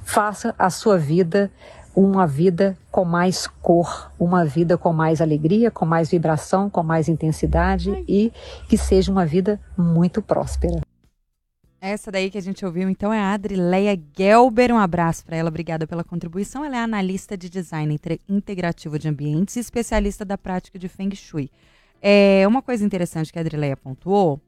faça 0.03 0.55
a 0.59 0.71
sua 0.71 0.99
vida 0.99 1.51
uma 1.97 2.27
vida 2.27 2.77
com 2.91 3.05
mais 3.05 3.47
cor, 3.47 4.11
uma 4.19 4.45
vida 4.45 4.77
com 4.77 4.93
mais 4.93 5.21
alegria, 5.21 5.71
com 5.71 5.87
mais 5.87 6.11
vibração, 6.11 6.69
com 6.69 6.83
mais 6.83 7.09
intensidade 7.09 8.05
e 8.09 8.33
que 8.69 8.77
seja 8.77 9.13
uma 9.13 9.25
vida 9.25 9.61
muito 9.77 10.21
próspera. 10.21 10.81
Essa 11.87 12.11
daí 12.11 12.31
que 12.31 12.39
a 12.39 12.41
gente 12.41 12.65
ouviu, 12.65 12.89
então, 12.89 13.13
é 13.13 13.21
a 13.21 13.35
Adrileia 13.35 13.95
Gelber. 14.17 14.73
Um 14.73 14.79
abraço 14.79 15.23
para 15.23 15.37
ela, 15.37 15.51
obrigada 15.51 15.87
pela 15.87 16.03
contribuição. 16.03 16.65
Ela 16.65 16.79
é 16.79 16.81
analista 16.81 17.37
de 17.37 17.51
design 17.51 18.01
integrativo 18.27 18.99
de 18.99 19.07
ambientes 19.07 19.57
e 19.57 19.61
especialista 19.61 20.25
da 20.25 20.39
prática 20.39 20.79
de 20.79 20.89
Feng 20.89 21.15
Shui. 21.15 21.51
É, 22.01 22.43
uma 22.49 22.63
coisa 22.63 22.83
interessante 22.87 23.31
que 23.31 23.39
a 23.39 23.43
Adrileia 23.43 23.77
pontuou 23.77 24.41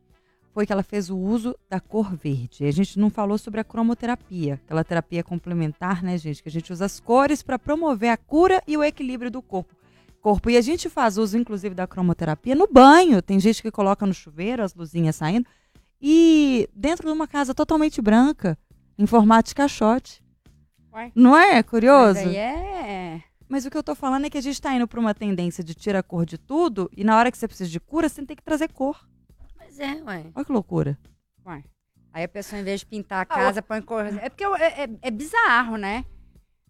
foi 0.54 0.64
que 0.64 0.72
ela 0.72 0.82
fez 0.82 1.10
o 1.10 1.18
uso 1.18 1.54
da 1.68 1.78
cor 1.78 2.16
verde. 2.16 2.64
A 2.64 2.72
gente 2.72 2.98
não 2.98 3.10
falou 3.10 3.36
sobre 3.36 3.60
a 3.60 3.64
cromoterapia, 3.64 4.54
aquela 4.64 4.82
terapia 4.82 5.22
complementar, 5.22 6.02
né, 6.02 6.16
gente? 6.16 6.42
Que 6.42 6.48
a 6.48 6.52
gente 6.52 6.72
usa 6.72 6.86
as 6.86 6.98
cores 6.98 7.42
para 7.42 7.58
promover 7.58 8.08
a 8.08 8.16
cura 8.16 8.62
e 8.66 8.78
o 8.78 8.82
equilíbrio 8.82 9.30
do 9.30 9.42
corpo. 9.42 9.76
corpo. 10.22 10.48
E 10.48 10.56
a 10.56 10.62
gente 10.62 10.88
faz 10.88 11.18
uso, 11.18 11.36
inclusive, 11.36 11.74
da 11.74 11.86
cromoterapia 11.86 12.54
no 12.54 12.66
banho. 12.66 13.20
Tem 13.20 13.38
gente 13.38 13.60
que 13.60 13.70
coloca 13.70 14.06
no 14.06 14.14
chuveiro 14.14 14.62
as 14.62 14.74
luzinhas 14.74 15.16
saindo. 15.16 15.46
E 16.08 16.68
dentro 16.72 17.08
de 17.08 17.12
uma 17.12 17.26
casa 17.26 17.52
totalmente 17.52 18.00
branca, 18.00 18.56
em 18.96 19.06
formato 19.06 19.48
de 19.48 19.56
caixote. 19.56 20.22
Uai. 20.92 21.10
Não 21.16 21.36
é 21.36 21.60
curioso? 21.64 22.14
Mas 22.20 22.28
aí 22.28 22.36
é. 22.36 23.22
Mas 23.48 23.66
o 23.66 23.70
que 23.70 23.76
eu 23.76 23.82
tô 23.82 23.92
falando 23.94 24.24
é 24.24 24.30
que 24.30 24.38
a 24.38 24.40
gente 24.40 24.62
tá 24.62 24.72
indo 24.72 24.86
pra 24.86 25.00
uma 25.00 25.12
tendência 25.14 25.64
de 25.64 25.74
tirar 25.74 25.98
a 25.98 26.02
cor 26.04 26.24
de 26.24 26.38
tudo, 26.38 26.88
e 26.96 27.02
na 27.02 27.16
hora 27.18 27.30
que 27.32 27.36
você 27.36 27.48
precisa 27.48 27.68
de 27.68 27.80
cura, 27.80 28.08
você 28.08 28.24
tem 28.24 28.36
que 28.36 28.42
trazer 28.42 28.68
cor. 28.72 29.04
Mas 29.58 29.80
é, 29.80 29.94
ué. 30.04 30.26
Olha 30.32 30.44
que 30.44 30.52
loucura. 30.52 30.96
Uai. 31.44 31.64
Aí 32.12 32.22
a 32.22 32.28
pessoa, 32.28 32.60
em 32.60 32.64
vez 32.64 32.80
de 32.80 32.86
pintar 32.86 33.22
a 33.22 33.26
casa, 33.26 33.60
põe 33.60 33.82
cor. 33.82 34.04
É 34.06 34.28
porque 34.30 34.46
eu- 34.46 34.54
é, 34.54 34.84
é- 34.84 34.90
é 35.02 35.10
bizarro, 35.10 35.76
né? 35.76 36.04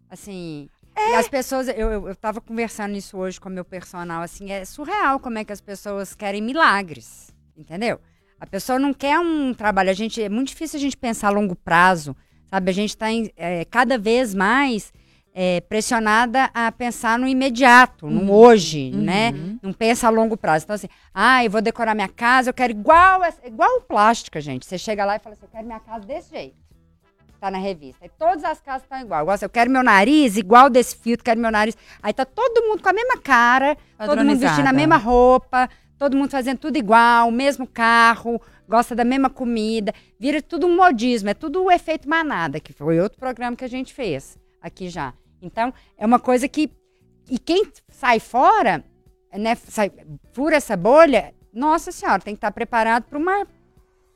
Assim. 0.08 0.68
E 0.96 1.14
as 1.14 1.28
pessoas. 1.28 1.68
Eu, 1.68 1.90
eu, 1.90 2.08
eu 2.08 2.16
tava 2.16 2.40
conversando 2.40 2.96
isso 2.96 3.18
hoje 3.18 3.38
com 3.38 3.50
o 3.50 3.52
meu 3.52 3.66
personal, 3.66 4.22
assim, 4.22 4.50
é 4.50 4.64
surreal 4.64 5.20
como 5.20 5.36
é 5.38 5.44
que 5.44 5.52
as 5.52 5.60
pessoas 5.60 6.14
querem 6.14 6.40
milagres. 6.42 7.30
Entendeu? 7.54 8.00
A 8.40 8.46
pessoa 8.46 8.78
não 8.78 8.92
quer 8.92 9.18
um 9.18 9.54
trabalho. 9.54 9.90
A 9.90 9.94
gente, 9.94 10.22
é 10.22 10.28
muito 10.28 10.48
difícil 10.48 10.78
a 10.78 10.80
gente 10.80 10.96
pensar 10.96 11.28
a 11.28 11.30
longo 11.30 11.54
prazo. 11.56 12.14
Sabe? 12.50 12.70
A 12.70 12.74
gente 12.74 12.90
está 12.90 13.06
cada 13.70 13.98
vez 13.98 14.34
mais 14.34 14.92
é, 15.34 15.60
pressionada 15.62 16.50
a 16.54 16.70
pensar 16.70 17.18
no 17.18 17.26
imediato, 17.26 18.08
no 18.08 18.32
hoje, 18.32 18.90
né? 18.90 19.32
Uhum. 19.34 19.58
Não 19.62 19.72
pensa 19.72 20.06
a 20.06 20.10
longo 20.10 20.36
prazo. 20.36 20.64
Então, 20.64 20.74
assim, 20.74 20.88
ah, 21.12 21.44
eu 21.44 21.50
vou 21.50 21.60
decorar 21.60 21.94
minha 21.94 22.08
casa, 22.08 22.50
eu 22.50 22.54
quero 22.54 22.72
igual, 22.72 23.22
essa- 23.24 23.46
igual 23.46 23.80
plástica, 23.82 24.40
gente. 24.40 24.64
Você 24.64 24.78
chega 24.78 25.04
lá 25.04 25.16
e 25.16 25.18
fala 25.18 25.34
assim, 25.34 25.44
eu 25.44 25.48
quero 25.50 25.66
minha 25.66 25.80
casa 25.80 26.06
desse 26.06 26.30
jeito. 26.30 26.56
Tá 27.38 27.50
na 27.50 27.58
revista. 27.58 28.02
E 28.06 28.08
todas 28.08 28.44
as 28.44 28.60
casas 28.60 28.82
estão 28.84 28.98
igual. 28.98 29.20
Igual 29.22 29.34
assim, 29.34 29.44
eu 29.44 29.50
quero 29.50 29.70
meu 29.70 29.82
nariz 29.82 30.38
igual 30.38 30.70
desse 30.70 30.96
filtro, 30.96 31.22
quero 31.22 31.38
meu 31.38 31.50
nariz. 31.50 31.76
Aí 32.02 32.12
tá 32.14 32.24
todo 32.24 32.66
mundo 32.66 32.82
com 32.82 32.88
a 32.88 32.92
mesma 32.94 33.18
cara, 33.18 33.76
todo 33.98 34.24
mundo 34.24 34.38
vestindo 34.38 34.66
a 34.68 34.72
mesma 34.72 34.96
roupa, 34.96 35.68
todo 35.98 36.16
mundo 36.16 36.30
fazendo 36.30 36.58
tudo 36.58 36.76
igual, 36.76 37.28
o 37.28 37.32
mesmo 37.32 37.66
carro, 37.66 38.40
gosta 38.68 38.94
da 38.94 39.04
mesma 39.04 39.30
comida. 39.30 39.92
Vira 40.18 40.40
tudo 40.42 40.66
um 40.66 40.76
modismo, 40.76 41.28
é 41.30 41.34
tudo 41.34 41.64
o 41.64 41.70
efeito 41.70 42.08
manada, 42.08 42.60
que 42.60 42.72
foi 42.72 43.00
outro 43.00 43.18
programa 43.18 43.56
que 43.56 43.64
a 43.64 43.68
gente 43.68 43.92
fez 43.94 44.38
aqui 44.60 44.88
já. 44.88 45.12
Então, 45.40 45.72
é 45.96 46.04
uma 46.06 46.18
coisa 46.18 46.48
que. 46.48 46.70
E 47.30 47.38
quem 47.38 47.64
sai 47.88 48.20
fora, 48.20 48.84
né, 49.32 49.54
sai, 49.54 49.90
fura 50.32 50.56
essa 50.56 50.76
bolha, 50.76 51.34
nossa 51.52 51.90
senhora, 51.92 52.20
tem 52.20 52.34
que 52.34 52.38
estar 52.38 52.50
preparado 52.52 53.04
para 53.04 53.18
uma 53.18 53.46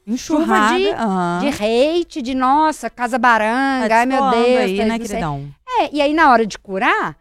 Enxurrada. 0.07 0.78
de- 0.78 0.89
aham. 0.91 1.39
de 1.41 1.49
hate, 1.49 2.22
de 2.22 2.35
nossa, 2.35 2.89
casa 2.91 3.18
baranga, 3.18 3.89
Tá 3.89 3.97
ai 3.99 4.07
meu 4.07 4.31
Deus. 4.31 4.57
aí, 4.59 4.76
tá- 4.78 4.85
né, 4.85 4.89
não 4.91 4.97
sei. 4.99 5.07
queridão? 5.07 5.55
É, 5.68 5.95
e 5.95 6.01
aí 6.01 6.12
na 6.14 6.31
hora 6.31 6.47
de 6.47 6.59
curar, 6.59 7.16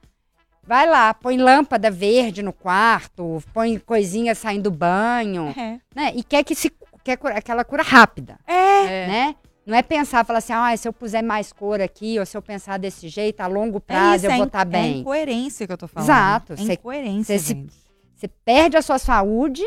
vai 0.70 0.88
lá, 0.88 1.16
põe 1.16 1.36
lâmpada 1.36 1.90
verde 1.90 2.44
no 2.44 2.54
quarto, 2.54 3.42
põe 3.52 3.80
coisinha 3.80 4.36
saindo 4.36 4.70
do 4.70 4.72
banho, 4.72 5.52
É. 5.58 5.80
né? 5.96 6.12
E 6.16 6.22
quer 6.24 6.44
que 6.44 6.54
se 6.54 6.72
quer 7.04 7.18
cura- 7.18 7.36
aquela 7.40 7.66
cura 7.66 7.82
rápida, 7.82 8.38
É. 8.46 9.08
né? 9.08 9.36
Não 9.66 9.76
é 9.76 9.82
pensar, 9.82 10.24
falar 10.24 10.38
assim, 10.40 10.54
ah, 10.54 10.76
se 10.78 10.88
eu 10.88 10.94
puser 10.94 11.24
mais 11.24 11.52
cor 11.52 11.82
aqui, 11.82 12.20
ou 12.20 12.26
se 12.26 12.38
eu 12.38 12.42
pensar 12.42 12.78
desse 12.78 13.08
jeito, 13.10 13.42
a 13.42 13.48
longo 13.48 13.80
prazo 13.80 14.28
eu 14.28 14.32
é 14.32 14.36
vou 14.38 14.46
estar 14.46 14.62
É 14.62 14.66
bem. 14.66 15.00
incoerência 15.00 15.66
que 15.66 15.74
eu 15.74 15.78
tô 15.78 15.88
falando. 15.88 16.08
Exato. 16.08 16.54
É 16.54 16.74
incoerência. 16.74 17.38
Você 17.40 18.28
perde 18.46 18.78
a 18.78 18.82
sua 18.84 19.00
saúde 19.00 19.64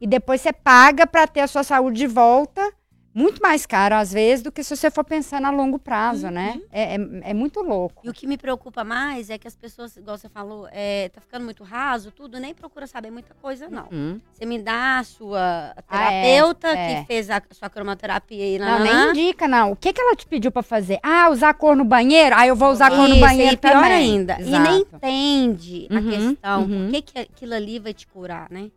e 0.00 0.06
depois 0.06 0.40
você 0.40 0.52
paga 0.52 1.06
para 1.06 1.26
ter 1.26 1.40
a 1.40 1.46
sua 1.46 1.62
saúde 1.62 1.98
de 1.98 2.06
volta, 2.06 2.72
muito 3.14 3.40
mais 3.42 3.66
caro 3.66 3.94
às 3.94 4.12
vezes 4.12 4.42
do 4.42 4.50
que 4.50 4.62
se 4.64 4.74
você 4.76 4.90
for 4.90 5.04
pensando 5.04 5.46
a 5.46 5.50
longo 5.50 5.78
prazo, 5.78 6.30
né? 6.30 6.60
É, 6.72 6.94
é, 6.94 6.98
é 7.30 7.34
muito 7.34 7.60
louco. 7.60 8.00
E 8.04 8.08
o 8.08 8.12
que 8.12 8.26
me 8.26 8.36
preocupa 8.38 8.82
mais 8.84 9.28
é 9.30 9.36
que 9.38 9.46
as 9.46 9.54
pessoas, 9.56 9.96
igual 9.96 10.16
você 10.16 10.28
falou, 10.28 10.68
é, 10.72 11.08
tá 11.10 11.20
ficando 11.20 11.44
muito 11.44 11.62
raso, 11.62 12.10
tudo, 12.10 12.38
nem 12.40 12.54
procura 12.54 12.86
saber 12.86 13.10
muita 13.10 13.34
coisa, 13.34 13.68
não. 13.68 13.88
Hum. 13.92 14.18
Você 14.32 14.46
me 14.46 14.58
dá 14.58 14.98
a 15.00 15.04
sua 15.04 15.74
Ah, 15.88 16.12
é, 16.12 16.22
terapeuta 16.36 16.68
é. 16.68 17.00
que 17.00 17.06
fez 17.06 17.28
a 17.30 17.42
sua 17.50 17.68
cromoterapia 17.68 18.56
e 18.56 18.58
Não, 18.58 18.80
nem 18.80 19.10
indica, 19.10 19.46
não. 19.46 19.72
O 19.72 19.76
que, 19.76 19.92
que 19.92 20.00
ela 20.00 20.16
te 20.16 20.26
pediu 20.26 20.50
pra 20.50 20.62
fazer? 20.62 20.98
Ah, 21.02 21.28
usar 21.30 21.52
cor 21.54 21.76
no 21.76 21.84
banheiro? 21.84 22.34
Ah, 22.36 22.46
eu 22.46 22.56
vou 22.56 22.70
usar 22.70 22.90
cor 22.90 23.08
no 23.08 23.20
banheiro 23.20 23.54
e 23.54 23.56
pior 23.56 23.72
também. 23.74 23.92
ainda. 23.92 24.38
E 24.40 24.44
nem 24.44 24.76
Exato. 24.82 24.96
entende 24.96 25.88
a 25.90 25.94
Uhum, 25.94 26.10
questão, 26.10 26.62
uhum. 26.62 26.84
por 26.86 26.90
que, 26.92 27.02
que 27.02 27.18
aquilo 27.18 27.54
ali 27.54 27.78
vai 27.78 27.92
te 27.92 28.06
curar, 28.06 28.48
né? 28.50 28.70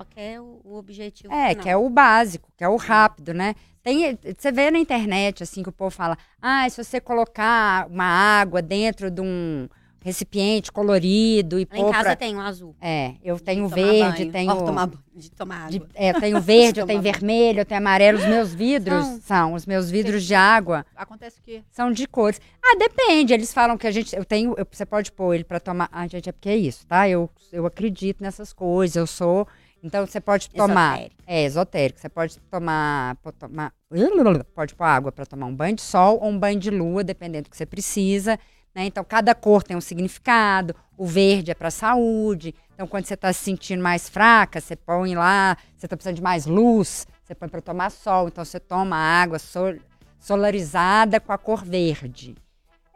Só 0.00 0.04
quer 0.08 0.40
o, 0.40 0.60
o 0.64 0.76
objetivo 0.76 1.32
É, 1.32 1.50
final. 1.50 1.62
que 1.62 1.68
é 1.68 1.76
o 1.76 1.90
básico, 1.90 2.48
que 2.56 2.64
é 2.64 2.68
o 2.68 2.76
rápido, 2.76 3.34
né? 3.34 3.54
Tem, 3.82 4.18
você 4.38 4.50
vê 4.50 4.70
na 4.70 4.78
internet, 4.78 5.42
assim, 5.42 5.62
que 5.62 5.68
o 5.68 5.72
povo 5.72 5.90
fala, 5.90 6.16
ah, 6.40 6.68
se 6.68 6.82
você 6.82 7.00
colocar 7.00 7.86
uma 7.88 8.04
água 8.04 8.60
dentro 8.62 9.10
de 9.10 9.20
um 9.20 9.68
recipiente 10.02 10.72
colorido 10.72 11.58
e 11.58 11.68
Lá 11.70 11.78
em 11.78 11.82
pôr 11.82 11.92
casa 11.92 12.04
pra... 12.04 12.16
tem 12.16 12.34
um 12.34 12.40
azul. 12.40 12.74
É, 12.80 13.14
eu 13.22 13.36
de 13.36 13.42
tenho 13.42 13.64
tomar 13.68 13.74
verde, 13.76 14.18
banho. 14.24 14.32
tenho... 14.32 14.64
Tomar 14.64 14.90
de 15.14 15.30
tomar 15.30 15.56
água. 15.66 15.70
de- 15.70 15.82
é, 15.94 16.10
eu 16.10 16.20
tenho 16.20 16.40
verde, 16.42 16.80
eu 16.80 16.86
tenho 16.86 17.02
banho. 17.02 17.12
vermelho, 17.14 17.60
eu 17.60 17.64
tenho 17.66 17.80
amarelo. 17.80 18.18
Os 18.18 18.24
meus 18.26 18.54
vidros 18.54 19.04
São. 19.04 19.20
são, 19.20 19.52
os 19.54 19.66
meus 19.66 19.90
vidros 19.90 20.24
de 20.24 20.34
água 20.34 20.86
Acontece 20.96 21.38
o 21.38 21.42
quê? 21.42 21.62
são 21.70 21.92
de 21.92 22.06
cores. 22.06 22.40
Ah, 22.64 22.76
depende. 22.78 23.34
Eles 23.34 23.52
falam 23.52 23.76
que 23.76 23.86
a 23.86 23.90
gente. 23.90 24.16
Eu 24.16 24.24
tenho. 24.24 24.54
eu- 24.56 24.66
você 24.70 24.86
pode 24.86 25.12
pôr 25.12 25.34
ele 25.34 25.44
pra 25.44 25.60
tomar. 25.60 25.88
Ah, 25.92 26.06
gente, 26.06 26.28
é 26.30 26.32
porque 26.32 26.48
é 26.48 26.56
isso, 26.56 26.86
tá? 26.86 27.06
Eu, 27.06 27.28
eu 27.52 27.66
acredito 27.66 28.22
nessas 28.22 28.52
coisas. 28.54 28.96
Eu 28.96 29.06
sou. 29.06 29.46
Então 29.82 30.06
você 30.06 30.20
pode 30.20 30.50
tomar. 30.50 30.94
Esotérico. 30.98 31.22
É, 31.26 31.44
esotérico. 31.44 32.00
Você 32.00 32.08
pode 32.08 32.38
tomar. 32.38 33.16
Pode, 33.16 33.36
tomar, 33.36 33.72
pode 34.54 34.74
pôr 34.74 34.84
água 34.84 35.10
pra 35.10 35.24
tomar 35.26 35.46
um 35.46 35.54
banho 35.54 35.76
de 35.76 35.82
sol 35.82 36.18
ou 36.20 36.28
um 36.28 36.38
banho 36.38 36.58
de 36.60 36.70
lua, 36.70 37.02
dependendo 37.02 37.44
do 37.44 37.50
que 37.50 37.56
você 37.56 37.66
precisa. 37.66 38.38
Né? 38.74 38.84
Então, 38.84 39.02
cada 39.02 39.34
cor 39.34 39.62
tem 39.62 39.76
um 39.76 39.80
significado. 39.80 40.74
O 40.96 41.06
verde 41.06 41.50
é 41.50 41.54
para 41.54 41.70
saúde. 41.70 42.54
Então, 42.74 42.86
quando 42.86 43.04
você 43.06 43.14
está 43.14 43.32
se 43.32 43.42
sentindo 43.44 43.82
mais 43.82 44.08
fraca, 44.08 44.60
você 44.60 44.76
põe 44.76 45.14
lá. 45.14 45.56
Você 45.76 45.86
está 45.86 45.96
precisando 45.96 46.16
de 46.16 46.22
mais 46.22 46.46
luz, 46.46 47.06
você 47.22 47.34
põe 47.34 47.48
para 47.48 47.60
tomar 47.60 47.90
sol. 47.90 48.28
Então, 48.28 48.44
você 48.44 48.60
toma 48.60 48.96
água 48.96 49.38
sol- 49.38 49.76
solarizada 50.18 51.18
com 51.18 51.32
a 51.32 51.38
cor 51.38 51.64
verde. 51.64 52.36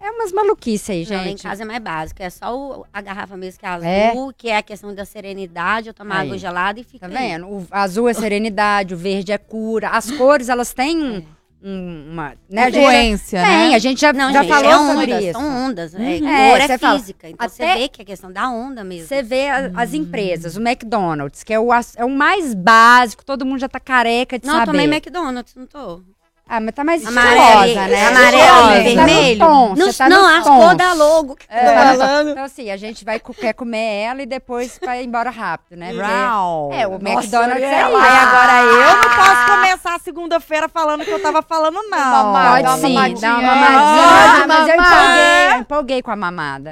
É 0.06 0.10
umas 0.10 0.32
maluquices 0.32 0.90
aí, 0.90 1.06
Não, 1.08 1.16
lá 1.16 1.22
em 1.22 1.28
gente. 1.30 1.42
casa 1.44 1.62
é 1.62 1.64
mais 1.66 1.80
básico. 1.82 2.22
É 2.22 2.28
só 2.28 2.54
o- 2.54 2.84
a 2.92 3.00
garrafa 3.00 3.36
mesmo 3.38 3.58
que 3.58 3.64
é 3.64 3.68
azul, 3.70 4.30
É? 4.30 4.34
que 4.36 4.48
é 4.50 4.56
a 4.58 4.62
questão 4.62 4.94
da 4.94 5.04
serenidade. 5.06 5.88
Eu 5.88 5.94
tomar 5.94 6.18
Aí. 6.18 6.26
água 6.26 6.36
gelada 6.38 6.78
e 6.78 6.84
fica 6.84 7.08
Tá 7.08 7.18
aí. 7.18 7.28
vendo? 7.30 7.46
O 7.48 7.66
azul 7.70 8.06
é 8.08 8.12
serenidade, 8.12 8.92
o 8.92 8.98
verde 8.98 9.32
é 9.32 9.38
cura. 9.38 9.88
As 9.88 10.10
cores, 10.10 10.50
elas 10.50 10.74
têm 10.74 11.02
um- 11.02 11.24
um- 11.62 12.10
uma. 12.12 12.34
Né? 12.50 12.64
a 12.64 12.70
gente 12.70 12.74
já- 12.74 12.80
Influência, 12.82 13.40
Tem, 13.42 13.68
né? 13.70 13.74
a 13.74 13.78
gente 13.78 14.00
já, 14.02 14.12
Não, 14.12 14.30
já 14.30 14.42
gente, 14.42 14.52
falou 14.52 14.70
é 14.70 14.76
sobre 14.92 15.12
ondas, 15.14 15.24
isso. 15.24 15.32
São 15.32 15.66
ondas. 15.66 15.94
É, 15.94 16.16
É, 16.16 16.18
cor 16.20 16.28
é 16.60 16.66
você 16.66 16.78
fala, 16.78 16.98
física. 16.98 17.28
Então 17.30 17.48
você 17.48 17.62
até- 17.62 17.74
vê 17.78 17.88
que 17.88 18.02
é 18.02 18.04
questão 18.04 18.30
da 18.30 18.50
onda 18.50 18.84
mesmo. 18.84 19.08
Você 19.08 19.22
vê 19.22 19.48
a- 19.48 19.70
as 19.74 19.94
empresas, 19.94 20.54
o 20.54 20.60
McDonald's, 20.60 21.42
que 21.42 21.54
é 21.54 21.58
o, 21.58 21.70
é 21.72 22.04
o 22.04 22.10
mais 22.10 22.52
básico, 22.52 23.24
todo 23.24 23.46
mundo 23.46 23.58
já 23.58 23.70
tá 23.70 23.80
careca 23.80 24.38
de 24.38 24.46
não, 24.46 24.52
eu 24.52 24.60
saber. 24.60 24.72
tomei 24.72 24.84
McDonald's, 24.86 25.54
não 25.54 25.66
tô. 25.66 26.02
Ah, 26.46 26.60
mas 26.60 26.74
tá 26.74 26.84
mais 26.84 27.06
Amarelo 27.06 27.64
estilosa, 27.64 27.88
né? 27.88 28.06
amarelo 28.06 28.42
e 28.42 28.94
tá 28.94 29.00
no 29.00 29.06
vermelho. 29.06 29.38
tom, 29.38 29.74
tá 29.96 30.08
não 30.10 30.22
no 30.30 30.38
as 30.38 30.44
cores 30.44 30.76
da 30.76 30.92
logo. 30.92 31.36
que 31.36 31.46
É, 31.48 31.64
tá 31.74 31.94
falando. 31.96 32.30
Então, 32.32 32.44
assim, 32.44 32.70
a 32.70 32.76
gente 32.76 33.02
vai 33.02 33.18
quer 33.18 33.54
comer 33.54 34.02
ela 34.02 34.22
e 34.22 34.26
depois 34.26 34.78
vai 34.84 35.02
embora 35.04 35.30
rápido, 35.30 35.78
né? 35.78 35.90
Rau. 35.92 36.70
É, 36.70 36.86
o 36.86 36.98
Nossa, 36.98 37.08
McDonald's 37.08 37.62
é 37.62 37.80
isso. 37.82 37.96
agora 37.96 38.62
eu 38.62 38.96
não 38.96 39.16
posso 39.16 39.46
começar 39.52 39.94
a 39.94 39.98
segunda-feira 39.98 40.68
falando 40.68 41.02
que 41.04 41.10
eu 41.10 41.22
tava 41.22 41.40
falando, 41.40 41.76
não. 41.88 41.98
Mamar, 41.98 42.50
Pode 42.50 42.62
dá 42.62 42.68
uma 42.70 42.78
sim, 42.78 42.94
mamadinha. 42.94 43.20
dá 43.20 43.38
uma 43.38 43.52
Ah, 43.52 43.56
mamadinha. 43.56 44.46
mas 44.46 44.68
eu 44.68 44.74
empolguei, 44.74 45.48
eu 45.54 45.60
empolguei 45.60 46.02
com 46.02 46.10
a 46.10 46.16
mamada. 46.16 46.70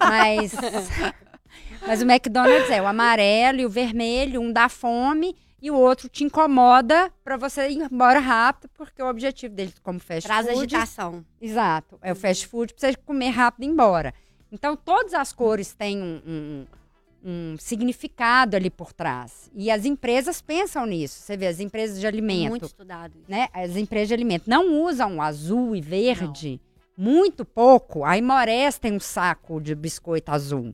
Mas, 0.00 0.52
mas 1.86 2.02
o 2.02 2.04
McDonald's 2.04 2.70
é 2.70 2.82
o 2.82 2.86
amarelo 2.86 3.60
e 3.60 3.64
o 3.66 3.70
vermelho, 3.70 4.40
um 4.42 4.52
dá 4.52 4.68
fome 4.68 5.34
e 5.60 5.70
o 5.70 5.74
outro 5.76 6.08
te 6.08 6.24
incomoda 6.24 7.12
pra 7.24 7.36
você 7.36 7.68
ir 7.68 7.78
embora 7.90 8.18
rápido, 8.20 8.70
porque 8.74 9.02
o 9.02 9.08
objetivo 9.08 9.54
dele 9.54 9.72
como 9.82 9.98
fast 9.98 10.26
Traz 10.26 10.46
food... 10.46 10.58
agitação. 10.76 11.24
Exato. 11.40 11.98
É 12.02 12.12
o 12.12 12.16
fast 12.16 12.46
food 12.46 12.74
pra 12.74 12.88
você 12.90 12.96
comer 12.96 13.30
rápido 13.30 13.62
e 13.64 13.66
ir 13.66 13.70
embora. 13.70 14.14
Então, 14.52 14.76
todas 14.76 15.14
as 15.14 15.32
cores 15.32 15.74
têm 15.74 16.00
um, 16.02 16.22
um- 16.26 16.66
um 17.24 17.56
significado 17.58 18.56
ali 18.56 18.70
por 18.70 18.92
trás. 18.92 19.50
E 19.54 19.70
as 19.70 19.84
empresas 19.84 20.40
pensam 20.40 20.86
nisso. 20.86 21.20
Você 21.20 21.36
vê, 21.36 21.48
as 21.48 21.58
empresas 21.60 21.98
de 22.00 22.06
alimento, 22.06 22.50
Muito 22.50 22.66
estudado. 22.66 23.18
isso. 23.18 23.24
né? 23.28 23.48
As 23.52 23.76
empresas 23.76 24.08
de 24.08 24.14
alimento 24.14 24.48
não 24.48 24.82
usam 24.84 25.20
azul 25.20 25.74
e 25.74 25.80
verde 25.80 26.60
muito 26.96 27.44
pouco. 27.44 28.04
A 28.04 28.16
Imores 28.16 28.78
tem 28.78 28.92
um 28.92 29.00
saco 29.00 29.60
de 29.60 29.74
biscoito 29.74 30.30
azul. 30.30 30.72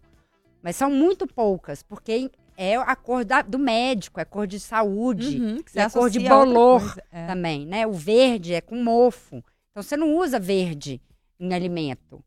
Mas 0.62 0.76
são 0.76 0.90
muito 0.90 1.26
poucas, 1.26 1.82
porque 1.82 2.30
é 2.56 2.76
a 2.76 2.96
cor 2.96 3.24
da- 3.24 3.42
do 3.42 3.58
médico, 3.58 4.18
é 4.20 4.22
a 4.22 4.26
cor 4.26 4.46
de 4.46 4.58
saúde 4.60 5.40
Uhum, 5.40 5.58
a 5.76 5.90
cor 5.90 6.08
de 6.10 6.20
bolor. 6.20 6.96
É. 7.12 7.26
também, 7.26 7.66
né? 7.66 7.86
O 7.86 7.92
verde 7.92 8.54
é 8.54 8.60
com 8.60 8.82
mofo. 8.82 9.36
Então 9.70 9.82
você 9.82 9.96
não 9.96 10.14
usa 10.16 10.38
verde 10.38 11.00
em 11.40 11.52
alimento. 11.52 12.22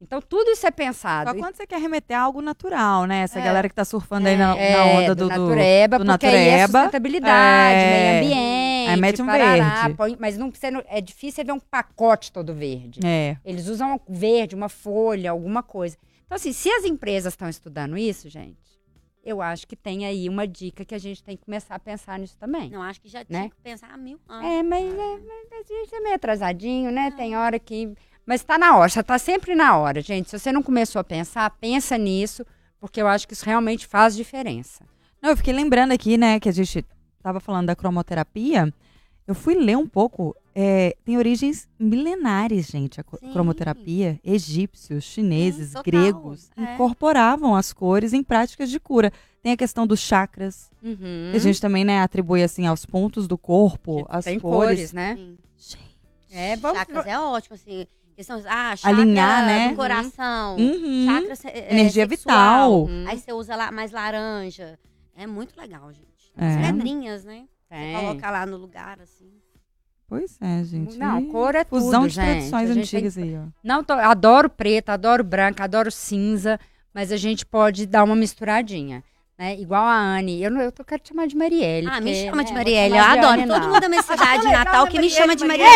Então 0.00 0.20
tudo 0.20 0.50
isso 0.50 0.66
é 0.66 0.70
pensado. 0.72 1.30
Só 1.30 1.36
quando 1.36 1.54
você 1.54 1.64
quer 1.66 1.80
remeter 1.80 2.16
a 2.18 2.22
algo 2.22 2.42
natural, 2.42 3.04
né? 3.06 3.22
Essa 3.22 3.38
É. 3.38 3.44
galera 3.44 3.68
que 3.68 3.74
tá 3.74 3.84
surfando 3.84 4.26
aí 4.26 4.36
na, 4.36 4.56
é, 4.56 4.72
na 4.76 4.84
onda 4.84 5.14
do, 5.14 5.28
do, 5.28 5.34
do- 5.34 5.40
natureba, 5.46 5.98
do 6.00 6.04
porque 6.06 6.26
aí 6.26 6.34
é 6.34 6.50
natureba. 6.62 6.78
sustentabilidade, 6.80 7.74
É. 7.76 7.90
meio 8.20 8.24
ambiente, 8.32 8.90
Aí 8.90 9.00
mete 9.00 9.22
um 9.22 9.26
parará, 9.26 9.82
verde. 9.82 9.96
põe- 9.96 10.16
mas 10.18 10.36
não, 10.36 10.52
não- 10.72 10.82
é 10.88 11.00
difícil 11.00 11.44
ver 11.44 11.52
um 11.52 11.60
pacote 11.60 12.32
todo 12.32 12.52
verde. 12.52 12.98
É. 13.04 13.36
Eles 13.44 13.68
usam 13.68 14.00
verde, 14.08 14.56
uma 14.56 14.68
folha, 14.68 15.30
alguma 15.30 15.62
coisa. 15.62 15.96
Então, 16.26 16.34
assim, 16.36 16.52
se 16.52 16.68
as 16.68 16.84
empresas 16.84 17.32
estão 17.32 17.48
estudando 17.48 17.96
isso, 17.96 18.28
gente, 18.28 18.56
eu 19.22 19.40
acho 19.40 19.66
que 19.66 19.76
tem 19.76 20.04
aí 20.06 20.28
uma 20.28 20.46
dica 20.46 20.84
que 20.84 20.94
a 20.94 20.98
gente 20.98 21.22
tem 21.22 21.36
que 21.36 21.44
começar 21.44 21.74
a 21.74 21.78
pensar 21.78 22.18
nisso 22.18 22.36
também. 22.38 22.70
Não, 22.70 22.82
acho 22.82 23.00
que 23.00 23.08
já 23.08 23.20
Né? 23.20 23.24
tinha 23.28 23.50
que 23.50 23.56
pensar 23.62 23.88
há 23.92 23.96
mil 23.96 24.18
anos. 24.28 24.44
É, 24.50 24.62
mas, 24.62 24.84
é, 24.84 24.96
mas 24.96 25.52
a 25.52 25.74
gente 25.80 25.94
é 25.94 26.00
meio 26.00 26.14
atrasadinho, 26.14 26.90
né? 26.90 27.10
Tem 27.12 27.36
hora 27.36 27.58
que. 27.58 27.94
Mas 28.26 28.42
tá 28.44 28.56
na 28.58 28.76
hora, 28.76 28.88
já 28.88 29.02
tá 29.02 29.18
sempre 29.18 29.54
na 29.54 29.76
hora, 29.76 30.00
gente. 30.00 30.30
Se 30.30 30.38
você 30.38 30.52
não 30.52 30.62
começou 30.62 31.00
a 31.00 31.04
pensar, 31.04 31.48
pensa 31.60 31.96
nisso, 31.98 32.44
porque 32.78 33.00
eu 33.02 33.08
acho 33.08 33.26
que 33.26 33.34
isso 33.34 33.44
realmente 33.44 33.86
faz 33.86 34.14
diferença. 34.16 34.84
Não, 35.20 35.30
eu 35.30 35.36
fiquei 35.36 35.52
lembrando 35.52 35.92
aqui, 35.92 36.16
né, 36.16 36.38
que 36.40 36.48
a 36.48 36.52
gente 36.52 36.84
tava 37.22 37.38
falando 37.40 37.66
da 37.66 37.76
cromoterapia. 37.76 38.72
Eu 39.26 39.34
fui 39.34 39.54
ler 39.54 39.76
um 39.76 39.86
pouco. 39.86 40.34
é, 40.54 40.94
tem 41.04 41.16
origens 41.16 41.66
milenares, 41.78 42.66
gente, 42.66 43.00
a 43.00 43.04
Sim. 43.18 43.32
cromoterapia. 43.32 44.20
Egípcios, 44.22 45.02
chineses, 45.04 45.70
Sim, 45.70 45.78
gregos 45.84 46.50
é. 46.56 46.74
incorporavam 46.74 47.54
as 47.56 47.72
cores 47.72 48.12
em 48.12 48.22
práticas 48.22 48.68
de 48.68 48.78
cura. 48.78 49.10
Tem 49.42 49.52
a 49.52 49.56
questão 49.56 49.86
dos 49.86 49.98
chakras, 50.00 50.70
Uhum. 50.82 51.28
que 51.30 51.36
a 51.36 51.40
gente 51.40 51.58
também, 51.60 51.84
né, 51.84 52.00
atribui 52.00 52.42
assim 52.42 52.66
aos 52.66 52.84
pontos 52.84 53.26
do 53.26 53.38
corpo, 53.38 54.04
as 54.10 54.24
tem 54.26 54.38
cores. 54.38 54.68
cores, 54.90 54.92
né? 54.92 55.16
Sim. 55.56 55.78
É, 56.30 56.56
vamos. 56.56 56.78
Chakras 56.78 57.06
é 57.06 57.18
ótimo, 57.18 57.54
assim. 57.54 57.86
Questão, 58.14 58.42
ah, 58.46 58.76
chakra 58.76 59.00
Alinhar, 59.00 59.46
né? 59.46 59.68
do 59.70 59.76
coração. 59.76 60.56
Uhum. 60.56 61.06
Chakra 61.06 61.50
é, 61.50 61.72
Energia 61.72 62.06
sexual. 62.06 62.86
vital. 62.86 63.08
Aí 63.08 63.18
você 63.18 63.32
usa 63.32 63.56
lá 63.56 63.72
mais 63.72 63.90
laranja. 63.90 64.78
É 65.16 65.26
muito 65.26 65.58
legal, 65.58 65.90
gente. 65.92 66.30
É. 66.36 66.46
As 66.46 66.56
pedrinhas, 66.66 67.24
né? 67.24 67.44
Você 67.72 67.78
Tem. 67.78 67.94
coloca 67.96 68.30
lá 68.30 68.44
no 68.44 68.56
lugar, 68.58 69.00
assim. 69.00 69.32
Pois 70.06 70.36
é, 70.42 70.62
gente. 70.62 70.98
Não, 70.98 71.24
cor 71.30 71.54
é 71.54 71.64
Fusão 71.64 72.02
tudo, 72.02 72.08
de 72.10 72.14
gente. 72.16 72.24
tradições 72.26 72.70
A 72.70 72.74
gente 72.74 72.90
tem 72.90 72.98
antigas 73.00 73.16
aí, 73.18 73.38
ó. 73.38 73.44
Não, 73.64 73.82
tô- 73.82 73.94
adoro 73.94 74.50
preto, 74.50 74.90
adoro 74.90 75.24
branco, 75.24 75.62
adoro 75.62 75.90
cinza, 75.90 76.60
mas 76.92 77.10
a 77.10 77.16
gente 77.16 77.46
pode 77.46 77.86
dar 77.86 78.04
uma 78.04 78.14
misturadinha. 78.14 79.02
Né? 79.42 79.56
Igual 79.58 79.82
a 79.82 79.96
Anne. 79.96 80.40
Eu, 80.40 80.52
não, 80.52 80.60
eu 80.60 80.70
tô, 80.70 80.84
quero 80.84 81.02
te 81.02 81.08
chamar 81.08 81.26
de 81.26 81.36
Marielle. 81.36 81.88
Ah, 81.88 82.00
me 82.00 82.12
porque, 82.12 82.26
chama 82.26 82.36
né, 82.36 82.44
de 82.44 82.52
Marielle. 82.52 82.96
Eu 82.96 83.02
de 83.02 83.08
adoro. 83.08 83.32
Anne, 83.32 83.46
Todo 83.48 83.68
mundo 83.68 83.80
da 83.80 83.88
minha 83.88 84.02
cidade 84.02 84.42
de 84.42 84.52
Natal 84.52 84.86
que 84.86 85.00
me 85.00 85.10
chama 85.10 85.34
de 85.34 85.44
Marielle. 85.44 85.68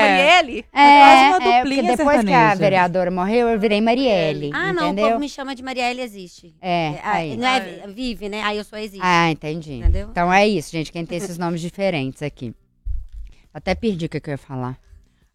Marielle. 0.00 0.64
É, 0.72 0.80
É 0.80 1.02
quase 1.04 1.44
uma 1.44 1.52
é, 1.52 1.62
porque 1.62 1.82
depois 1.82 2.24
que 2.24 2.32
a 2.32 2.54
vereadora 2.54 3.10
morreu, 3.10 3.50
eu 3.50 3.60
virei 3.60 3.78
Marielle. 3.82 4.50
Ah, 4.54 4.72
não, 4.72 4.84
o 4.84 4.86
entendeu? 4.86 5.08
povo 5.08 5.20
me 5.20 5.28
chama 5.28 5.54
de 5.54 5.62
Marielle 5.62 6.00
existe. 6.00 6.54
É, 6.62 6.98
ah, 7.02 7.12
aí. 7.16 7.36
Não 7.36 7.46
é 7.46 7.86
vive, 7.88 8.30
né? 8.30 8.42
Aí 8.42 8.56
eu 8.56 8.64
sou 8.64 8.78
existe. 8.78 9.02
Ah, 9.04 9.30
entendi. 9.30 9.74
Entendeu? 9.74 10.08
Então 10.10 10.32
é 10.32 10.48
isso, 10.48 10.72
gente. 10.72 10.90
Quem 10.90 11.04
tem 11.04 11.18
esses 11.18 11.36
nomes 11.36 11.60
diferentes 11.60 12.22
aqui. 12.22 12.54
Até 13.52 13.74
perdi 13.74 14.06
o 14.06 14.08
que, 14.08 14.18
que 14.18 14.30
eu 14.30 14.32
ia 14.32 14.38
falar. 14.38 14.78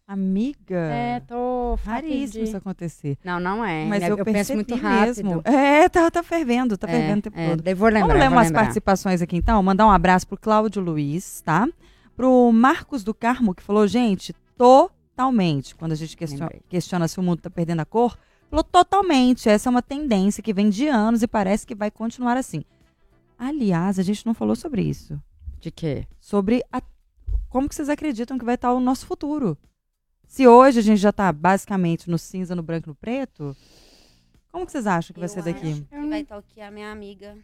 Amiga. 0.08 0.74
É, 0.74 1.20
tô. 1.20 1.74
raríssimo 1.84 2.42
isso 2.42 2.56
acontecer. 2.56 3.18
Não, 3.22 3.38
não 3.38 3.62
é. 3.62 3.84
Mas 3.84 4.02
eu, 4.02 4.16
eu 4.16 4.24
penso 4.24 4.54
muito 4.54 4.74
rápido. 4.74 5.22
mesmo. 5.22 5.42
É, 5.44 5.86
tá, 5.90 6.10
tá 6.10 6.22
fervendo, 6.22 6.78
tá 6.78 6.88
É, 6.88 6.90
fervendo 6.90 7.18
o 7.18 7.22
tempo 7.24 7.38
é, 7.38 7.50
todo. 7.50 7.62
daí 7.62 7.74
vou 7.74 7.88
lembrar. 7.88 8.06
Vamos 8.08 8.20
ler 8.22 8.28
umas 8.30 8.46
lembrar. 8.46 8.60
participações 8.62 9.20
aqui 9.20 9.36
então. 9.36 9.62
Mandar 9.62 9.86
um 9.86 9.90
abraço 9.90 10.26
pro 10.26 10.38
Cláudio 10.38 10.80
Luiz, 10.82 11.42
tá? 11.42 11.68
Pro 12.16 12.50
Marcos 12.50 13.04
do 13.04 13.12
Carmo, 13.12 13.54
que 13.54 13.62
falou, 13.62 13.86
gente, 13.86 14.34
totalmente. 14.56 15.74
Quando 15.74 15.92
a 15.92 15.94
gente 15.94 16.16
questiona, 16.16 16.50
questiona 16.70 17.06
se 17.06 17.20
o 17.20 17.22
mundo 17.22 17.42
tá 17.42 17.50
perdendo 17.50 17.80
a 17.80 17.84
cor, 17.84 18.16
falou 18.48 18.64
totalmente. 18.64 19.46
Essa 19.46 19.68
é 19.68 19.70
uma 19.70 19.82
tendência 19.82 20.42
que 20.42 20.54
vem 20.54 20.70
de 20.70 20.88
anos 20.88 21.22
e 21.22 21.26
parece 21.28 21.66
que 21.66 21.74
vai 21.74 21.90
continuar 21.90 22.38
assim. 22.38 22.64
Aliás, 23.38 23.98
a 23.98 24.02
gente 24.02 24.24
não 24.24 24.32
falou 24.32 24.56
sobre 24.56 24.80
isso. 24.80 25.20
De 25.60 25.70
quê? 25.70 26.06
Sobre 26.18 26.64
a- 26.72 26.80
como 27.50 27.68
que 27.68 27.74
vocês 27.74 27.90
acreditam 27.90 28.38
que 28.38 28.44
vai 28.44 28.54
estar 28.54 28.72
o 28.72 28.80
nosso 28.80 29.04
futuro. 29.06 29.56
Se 30.28 30.46
hoje 30.46 30.78
a 30.78 30.82
gente 30.82 30.98
já 30.98 31.10
tá 31.12 31.32
basicamente 31.32 32.08
no 32.10 32.18
cinza, 32.18 32.54
no 32.54 32.62
branco 32.62 32.88
e 32.88 32.90
no 32.90 32.94
preto, 32.94 33.56
como 34.52 34.66
que 34.66 34.72
vocês 34.72 34.86
acham 34.86 35.12
que 35.14 35.18
vai 35.20 35.28
Eu 35.28 35.32
ser 35.32 35.42
daqui? 35.42 35.66
acho 35.72 35.82
Que 35.84 36.06
vai 36.08 36.20
estar 36.20 36.38
o 36.38 36.42
que 36.42 36.60
a 36.60 36.70
minha 36.70 36.92
amiga 36.92 37.36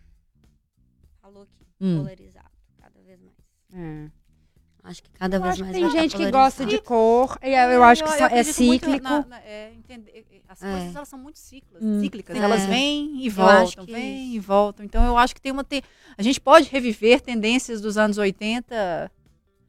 falou 1.20 1.43
aqui. 1.45 1.66
Hum. 1.80 1.99
Polarizado, 1.99 2.51
cada 2.78 3.01
vez 3.03 3.18
mais. 3.20 3.35
É. 3.74 4.11
Acho 4.85 5.03
que 5.03 5.11
cada 5.12 5.39
Eu 5.39 5.43
vez 5.43 5.55
que 5.57 5.62
mais 5.62 5.72
tem 5.74 5.82
tá 5.85 5.89
gente 5.91 6.14
que 6.16 6.30
gosta 6.30 6.66
de 6.66 6.78
cor. 6.78 7.39
E 7.43 7.49
eu, 7.49 7.70
eu 7.70 7.82
acho 7.82 8.05
que 8.05 8.11
só- 8.11 8.26
é 8.26 8.43
cíclico. 8.45 9.03
na- 9.03 9.24
na- 9.26 9.41
é, 9.41 9.72
entender- 9.72 10.26
as 10.47 10.62
É. 10.62 10.70
coisas 10.70 10.95
elas 10.97 11.09
são 11.09 11.18
muito 11.18 11.39
cíclicas. 11.39 11.82
Hum. 11.82 12.01
cíclicas. 12.01 12.37
É. 12.37 12.39
Elas 12.39 12.66
vêm 12.66 13.24
e 13.24 13.30
voltam, 13.30 13.87
que 13.87 13.93
vêm 13.93 14.35
e 14.35 14.39
voltam. 14.39 14.85
Então 14.85 15.03
eu 15.07 15.16
acho 15.16 15.35
que 15.35 15.41
tem 15.41 15.51
uma. 15.53 15.64
te- 15.64 15.82
A 16.18 16.22
gente 16.22 16.39
pode 16.39 16.68
reviver 16.68 17.20
tendências 17.22 17.80
dos 17.80 17.97
anos 17.97 18.18
80 18.18 19.11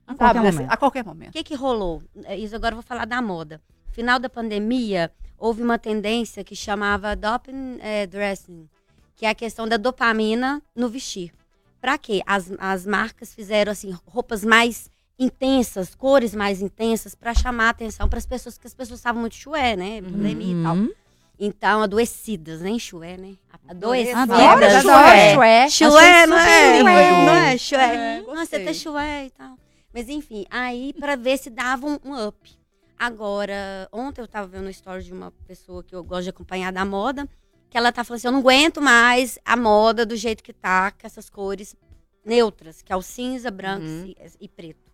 A 0.07 0.15
sabe, 0.15 0.17
qualquer 0.17 0.51
momento. 0.53 0.71
a 0.71 0.77
qualquer 0.77 1.03
O 1.03 1.07
momento. 1.07 1.31
que 1.33 1.43
que 1.43 1.55
rolou? 1.55 2.01
É, 2.25 2.37
Isso 2.37 2.55
agora 2.55 2.73
eu 2.73 2.77
vou 2.77 2.83
falar 2.83 3.05
da 3.05 3.21
moda. 3.21 3.59
Final 3.91 4.19
da 4.19 4.29
pandemia, 4.29 5.11
houve 5.37 5.63
uma 5.63 5.77
tendência 5.79 6.43
que 6.43 6.55
chamava 6.55 7.15
doping 7.15 7.77
eh, 7.81 8.05
dressing, 8.05 8.67
que 9.15 9.25
é 9.25 9.29
a 9.29 9.35
questão 9.35 9.67
da 9.67 9.77
dopamina 9.77 10.61
no 10.75 10.89
vestir. 10.89 11.31
Pra 11.79 11.97
quê? 11.97 12.21
As, 12.25 12.51
as 12.59 12.85
marcas 12.85 13.33
fizeram 13.33 13.71
assim 13.71 13.95
roupas 14.05 14.43
mais 14.43 14.89
intensas, 15.17 15.95
cores 15.95 16.35
mais 16.35 16.61
intensas 16.61 17.15
para 17.15 17.33
chamar 17.33 17.67
a 17.67 17.69
atenção 17.69 18.09
para 18.09 18.19
as 18.19 18.25
pessoas, 18.25 18.55
porque 18.55 18.67
as 18.67 18.73
pessoas 18.73 18.99
estavam 18.99 19.21
muito 19.21 19.35
chué, 19.35 19.75
né? 19.75 20.01
Pandemia 20.01 20.59
e 20.59 20.63
tal. 20.63 20.75
Uhum. 20.75 20.91
Então, 21.39 21.81
adoecidas, 21.83 22.61
nem 22.61 22.79
chué, 22.79 23.17
né? 23.17 23.35
Adoecidas. 23.67 24.29
Adoro 24.29 24.81
chué. 24.81 25.33
chué. 25.33 25.69
Chué, 25.69 26.25
não 26.27 26.37
é? 26.37 26.83
Não 26.83 26.89
é? 26.89 27.57
Chué. 27.57 27.95
É, 28.17 28.21
Nossa, 28.21 28.45
você 28.45 28.59
tá 28.59 28.73
chué 28.73 29.25
e 29.25 29.29
tal. 29.31 29.57
Mas 29.95 30.09
enfim, 30.09 30.45
aí 30.49 30.91
pra 30.99 31.15
ver 31.15 31.37
se 31.37 31.49
dava 31.49 31.87
um, 31.87 31.97
um 32.03 32.27
up. 32.27 32.51
Agora, 32.99 33.87
ontem 33.93 34.19
eu 34.19 34.27
tava 34.27 34.45
vendo 34.45 34.63
uma 34.63 34.69
história 34.71 35.01
de 35.01 35.13
uma 35.13 35.31
pessoa 35.47 35.81
que 35.85 35.95
eu 35.95 36.03
gosto 36.03 36.23
de 36.23 36.31
acompanhar 36.31 36.73
da 36.73 36.83
moda, 36.83 37.25
que 37.69 37.77
ela 37.77 37.93
tá 37.93 38.03
falando 38.03 38.17
assim, 38.17 38.27
eu 38.27 38.31
não 38.33 38.39
aguento 38.41 38.81
mais 38.81 39.39
a 39.45 39.55
moda 39.55 40.05
do 40.05 40.17
jeito 40.17 40.43
que 40.43 40.51
tá, 40.51 40.91
com 40.91 41.07
essas 41.07 41.29
cores 41.29 41.77
neutras, 42.25 42.81
que 42.81 42.91
é 42.91 42.95
o 42.95 43.01
cinza, 43.01 43.49
branco 43.49 43.85
Uhum. 43.85 44.05
e, 44.07 44.17
e 44.41 44.49
preto. 44.49 44.91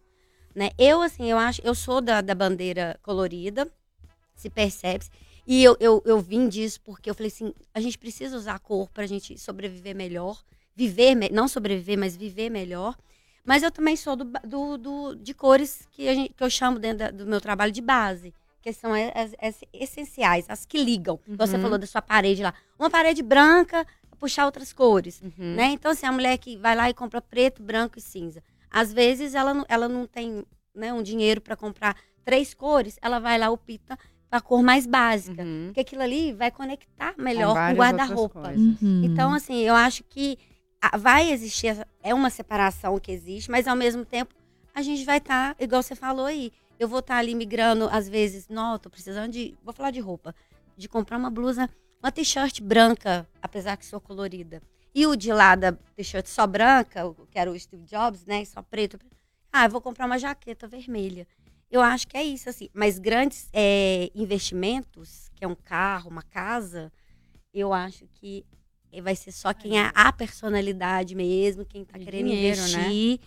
Né? 0.53 0.69
Eu, 0.77 1.01
assim, 1.01 1.31
eu 1.31 1.37
acho, 1.39 1.61
eu 1.63 1.73
sou 1.73 1.99
da, 1.99 2.21
da 2.21 2.35
bandeira 2.35 2.99
colorida, 3.01 3.67
se 4.35 4.51
percebe. 4.51 5.05
E 5.47 5.63
eu, 5.63 5.75
eu, 5.79 6.03
eu 6.05 6.19
vim 6.19 6.47
disso 6.47 6.79
porque 6.81 7.09
eu 7.09 7.15
falei 7.15 7.31
assim, 7.31 7.55
a 7.73 7.79
gente 7.79 7.97
precisa 7.97 8.37
usar 8.37 8.53
a 8.53 8.59
cor 8.59 8.87
pra 8.91 9.07
gente 9.07 9.35
sobreviver 9.39 9.95
melhor, 9.95 10.43
viver, 10.75 11.15
não 11.31 11.47
sobreviver, 11.47 11.97
mas 11.97 12.15
viver 12.15 12.51
melhor. 12.51 12.95
Mas 13.45 13.63
eu 13.63 13.71
também 13.71 13.95
sou 13.95 14.15
do, 14.15 14.25
do, 14.45 14.77
do- 14.77 15.15
de 15.15 15.33
cores 15.33 15.87
que, 15.91 16.07
a 16.07 16.13
gente- 16.13 16.33
que 16.33 16.43
eu 16.43 16.49
chamo 16.49 16.77
dentro 16.79 16.99
da- 16.99 17.11
do 17.11 17.25
meu 17.25 17.41
trabalho 17.41 17.71
de 17.71 17.81
base, 17.81 18.33
que 18.61 18.71
são 18.71 18.91
as, 18.93 19.33
as 19.41 19.61
essenciais, 19.73 20.45
as 20.47 20.65
que 20.65 20.77
ligam. 20.83 21.19
Você 21.27 21.55
Uhum. 21.55 21.61
falou 21.63 21.77
da 21.77 21.87
sua 21.87 22.01
parede 22.01 22.43
lá. 22.43 22.53
Uma 22.77 22.89
parede 22.89 23.23
branca, 23.23 23.85
puxar 24.19 24.45
outras 24.45 24.71
cores. 24.71 25.19
Uhum. 25.21 25.55
Né? 25.55 25.65
Então, 25.71 25.91
assim, 25.91 26.05
a 26.05 26.11
mulher 26.11 26.37
que 26.37 26.55
vai 26.57 26.75
lá 26.75 26.89
e 26.89 26.93
compra 26.93 27.19
preto, 27.21 27.63
branco 27.63 27.97
e 27.97 28.01
cinza. 28.01 28.43
Às 28.69 28.93
vezes 28.93 29.33
ela 29.33 29.53
não, 29.53 29.65
ela 29.67 29.89
não 29.89 30.05
tem 30.05 30.45
né, 30.75 30.93
um 30.93 31.01
dinheiro 31.01 31.41
para 31.41 31.55
comprar 31.55 31.95
três 32.23 32.53
cores, 32.53 32.97
ela 33.01 33.19
vai 33.19 33.37
lá 33.39 33.49
opta 33.49 33.97
a 34.31 34.39
cor 34.39 34.61
mais 34.63 34.85
básica. 34.85 35.41
Uhum. 35.43 35.63
Porque 35.65 35.79
aquilo 35.81 36.03
ali 36.03 36.31
vai 36.31 36.49
conectar 36.51 37.13
melhor 37.17 37.53
com 37.55 37.73
o 37.73 37.75
guarda-roupa. 37.75 38.53
Uhum. 38.55 39.01
Então, 39.03 39.33
assim, 39.33 39.57
eu 39.61 39.73
acho 39.75 40.03
que 40.05 40.37
vai 40.97 41.31
existir, 41.31 41.87
é 42.01 42.13
uma 42.13 42.29
separação 42.29 42.99
que 42.99 43.11
existe, 43.11 43.49
mas 43.51 43.67
ao 43.67 43.75
mesmo 43.75 44.03
tempo 44.05 44.33
a 44.73 44.81
gente 44.81 45.05
vai 45.05 45.17
estar, 45.17 45.55
igual 45.59 45.83
você 45.83 45.95
falou 45.95 46.25
aí, 46.25 46.51
eu 46.79 46.87
vou 46.87 46.99
estar 46.99 47.17
ali 47.17 47.35
migrando, 47.35 47.87
às 47.91 48.09
vezes, 48.09 48.47
não, 48.49 48.79
tô 48.79 48.89
precisando 48.89 49.31
de, 49.31 49.55
vou 49.63 49.73
falar 49.73 49.91
de 49.91 49.99
roupa, 49.99 50.33
de 50.75 50.89
comprar 50.89 51.17
uma 51.17 51.29
blusa, 51.29 51.69
uma 52.01 52.11
t-shirt 52.11 52.59
branca, 52.61 53.27
apesar 53.41 53.77
que 53.77 53.85
sou 53.85 54.01
colorida. 54.01 54.61
E 54.93 55.05
o 55.05 55.15
de 55.15 55.31
lá 55.31 55.55
da 55.55 55.71
t-shirt 55.71 56.25
só 56.25 56.45
branca, 56.47 57.01
que 57.29 57.37
era 57.37 57.51
o 57.51 57.57
Steve 57.57 57.85
Jobs, 57.85 58.25
né? 58.25 58.43
Só 58.43 58.61
preto. 58.61 58.99
Ah, 59.53 59.65
eu 59.65 59.69
vou 59.69 59.79
comprar 59.79 60.05
uma 60.05 60.17
jaqueta 60.17 60.67
vermelha. 60.67 61.27
Eu 61.69 61.81
acho 61.81 62.07
que 62.07 62.17
é 62.17 62.23
isso, 62.23 62.49
assim. 62.49 62.67
Mas 62.73 62.99
grandes 62.99 63.47
é, 63.53 64.11
investimentos, 64.13 65.29
que 65.35 65.45
é 65.45 65.47
um 65.47 65.55
carro, 65.55 66.09
uma 66.09 66.23
casa, 66.23 66.91
eu 67.53 67.71
acho 67.71 68.05
que 68.15 68.45
vai 68.99 69.15
ser 69.15 69.31
só 69.31 69.53
quem 69.53 69.79
é 69.79 69.91
a 69.95 70.11
personalidade 70.11 71.15
mesmo, 71.15 71.63
quem 71.63 71.85
tá 71.85 71.97
E 71.97 72.03
querendo 72.03 72.27
dinheiro, 72.27 72.59
né? 72.59 72.67
investir. 72.67 73.19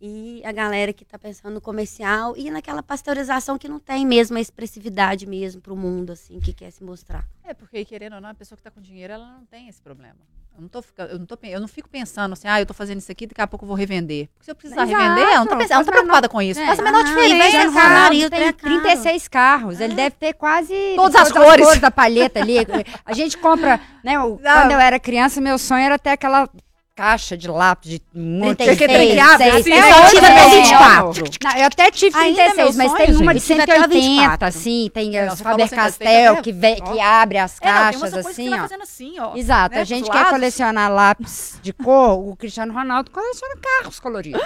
E 0.00 0.42
a 0.44 0.52
galera 0.52 0.92
que 0.92 1.04
tá 1.04 1.18
pensando 1.18 1.54
no 1.54 1.60
comercial 1.60 2.36
e 2.36 2.50
naquela 2.50 2.82
pasteurização 2.82 3.58
que 3.58 3.68
não 3.68 3.78
tem 3.78 4.06
mesmo 4.06 4.36
a 4.36 4.40
expressividade 4.40 5.26
mesmo 5.26 5.60
pro 5.60 5.76
mundo, 5.76 6.12
assim, 6.12 6.40
que 6.40 6.52
quer 6.52 6.70
se 6.70 6.84
mostrar. 6.84 7.26
É, 7.42 7.54
porque 7.54 7.84
querendo 7.84 8.14
ou 8.14 8.20
não, 8.20 8.28
a 8.28 8.34
pessoa 8.34 8.56
que 8.56 8.62
tá 8.62 8.70
com 8.70 8.80
dinheiro, 8.80 9.12
ela 9.12 9.26
não 9.26 9.44
tem 9.46 9.68
esse 9.68 9.80
problema. 9.80 10.18
Eu 10.56 10.62
não, 10.62 10.68
tô, 10.68 10.84
eu, 10.98 11.18
não 11.18 11.26
tô, 11.26 11.38
eu 11.42 11.60
não 11.60 11.66
fico 11.66 11.88
pensando 11.88 12.32
assim, 12.32 12.46
ah, 12.46 12.60
eu 12.60 12.66
tô 12.66 12.72
fazendo 12.72 12.98
isso 12.98 13.10
aqui, 13.10 13.26
daqui 13.26 13.40
a 13.40 13.46
pouco 13.46 13.64
eu 13.64 13.66
vou 13.66 13.76
revender. 13.76 14.28
Porque 14.34 14.44
se 14.44 14.50
eu 14.52 14.54
precisar 14.54 14.84
Exato, 14.84 14.96
revender, 15.02 15.24
ela 15.24 15.38
não 15.40 15.46
tá, 15.48 15.56
pensando, 15.56 15.78
não 15.78 15.84
faz 15.84 15.96
preocupada 15.96 16.28
com 16.28 16.40
isso. 16.40 16.60
É. 16.60 16.66
Faz 16.66 16.78
a 16.78 16.82
menor 16.82 17.00
Ah, 17.00 17.02
diferença. 17.02 17.34
e 17.34 17.40
Cristiano 17.40 17.72
ser 17.72 17.78
caro, 17.80 18.14
e 18.14 18.22
é 18.22 18.30
tem 18.30 18.52
caro. 18.52 18.80
36 18.80 19.28
carros. 19.28 19.80
Ele 19.80 19.94
deve 19.94 20.10
ter 20.16 20.32
quase 20.34 20.74
Todas 20.94 21.16
as 21.16 21.32
cores. 21.32 21.80
da 21.80 21.90
palheta 21.90 22.38
ali. 22.40 22.58
A 23.04 23.12
gente 23.12 23.36
compra, 23.36 23.80
né? 24.04 24.18
o- 24.20 24.38
Quando 24.38 24.70
eu 24.70 24.78
era 24.78 25.00
criança, 25.00 25.40
meu 25.40 25.58
sonho 25.58 25.82
era 25.82 25.98
ter 25.98 26.10
aquela 26.10 26.48
caixa 26.94 27.36
de 27.36 27.48
lápis 27.48 27.90
de 27.90 28.02
muito 28.14 28.56
36, 28.58 28.78
que 29.12 29.18
abre, 29.18 29.50
assim, 29.50 29.70
eu 29.70 29.76
né? 29.80 29.92
só 29.92 30.06
tive 30.10 30.26
até 30.26 30.44
É, 30.44 30.48
24. 30.62 31.24
Não, 31.42 31.56
eu 31.56 31.66
até 31.66 31.90
tive 31.90 32.16
Ainda 32.18 32.40
é 32.42 32.50
36, 32.52 32.76
meu 32.76 32.86
mas 32.88 32.98
tem 32.98 33.16
uma 33.16 33.32
gente. 33.34 33.46
de 33.46 33.62
até 33.62 33.74
180, 33.74 33.88
24. 33.88 34.46
assim, 34.48 34.90
tem 34.94 35.16
É, 35.16 35.26
as 35.26 35.38
você 35.38 35.42
falou 35.42 35.58
Faber 35.58 35.68
180, 35.68 35.82
Castell 35.82 36.34
é, 36.36 36.42
que, 36.42 36.52
vem, 36.52 36.78
ó. 36.80 36.92
que 36.92 37.00
abre 37.00 37.38
as 37.38 37.56
É, 37.60 37.64
caixas 37.64 38.14
assim, 38.14 38.54
ó. 38.54 38.68
assim, 38.82 39.18
ó. 39.18 39.36
Exato, 39.36 39.74
né, 39.74 39.80
a 39.80 39.84
gente 39.84 40.08
pros 40.08 40.16
quer 40.22 40.30
colecionar 40.30 40.92
lápis 40.92 41.58
de 41.60 41.72
cor, 41.72 42.28
o 42.28 42.36
Cristiano 42.36 42.72
Ronaldo 42.72 43.10
coleciona 43.10 43.56
carros 43.56 43.98
coloridos. 43.98 44.40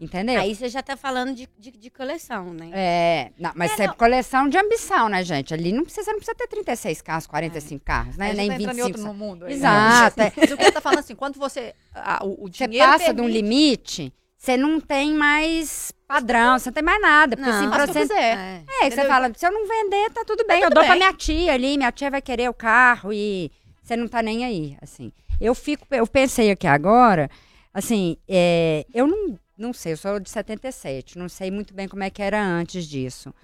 Entendeu? 0.00 0.40
Aí 0.40 0.54
você 0.54 0.68
já 0.68 0.80
tá 0.80 0.96
falando 0.96 1.34
de, 1.34 1.48
de, 1.58 1.72
de 1.72 1.90
coleção, 1.90 2.52
né? 2.54 2.70
É, 2.72 3.30
não, 3.38 3.50
mas 3.56 3.72
isso 3.72 3.82
é 3.82 3.88
coleção 3.88 4.48
de 4.48 4.56
ambição, 4.56 5.08
né, 5.08 5.24
gente? 5.24 5.52
Ali 5.52 5.72
não 5.72 5.82
precisa, 5.82 6.04
você 6.04 6.10
não 6.12 6.18
precisa 6.18 6.36
ter 6.36 6.46
36 6.46 7.02
carros, 7.02 7.26
45 7.26 7.84
carros, 7.84 8.16
né? 8.16 8.30
Aí 8.30 8.36
Nem 8.36 8.48
tá 8.48 8.54
entrando 8.54 8.78
em 8.78 8.82
25. 8.82 8.86
outro 8.98 9.02
no 9.02 9.14
mundo. 9.14 9.44
aí, 9.46 9.50
né? 9.50 9.56
Exato. 9.56 10.20
é. 10.22 10.32
Mas 10.36 10.52
o 10.52 10.56
que 10.56 10.64
eu 10.64 10.72
tô 10.72 10.80
falando 10.80 10.98
assim, 11.00 11.14
quando 11.16 11.36
você. 11.36 11.74
a- 11.94 12.24
o, 12.24 12.44
o 12.44 12.48
Você 12.48 12.68
dinheiro 12.68 12.92
passa 12.92 13.12
de 13.12 13.20
um 13.20 13.24
permite- 13.24 13.42
limite, 13.42 14.12
você 14.36 14.56
não 14.56 14.78
tem 14.80 15.12
mais 15.14 15.92
padrão, 16.06 16.56
você 16.58 16.68
não 16.70 16.74
tem 16.74 16.84
mais 16.84 17.02
nada. 17.02 17.36
Porque 17.36 17.50
Não, 17.50 17.58
assim, 17.58 17.68
pra 17.68 17.82
eu 17.82 18.06
você. 18.06 18.12
É. 18.14 18.62
É, 18.82 18.88
que 18.88 18.94
você 18.94 19.04
fala, 19.04 19.32
se 19.36 19.44
eu 19.44 19.50
não 19.50 19.66
vender, 19.66 20.10
tá 20.10 20.22
tudo 20.24 20.46
bem. 20.46 20.58
eu 20.58 20.68
tudo 20.68 20.74
dou 20.74 20.84
pra 20.84 20.92
bem. 20.92 21.00
minha 21.00 21.12
tia 21.12 21.52
ali, 21.54 21.76
minha 21.76 21.90
tia 21.90 22.08
vai 22.08 22.22
querer 22.22 22.48
o 22.48 22.54
carro 22.54 23.12
e 23.12 23.50
você 23.82 23.96
não 23.96 24.06
tá 24.06 24.22
nem 24.22 24.44
aí, 24.44 24.76
assim. 24.80 25.10
Eu 25.40 25.56
fico, 25.56 25.84
eu 25.90 26.06
pensei 26.06 26.52
aqui 26.52 26.68
agora, 26.68 27.28
assim, 27.74 28.16
é, 28.28 28.86
eu 28.94 29.06
não, 29.08 29.38
não 29.58 29.72
sei, 29.72 29.92
eu 29.92 29.96
sou 29.96 30.20
de 30.20 30.30
77, 30.30 31.18
não 31.18 31.28
sei 31.28 31.50
muito 31.50 31.74
bem 31.74 31.88
como 31.88 32.04
é 32.04 32.10
que 32.10 32.22
era 32.22 32.40
antes 32.40 32.86
disso. 32.86 33.34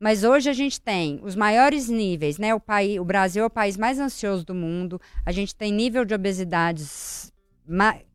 Mas 0.00 0.24
hoje 0.24 0.48
a 0.48 0.52
gente 0.52 0.80
tem 0.80 1.20
os 1.22 1.34
maiores 1.34 1.88
níveis, 1.88 2.38
né? 2.38 2.54
O, 2.54 2.60
país, 2.60 2.98
o 2.98 3.04
Brasil 3.04 3.42
é 3.42 3.46
o 3.46 3.50
país 3.50 3.76
mais 3.76 3.98
ansioso 3.98 4.44
do 4.46 4.54
mundo, 4.54 5.00
a 5.26 5.32
gente 5.32 5.54
tem 5.54 5.72
nível 5.72 6.04
de 6.04 6.14
obesidades 6.14 7.32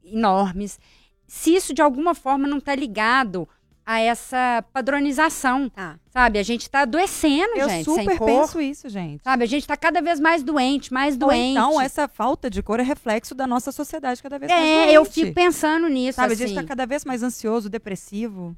enormes. 0.03 0.79
Se 1.27 1.53
isso 1.53 1.73
de 1.73 1.81
alguma 1.81 2.15
forma 2.15 2.47
não 2.47 2.57
está 2.57 2.73
ligado 2.73 3.47
a 3.85 3.99
essa 3.99 4.63
padronização, 4.71 5.67
Tá. 5.69 5.99
sabe? 6.09 6.39
A 6.39 6.43
gente 6.43 6.69
tá 6.69 6.81
adoecendo, 6.81 7.53
Eu 7.55 7.67
gente, 7.69 7.83
sem 7.85 7.95
super 8.03 8.17
cor. 8.17 8.25
penso 8.27 8.61
isso, 8.61 8.87
gente. 8.89 9.21
Sabe? 9.23 9.43
A 9.43 9.47
gente 9.47 9.67
tá 9.67 9.75
cada 9.75 10.01
vez 10.01 10.19
mais 10.19 10.41
doente, 10.41 10.93
mais 10.93 11.15
Ou 11.15 11.19
doente. 11.27 11.51
então, 11.51 11.81
essa 11.81 12.07
falta 12.07 12.49
de 12.49 12.63
cor 12.63 12.79
é 12.79 12.83
reflexo 12.83 13.35
da 13.35 13.45
nossa 13.45 13.71
sociedade 13.71 14.23
cada 14.23 14.39
vez 14.39 14.49
mais 14.51 14.63
É, 14.63 14.75
doente. 14.83 14.93
eu 14.93 15.05
fico 15.05 15.33
pensando 15.33 15.87
nisso, 15.89 16.15
Sabe, 16.15 16.31
a 16.31 16.33
assim. 16.35 16.47
gente 16.47 16.55
tá 16.55 16.63
cada 16.63 16.85
vez 16.85 17.03
mais 17.03 17.21
ansioso, 17.23 17.69
depressivo. 17.69 18.55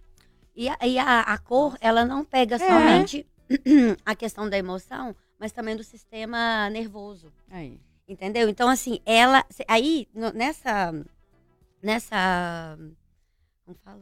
E, 0.56 0.70
a, 0.70 0.78
e 0.84 0.98
a, 1.00 1.22
a 1.22 1.38
cor, 1.38 1.76
ela 1.82 2.06
não 2.06 2.24
pega 2.24 2.56
É. 2.56 2.60
somente 2.60 3.26
a 4.06 4.16
questão 4.16 4.50
da 4.50 4.58
emoção, 4.58 5.16
mas 5.40 5.52
também 5.52 5.76
do 5.76 5.84
sistema 5.84 6.70
nervoso. 6.70 7.32
Aí. 7.50 7.80
Entendeu? 8.08 8.48
Então, 8.48 8.70
assim, 8.70 9.00
ela. 9.06 9.44
Aí, 9.68 10.08
no- 10.14 10.32
nessa. 10.32 10.94
Nessa. 11.82 12.78
Como 13.66 13.78
fala? 13.84 14.02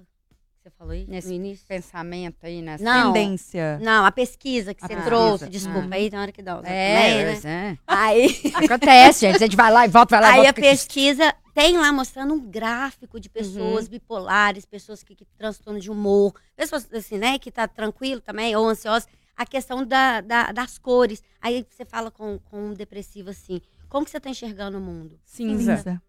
Você 0.63 0.69
falou 0.69 0.93
aí? 0.93 1.05
Nesse 1.09 1.27
no 1.27 1.33
início? 1.33 1.67
pensamento 1.67 2.45
aí, 2.45 2.61
né? 2.61 2.77
Não. 2.79 3.11
Tendência. 3.11 3.77
Não, 3.79 4.05
a 4.05 4.11
pesquisa 4.13 4.73
que 4.73 4.81
A 4.81 4.87
você 4.87 4.93
pesquisa. 4.95 5.09
trouxe, 5.13 5.49
desculpa, 5.49 5.79
Uhum. 5.87 5.93
aí 5.93 6.09
na 6.09 6.21
hora 6.21 6.31
que 6.31 6.41
dá. 6.41 6.53
É, 6.63 7.33
também, 7.33 7.41
né? 7.43 7.71
é. 7.73 7.77
Aí, 7.85 8.27
Acontece, 8.55 9.19
gente. 9.27 9.35
A 9.35 9.39
gente 9.39 9.57
vai 9.57 9.69
lá 9.69 9.85
e 9.85 9.89
volta, 9.89 10.15
vai 10.17 10.21
lá 10.21 10.27
e 10.29 10.31
aí 10.39 10.43
volta. 10.45 10.61
a 10.61 10.63
pesquisa 10.63 11.35
tem 11.53 11.77
lá 11.77 11.91
mostrando 11.91 12.33
um 12.33 12.39
gráfico 12.49 13.19
de 13.19 13.27
Uhum. 13.27 13.33
pessoas 13.33 13.87
bipolares, 13.89 14.65
pessoas 14.65 15.03
que, 15.03 15.13
que 15.15 15.25
transtorno 15.37 15.81
de 15.81 15.91
humor, 15.91 16.33
pessoas 16.55 16.87
assim, 16.93 17.17
né, 17.17 17.37
que 17.37 17.51
tá 17.51 17.67
tranquilo 17.67 18.21
também, 18.21 18.55
ou 18.55 18.65
ansiosas. 18.69 19.05
A 19.35 19.45
questão 19.45 19.85
da, 19.85 20.21
da- 20.21 20.53
das 20.53 20.77
cores. 20.77 21.21
Aí 21.41 21.65
você 21.69 21.83
fala 21.83 22.09
com, 22.09 22.39
com 22.39 22.67
um 22.69 22.73
depressivo 22.73 23.31
assim, 23.31 23.59
como 23.89 24.05
que 24.05 24.11
você 24.11 24.19
tá 24.19 24.29
enxergando 24.29 24.77
o 24.77 24.81
mundo? 24.81 25.19
Cinza. 25.25 26.01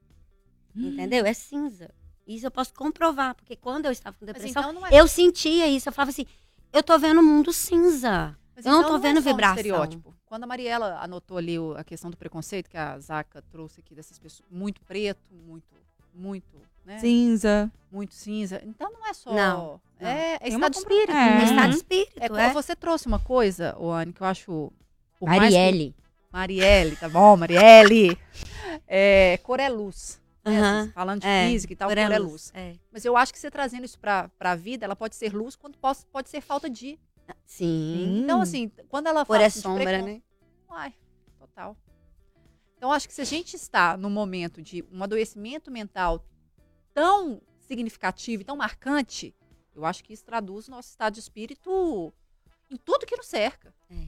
Entendeu? 0.77 1.27
É 1.27 1.33
cinza. 1.33 1.91
Isso 2.27 2.47
eu 2.47 2.51
posso 2.51 2.73
comprovar, 2.75 3.35
porque 3.35 3.55
quando 3.57 3.87
eu 3.87 3.93
estava 3.93 4.17
com 4.19 4.25
depressão, 4.25 4.63
então 4.63 4.73
não 4.73 4.87
é, 4.87 4.91
eu 4.93 5.07
sentia 5.07 5.67
isso. 5.69 5.89
Eu 5.89 5.93
falava 5.93 6.11
assim, 6.11 6.27
eu 6.73 6.83
tô 6.83 6.99
vendo 6.99 7.21
o 7.21 7.23
mundo 7.23 7.53
cinza. 7.53 8.37
mas 8.57 8.65
eu 8.65 8.73
não 8.73 8.81
então 8.81 8.91
tô 8.93 8.97
é 8.97 9.01
vendo 9.01 9.23
só 9.23 9.29
um 9.29 9.33
vibração. 9.33 9.57
estereótipo. 9.57 10.15
Quando 10.27 10.45
a 10.45 10.47
Mariela 10.47 10.99
anotou 11.01 11.37
ali 11.39 11.59
o- 11.59 11.77
a 11.77 11.85
questão 11.85 12.11
do 12.11 12.17
preconceito 12.17 12.69
que 12.71 12.77
a 12.77 12.99
Zaca 12.99 13.43
trouxe 13.51 13.81
aqui 13.81 13.95
dessas 13.95 14.19
pessoas, 14.19 14.49
muito 14.51 14.81
preto, 14.83 15.21
muito, 15.47 15.67
muito, 16.15 16.57
né? 16.85 16.99
Cinza. 16.99 17.71
Muito 17.93 18.15
cinza. 18.15 18.61
Então 18.65 18.91
não 18.91 19.07
é 19.07 19.13
só. 19.13 19.33
Não, 19.33 19.81
não. 20.01 20.09
É, 20.09 20.39
é 20.41 20.49
estado 20.49 20.73
de 20.73 20.79
espírito. 20.79 21.13
É. 21.13 21.29
É 21.29 21.37
Uhum. 21.39 21.45
estado 21.45 21.71
de 21.71 21.77
espírito, 21.77 22.37
É, 22.37 22.47
é. 22.47 22.53
Você 22.53 22.75
trouxe 22.75 23.07
uma 23.07 23.19
coisa, 23.21 23.77
Oane, 23.79 24.13
que 24.13 24.21
eu 24.23 24.27
acho. 24.27 24.73
que- 25.19 25.25
Marielle. 25.27 25.95
Marielle, 26.33 26.97
tá 26.97 27.09
bom, 27.09 27.37
Marielle. 27.37 28.19
É, 28.89 29.39
cor 29.43 29.61
é 29.61 29.69
luz. 29.69 30.21
Né? 30.45 30.81
Assim, 30.81 30.93
Falando 30.93 31.21
de 31.21 31.27
É, 31.27 31.49
física 31.49 31.73
e 31.73 31.77
tal, 31.77 31.89
Cor 31.89 31.99
é 31.99 32.19
luz. 32.19 32.51
É. 32.55 32.75
Mas 32.93 33.05
eu 33.05 33.17
acho 33.17 33.33
que 33.33 33.39
você 33.39 33.51
trazendo 33.51 33.85
isso 33.85 33.99
pra, 33.99 34.29
pra 34.39 34.55
vida, 34.55 34.85
ela 34.85 34.95
pode 34.97 35.15
ser 35.17 35.35
luz 35.35 35.57
quando 35.57 35.77
pode, 35.79 36.05
pode 36.07 36.29
ser 36.29 36.41
falta 36.41 36.69
de. 36.69 36.99
Sim. 37.47 38.23
Então, 38.23 38.41
assim, 38.43 38.71
quando 38.89 39.07
ela 39.07 39.25
Cor 39.25 39.37
fala 39.37 39.47
é 39.47 39.51
sombra, 39.51 39.85
precon- 39.85 40.05
né? 40.07 40.23
Ai, 40.71 40.95
total. 41.39 41.77
Então, 42.77 42.93
acho 42.93 43.09
que 43.09 43.15
se 43.15 43.23
a 43.23 43.25
gente 43.25 43.55
está 43.57 43.97
num 43.97 44.11
momento 44.11 44.61
de 44.61 44.85
um 44.93 45.03
adoecimento 45.03 45.71
mental 45.71 46.23
tão 46.93 47.41
significativo 47.61 48.43
e 48.43 48.45
tão 48.45 48.57
marcante, 48.57 49.35
eu 49.75 49.85
acho 49.87 50.05
que 50.05 50.13
isso 50.13 50.25
traduz 50.25 50.69
o 50.69 50.71
nosso 50.71 50.91
estado 50.91 51.15
de 51.15 51.21
espírito 51.21 52.13
em 52.71 52.77
tudo 52.77 53.07
que 53.07 53.17
nos 53.17 53.27
cerca. 53.27 53.75
É. 53.91 54.07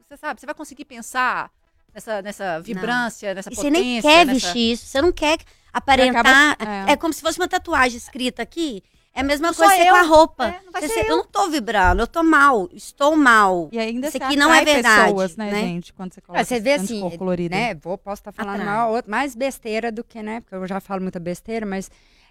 Você 0.00 0.16
sabe, 0.16 0.38
você 0.40 0.46
vai 0.46 0.54
conseguir 0.54 0.84
pensar 0.84 1.50
nessa, 1.94 2.20
nessa 2.22 2.60
vibrância, 2.60 3.32
nessa 3.34 3.50
E 3.50 3.54
você 3.54 3.62
potência. 3.70 3.82
nem 3.84 4.02
quer 4.02 4.26
nessa... 4.26 4.32
vestir 4.46 4.72
isso, 4.72 4.86
você 4.86 5.00
não 5.00 5.12
quer 5.12 5.38
aparentar. 5.72 6.52
Acaba- 6.52 6.88
é. 6.88 6.92
É. 6.92 6.96
como 6.96 7.12
se 7.12 7.20
fosse 7.20 7.38
uma 7.38 7.48
tatuagem 7.48 7.96
escrita 7.96 8.42
aqui. 8.42 8.82
É 9.16 9.20
a 9.20 9.22
mesma 9.22 9.48
Não 9.48 9.54
coisa 9.54 9.72
você 9.76 9.84
com 9.88 9.94
a 9.94 10.00
eu. 10.00 10.08
roupa. 10.08 10.48
É, 10.48 10.60
não 10.64 10.72
vai 10.72 10.82
Você- 10.82 10.88
ser 10.88 10.94
você- 11.04 11.10
eu 11.12 11.16
não 11.18 11.24
tô 11.24 11.48
vibrando, 11.48 12.00
eu 12.02 12.06
tô 12.08 12.24
mal, 12.24 12.68
estou 12.72 13.14
mal. 13.16 13.68
E 13.70 13.78
ainda 13.78 14.08
Isso 14.08 14.18
você 14.18 14.24
aqui 14.24 14.34
não 14.36 14.52
é 14.52 14.64
verdade, 14.64 15.04
pessoas, 15.12 15.36
né, 15.36 15.52
né? 15.52 15.60
gente? 15.60 15.92
Quando 15.92 16.12
você 16.12 16.20
coloca 16.20 16.40
Ah, 16.40 16.44
você 16.44 16.58
vê 16.58 16.72
assim, 16.72 17.00
cor 17.00 17.16
colorida. 17.16 17.54
né? 17.54 17.74
Vou, 17.76 17.96
posso 17.96 18.20
estar 18.22 18.32
falando 18.32 18.54
Atrai. 18.60 18.66
maior- 18.74 18.90
outra- 18.90 19.08
mais 19.08 19.36
besteira 19.36 19.92
do 19.92 20.02
que, 20.02 20.20
né? 20.20 20.40
Porque 20.40 20.56
eu 20.56 20.66
já 20.66 20.80
falo 20.80 21.00
muita 21.00 21.20
besteira, 21.20 21.64
mas 21.64 21.88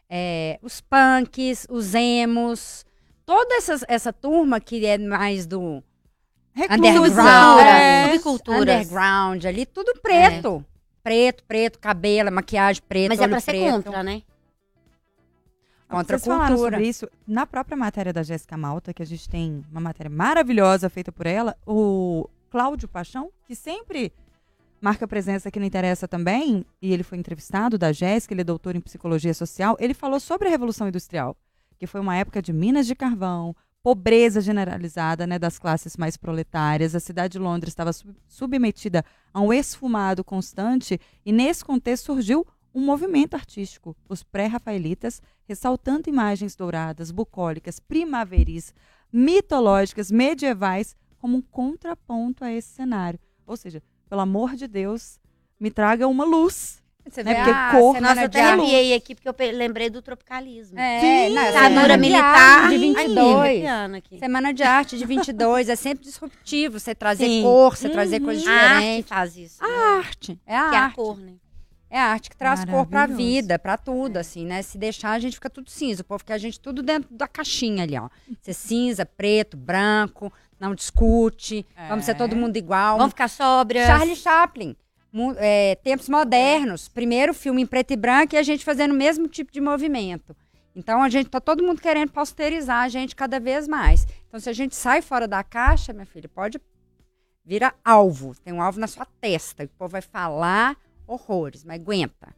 é, 0.10 0.60
os 0.62 0.82
punks, 0.82 1.66
os 1.70 1.94
emos, 1.96 2.86
toda 3.26 3.56
essas, 3.56 3.86
essa 3.88 4.12
turma 4.12 4.60
que 4.60 4.86
é 4.86 4.98
mais 4.98 5.46
do 5.48 5.82
Underground, 6.56 7.60
é. 7.62 8.12
subculturas. 8.14 8.62
underground 8.62 9.46
ali, 9.46 9.66
tudo 9.66 9.94
preto. 10.02 10.64
Preto, 11.02 11.44
preto, 11.44 11.80
cabelo, 11.80 12.32
maquiagem 12.32 12.82
preta, 12.88 13.10
Mas 13.10 13.20
é 13.20 13.28
pra 13.28 13.40
ser 13.40 13.52
preto. 13.52 13.84
contra, 13.84 14.04
né? 14.04 14.22
Contra 15.90 16.16
a 16.16 16.20
Vocês 16.20 16.26
falaram 16.26 16.56
cultura. 16.56 16.78
sobre 16.78 16.88
isso 16.88 17.10
na 17.28 17.46
própria 17.46 17.76
matéria 17.76 18.14
da 18.14 18.24
Jéssica 18.24 18.56
Malta, 18.56 18.94
que 18.94 19.04
a 19.04 19.06
gente 19.06 19.30
tem 19.30 19.64
uma 19.70 19.82
matéria 19.82 20.10
maravilhosa 20.10 20.90
feita 20.90 21.12
por 21.12 21.28
ela, 21.28 21.56
o 21.68 22.28
Cláudio 22.50 22.88
Paixão, 22.88 23.30
que 23.46 23.56
sempre 23.56 24.14
marca 24.82 25.08
presença 25.08 25.50
aqui 25.50 25.60
no 25.60 25.66
Interessa 25.66 26.08
também, 26.08 26.66
e 26.82 26.92
ele 26.94 27.04
foi 27.04 27.18
entrevistado 27.18 27.78
da 27.78 27.92
Jéssica, 27.92 28.34
ele 28.34 28.42
é 28.42 28.46
doutor 28.46 28.76
em 28.76 28.82
psicologia 28.82 29.34
social, 29.34 29.78
ele 29.80 29.94
falou 29.94 30.20
sobre 30.20 30.48
a 30.48 30.52
Revolução 30.52 30.88
Industrial, 30.88 31.38
que 31.78 31.86
foi 31.86 32.02
uma 32.02 32.16
época 32.16 32.42
de 32.42 32.52
minas 32.52 32.88
de 32.88 32.96
carvão, 32.96 33.56
pobreza 33.84 34.40
generalizada 34.40 35.28
né, 35.28 35.38
das 35.38 35.60
classes 35.60 35.98
mais 35.98 36.16
proletárias, 36.16 36.96
a 36.96 37.02
cidade 37.02 37.34
de 37.34 37.40
Londres 37.40 37.72
estava 37.72 37.92
sub- 37.92 38.16
submetida 38.28 39.04
a 39.34 39.42
um 39.42 39.52
esfumado 39.52 40.24
constante, 40.24 41.00
e 41.26 41.32
nesse 41.34 41.66
contexto 41.66 42.06
surgiu 42.06 42.48
um 42.74 42.82
movimento 42.84 43.36
artístico, 43.36 43.96
os 44.10 44.24
pré-rafaelitas, 44.24 45.22
ressaltando 45.46 46.10
imagens 46.10 46.56
douradas, 46.56 47.12
bucólicas, 47.12 47.80
primaveris, 47.80 48.74
mitológicas, 49.12 50.10
medievais, 50.10 50.96
como 51.20 51.38
um 51.38 51.42
contraponto 51.42 52.44
a 52.44 52.52
esse 52.52 52.70
cenário. 52.70 53.20
Ou 53.46 53.56
seja, 53.56 53.84
pelo 54.10 54.22
amor 54.22 54.56
de 54.56 54.68
Deus, 54.68 55.20
me 55.60 55.70
traga 55.70 56.08
uma 56.08 56.26
luz. 56.26 56.83
Você 57.10 57.24
Né, 57.24 57.32
vê 57.34 57.36
porque 57.40 57.52
a 57.52 57.72
cor- 57.72 57.96
semana 57.96 58.10
Nossa, 58.10 58.22
eu 58.22 58.26
até 58.26 58.42
arte. 58.42 58.60
arrepiei 58.62 58.94
aqui 58.96 59.14
porque 59.16 59.28
eu 59.28 59.36
lembrei 59.58 59.90
do 59.90 60.02
tropicalismo. 60.02 60.80
É, 60.80 61.00
Sim, 61.00 61.34
não, 61.36 61.46
Ditadura 61.46 61.94
de 61.96 61.98
militar. 62.00 62.64
arte 62.64 62.68
de 62.70 62.74
Ai, 62.74 62.80
22. 62.80 63.36
arrepiando 63.38 63.96
aqui. 63.98 64.20
Semana 64.20 64.54
de 64.54 64.64
arte 64.64 64.98
de 64.98 65.06
22 65.06 65.70
é 65.70 65.76
sempre 65.76 66.04
disruptivo. 66.06 66.80
Você 66.80 66.96
trazer 66.96 67.26
Sim. 67.26 67.44
cor, 67.44 67.76
você 67.78 67.90
trazer 67.90 68.20
coisas 68.22 68.48
A 68.48 68.52
arte 68.52 68.74
diferentes. 68.76 69.10
faz 69.10 69.38
isso. 69.38 69.62
né? 69.62 69.70
A 69.70 69.98
arte. 69.98 70.40
É 70.48 70.56
a 70.58 70.70
que 70.70 70.76
é 70.76 70.80
a 70.80 70.84
arte. 70.84 70.96
cor, 70.96 71.18
né? 71.18 71.34
É 71.90 72.00
a 72.00 72.06
arte 72.06 72.30
que 72.32 72.36
traz 72.38 72.66
cor 72.66 72.88
pra 72.88 73.06
vida, 73.06 73.60
pra 73.60 73.78
tudo, 73.78 74.18
assim, 74.18 74.46
né? 74.46 74.64
Se 74.64 74.80
deixar, 74.80 75.12
a 75.12 75.20
gente 75.20 75.34
fica 75.36 75.48
tudo 75.50 75.70
cinza. 75.70 76.02
O 76.02 76.06
povo 76.06 76.24
quer 76.26 76.34
a 76.34 76.38
gente 76.40 76.60
tudo 76.60 76.82
dentro 76.82 77.14
da 77.14 77.28
caixinha 77.28 77.84
ali, 77.84 77.96
ó. 78.00 78.10
Ser 78.42 78.54
cinza, 78.54 79.06
preto, 79.06 79.56
branco, 79.56 80.34
não 80.60 80.74
discute, 80.74 81.64
vamos 81.90 82.06
ser 82.06 82.16
todo 82.16 82.36
mundo 82.36 82.58
igual. 82.58 82.98
Vamos 82.98 83.12
ficar 83.12 83.28
sóbrias. 83.28 83.86
Charlie 83.86 84.16
Chaplin. 84.16 84.76
É, 85.38 85.76
tempos 85.76 86.10
modernos. 86.10 86.88
Primeiro 86.88 87.34
filme 87.34 87.62
em 87.62 87.66
preto 87.66 87.92
e 87.92 87.96
branco 87.96 88.36
e 88.36 88.38
a 88.38 88.44
gente 88.44 88.66
fazendo 88.66 88.92
o 88.92 88.98
mesmo 88.98 89.28
tipo 89.28 89.52
de 89.52 89.62
movimento. 89.62 90.36
Então 90.76 91.04
a 91.04 91.10
gente 91.10 91.30
tá 91.30 91.40
todo 91.40 91.64
mundo 91.64 91.82
querendo 91.82 92.12
posterizar 92.12 92.84
a 92.84 92.90
gente 92.90 93.16
cada 93.16 93.40
vez 93.40 93.68
mais. 93.68 94.08
Então 94.28 94.40
se 94.40 94.50
a 94.50 94.54
gente 94.54 94.76
sai 94.76 95.02
fora 95.02 95.28
da 95.28 95.44
caixa, 95.44 95.94
minha 95.94 96.06
filha, 96.06 96.28
pode 96.28 96.60
vira 97.46 97.74
alvo. 97.84 98.34
Tem 98.44 98.54
um 98.54 98.62
alvo 98.62 98.80
na 98.80 98.88
sua 98.88 99.06
testa. 99.20 99.64
O 99.64 99.70
povo 99.70 99.92
vai 99.92 100.02
falar 100.02 100.78
horrores, 101.06 101.64
mas 101.64 101.80
aguenta. 101.80 102.34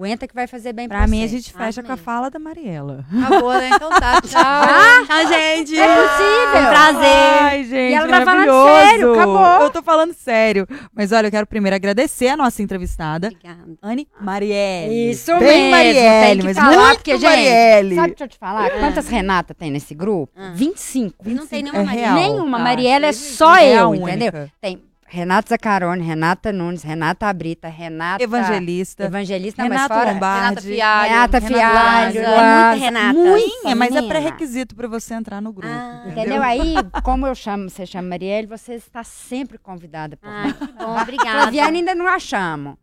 Aguenta 0.00 0.26
que 0.26 0.34
vai 0.34 0.46
fazer 0.46 0.72
bem 0.72 0.88
pra, 0.88 0.96
Pra 0.98 1.06
mim, 1.06 1.22
a 1.22 1.26
gente 1.26 1.52
fecha 1.52 1.82
com 1.82 1.90
a 1.90 1.92
Amém. 1.92 2.04
fala 2.04 2.30
da 2.30 2.38
Mariela. 2.38 3.04
Acabou, 3.22 3.52
né? 3.52 3.68
Então 3.74 3.90
tá, 3.90 4.18
tchau. 4.24 5.06
Tchau, 5.06 5.28
gente. 5.28 5.78
É 5.78 5.86
possível. 5.86 6.70
Prazer. 6.70 7.42
Ai, 7.42 7.64
gente, 7.64 7.90
E 7.90 7.94
ela 7.94 8.08
tá 8.08 8.24
falando 8.24 8.64
sério, 8.66 9.12
acabou. 9.12 9.62
Eu 9.64 9.70
tô 9.70 9.82
falando 9.82 10.14
sério. 10.14 10.66
Mas 10.96 11.12
olha, 11.12 11.26
eu 11.26 11.30
quero 11.30 11.46
primeiro 11.46 11.76
agradecer 11.76 12.28
a 12.28 12.36
nossa 12.36 12.62
entrevistada, 12.62 13.26
Obrigada. 13.26 13.74
Anne 13.82 14.08
Marielle. 14.18 15.10
Isso 15.10 15.32
Bem 15.38 15.40
mesmo, 15.64 15.70
Marielle, 15.70 16.26
tem 16.30 16.38
que 16.38 16.44
mas 16.44 16.56
falar, 16.56 16.76
muito 16.86 16.96
porque, 16.96 17.12
gente, 17.12 17.22
Marielle. 17.24 17.94
Sabe, 17.96 18.08
deixa 18.08 18.24
eu 18.24 18.28
te 18.28 18.38
falar, 18.38 18.70
quantas 18.70 19.06
Renata 19.08 19.54
tem 19.54 19.70
nesse 19.70 19.94
grupo? 19.94 20.32
Ah. 20.34 20.52
25. 20.54 21.28
Não 21.28 21.46
tem 21.46 21.58
É 21.58 21.62
nenhuma 21.62 21.84
Maria. 21.84 22.00
real. 22.00 22.14
Nenhuma. 22.14 22.56
Ah, 22.58 22.62
Mariela 22.62 23.06
é 23.06 23.12
só 23.12 23.54
É 23.56 23.74
eu, 23.82 23.90
única. 23.90 24.10
entendeu? 24.14 24.50
Tem 24.62 24.82
Renata 25.12 25.48
Zacarone, 25.48 26.04
Renata 26.04 26.52
Nunes, 26.52 26.84
Renata 26.84 27.26
Abrita, 27.26 27.66
Renata... 27.66 28.22
Evangelista. 28.22 29.04
Evangelista, 29.04 29.60
não, 29.62 29.68
Renato 29.68 29.88
mas 29.92 29.98
fora... 29.98 30.12
Lombardi. 30.12 30.70
Renata 30.70 30.70
Fialho. 30.70 31.10
Renata 31.10 31.38
Renata 31.40 31.54
Fialho. 31.58 32.22
Laza, 32.22 32.70
muita 32.70 32.84
Renata. 32.84 33.12
muita 33.18 33.48
Sim, 33.68 33.74
mas 33.74 33.96
é 33.96 34.02
pré-requisito 34.02 34.76
pra 34.76 34.86
você 34.86 35.14
entrar 35.14 35.40
no 35.42 35.52
grupo. 35.52 35.74
Ah, 35.74 36.04
Entendeu? 36.06 36.40
Aí, 36.40 36.74
como 37.02 37.26
eu 37.26 37.34
chamo, 37.34 37.68
você 37.68 37.84
chama 37.84 38.08
Marielle, 38.08 38.46
você 38.46 38.74
está 38.74 39.02
sempre 39.02 39.58
convidada 39.58 40.16
por 40.16 40.28
Ah, 40.28 40.44
mim. 40.44 40.54
bom, 40.78 40.96
obrigada. 41.00 41.40
Flaviana 41.42 41.76
ainda 41.76 41.94
não 41.96 42.06
achamos. 42.06 42.76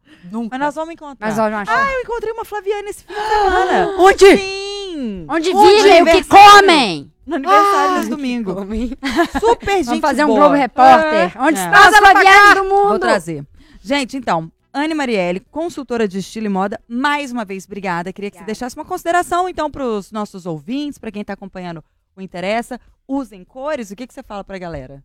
Mas 0.51 0.59
nós 0.59 0.75
vamos 0.75 0.93
encontrar. 0.95 1.27
Mas 1.27 1.37
nós 1.37 1.49
não 1.49 1.59
achamos. 1.59 1.81
Ah, 1.81 1.93
eu 1.93 2.01
encontrei 2.01 2.33
uma 2.33 2.43
Flaviana 2.43 2.89
esse 2.89 3.05
fim 3.05 3.13
de 3.13 3.19
semana. 3.21 3.95
Onde? 3.99 4.37
Sim. 4.37 5.25
Onde 5.29 5.49
Onde? 5.55 5.75
vivem 5.83 6.01
o 6.01 6.05
que 6.05 6.23
comem? 6.25 7.11
No 7.27 7.35
aniversário 7.35 7.95
desse 7.97 8.09
domingo. 8.09 8.55
Super 9.39 9.75
gente 9.77 9.85
Vamos 9.85 10.01
fazer 10.01 10.23
um 10.23 10.27
boa. 10.27 10.39
Globo 10.39 10.55
Repórter. 10.55 11.33
Onde 11.41 11.59
É. 11.59 11.65
está 11.65 11.87
as 11.89 11.97
Flavianas 11.97 12.55
do 12.55 12.63
mundo? 12.63 12.87
Vou 12.89 12.99
trazer. 12.99 13.45
Gente, 13.81 14.15
então, 14.17 14.51
Anne 14.73 14.93
Marielle, 14.93 15.39
consultora 15.51 16.07
de 16.07 16.19
estilo 16.19 16.45
e 16.45 16.49
moda, 16.49 16.79
mais 16.87 17.31
uma 17.31 17.43
vez, 17.43 17.65
obrigada. 17.65 18.13
Queria 18.13 18.31
que 18.31 18.37
você 18.37 18.43
deixasse 18.45 18.75
uma 18.75 18.85
consideração, 18.85 19.49
então, 19.49 19.69
para 19.69 19.83
os 19.85 20.11
nossos 20.11 20.45
ouvintes, 20.45 20.97
para 20.97 21.11
quem 21.11 21.21
está 21.21 21.33
acompanhando 21.33 21.83
o 22.15 22.21
Interessa. 22.21 22.79
Usem 23.07 23.43
cores. 23.43 23.91
O 23.91 23.95
que, 23.95 24.07
que 24.07 24.13
você 24.13 24.23
fala 24.23 24.43
pra 24.43 24.57
galera? 24.57 25.03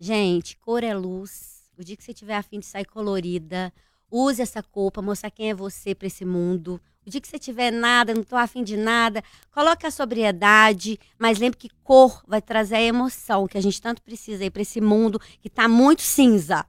Gente, 0.00 0.56
cor 0.58 0.82
é 0.82 0.94
luz. 0.94 1.58
O 1.78 1.84
dia 1.84 1.96
que 1.96 2.02
você 2.02 2.12
tiver 2.14 2.34
afim 2.36 2.58
de 2.60 2.66
sair 2.66 2.84
colorida, 2.84 3.72
use 4.10 4.40
essa 4.42 4.62
cor 4.62 4.90
pra 4.90 5.02
mostrar 5.02 5.30
quem 5.30 5.50
é 5.50 5.54
você 5.54 5.94
pra 5.94 6.06
esse 6.06 6.24
mundo. 6.24 6.80
O 7.08 7.10
dia 7.10 7.22
que 7.22 7.26
você 7.26 7.38
tiver 7.38 7.70
nada, 7.70 8.12
não 8.12 8.22
tô 8.22 8.36
afim 8.36 8.62
de 8.62 8.76
nada, 8.76 9.24
coloque 9.50 9.86
a 9.86 9.90
sobriedade, 9.90 11.00
mas 11.18 11.38
lembre 11.38 11.58
que 11.58 11.70
cor 11.82 12.22
vai 12.28 12.42
trazer 12.42 12.74
a 12.74 12.82
emoção 12.82 13.48
que 13.48 13.56
a 13.56 13.62
gente 13.62 13.80
tanto 13.80 14.02
precisa 14.02 14.44
aí 14.44 14.50
pra 14.50 14.60
esse 14.60 14.78
mundo 14.78 15.18
que 15.40 15.48
tá 15.48 15.66
muito 15.66 16.02
cinza. 16.02 16.66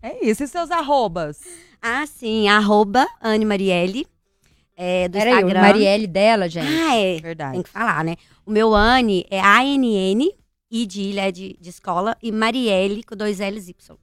É 0.00 0.26
isso. 0.26 0.42
E 0.42 0.48
seus 0.48 0.70
arrobas? 0.70 1.40
Ah, 1.82 2.06
sim, 2.06 2.48
arroba 2.48 3.06
Anne 3.20 3.44
Marielle, 3.44 4.06
é, 4.74 5.08
do 5.08 5.18
Peraí, 5.18 5.34
o 5.34 5.36
Instagram. 5.36 5.60
Marielle 5.60 6.06
dela, 6.06 6.48
gente. 6.48 6.66
Ah, 6.66 6.96
é. 6.96 7.20
Verdade. 7.20 7.52
Tem 7.52 7.62
que 7.62 7.68
falar, 7.68 8.02
né? 8.02 8.16
O 8.46 8.50
meu 8.50 8.74
Anne 8.74 9.26
é 9.30 9.42
A-N-N, 9.42 10.34
I 10.70 10.86
de 10.86 11.02
ilha 11.02 11.28
é 11.28 11.30
de, 11.30 11.54
de 11.60 11.68
escola, 11.68 12.16
e 12.22 12.32
Marielle 12.32 13.04
com 13.04 13.14
dois 13.14 13.40
L's 13.40 13.68
Y. 13.68 13.98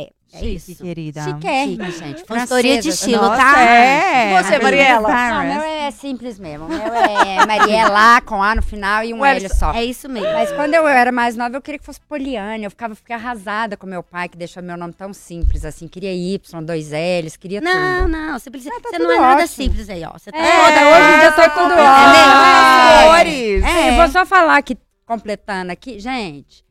É, 0.00 0.36
é 0.36 0.38
Chique, 0.40 0.72
isso. 0.72 0.82
querida. 0.84 1.22
Chiquérrima, 1.24 1.90
gente. 1.90 2.24
Consultoria 2.24 2.80
de 2.82 2.90
estilo, 2.90 3.22
Nossa, 3.22 3.36
tá? 3.36 3.60
É. 3.62 4.30
E 4.38 4.42
você, 4.42 4.58
Mariela? 4.58 5.08
Não, 5.08 5.40
o 5.42 5.46
meu 5.54 5.62
é 5.62 5.90
simples 5.90 6.38
mesmo. 6.38 6.66
O 6.66 6.68
meu 6.68 6.78
é 6.94 7.46
Mariela 7.46 8.20
com 8.20 8.42
A 8.42 8.54
no 8.54 8.62
final 8.62 9.02
e 9.04 9.14
um 9.14 9.24
L 9.24 9.48
só. 9.48 9.72
É 9.72 9.82
isso 9.84 10.08
mesmo. 10.08 10.30
Mas 10.32 10.52
quando 10.52 10.74
eu 10.74 10.86
era 10.86 11.10
mais 11.10 11.34
nova, 11.34 11.56
eu 11.56 11.62
queria 11.62 11.78
que 11.78 11.84
fosse 11.86 12.00
Poliane. 12.02 12.64
Eu 12.64 12.70
ficava 12.70 12.94
fiquei 12.94 13.16
arrasada 13.16 13.76
com 13.76 13.86
meu 13.86 14.02
pai, 14.02 14.28
que 14.28 14.36
deixou 14.36 14.62
meu 14.62 14.76
nome 14.76 14.92
tão 14.92 15.14
simples 15.14 15.64
assim. 15.64 15.88
Queria 15.88 16.12
Y, 16.12 16.62
dois 16.62 16.90
L's, 16.90 17.36
queria 17.36 17.60
Não, 17.62 18.00
tudo. 18.02 18.08
não, 18.08 18.38
simples. 18.38 18.64
tá 18.64 18.70
você 18.82 18.96
tudo 18.98 19.04
não 19.04 19.12
é 19.12 19.18
nada 19.20 19.42
ótimo. 19.44 19.48
simples 19.48 19.88
aí, 19.88 20.04
ó. 20.04 20.12
Você 20.12 20.30
tá 20.30 20.38
É, 20.38 20.50
toda 20.50 20.88
hoje 20.88 21.14
em 21.14 21.18
dia 21.20 21.32
tá 21.32 21.48
tudo 21.48 21.72
É. 21.72 23.08
ótimo. 23.08 23.08
Cores. 23.16 23.64
É, 23.64 23.88
eu 23.90 23.94
vou 23.96 24.08
só 24.08 24.26
falar 24.26 24.60
que, 24.62 24.76
completando 25.06 25.72
aqui, 25.72 25.98
gente, 25.98 26.62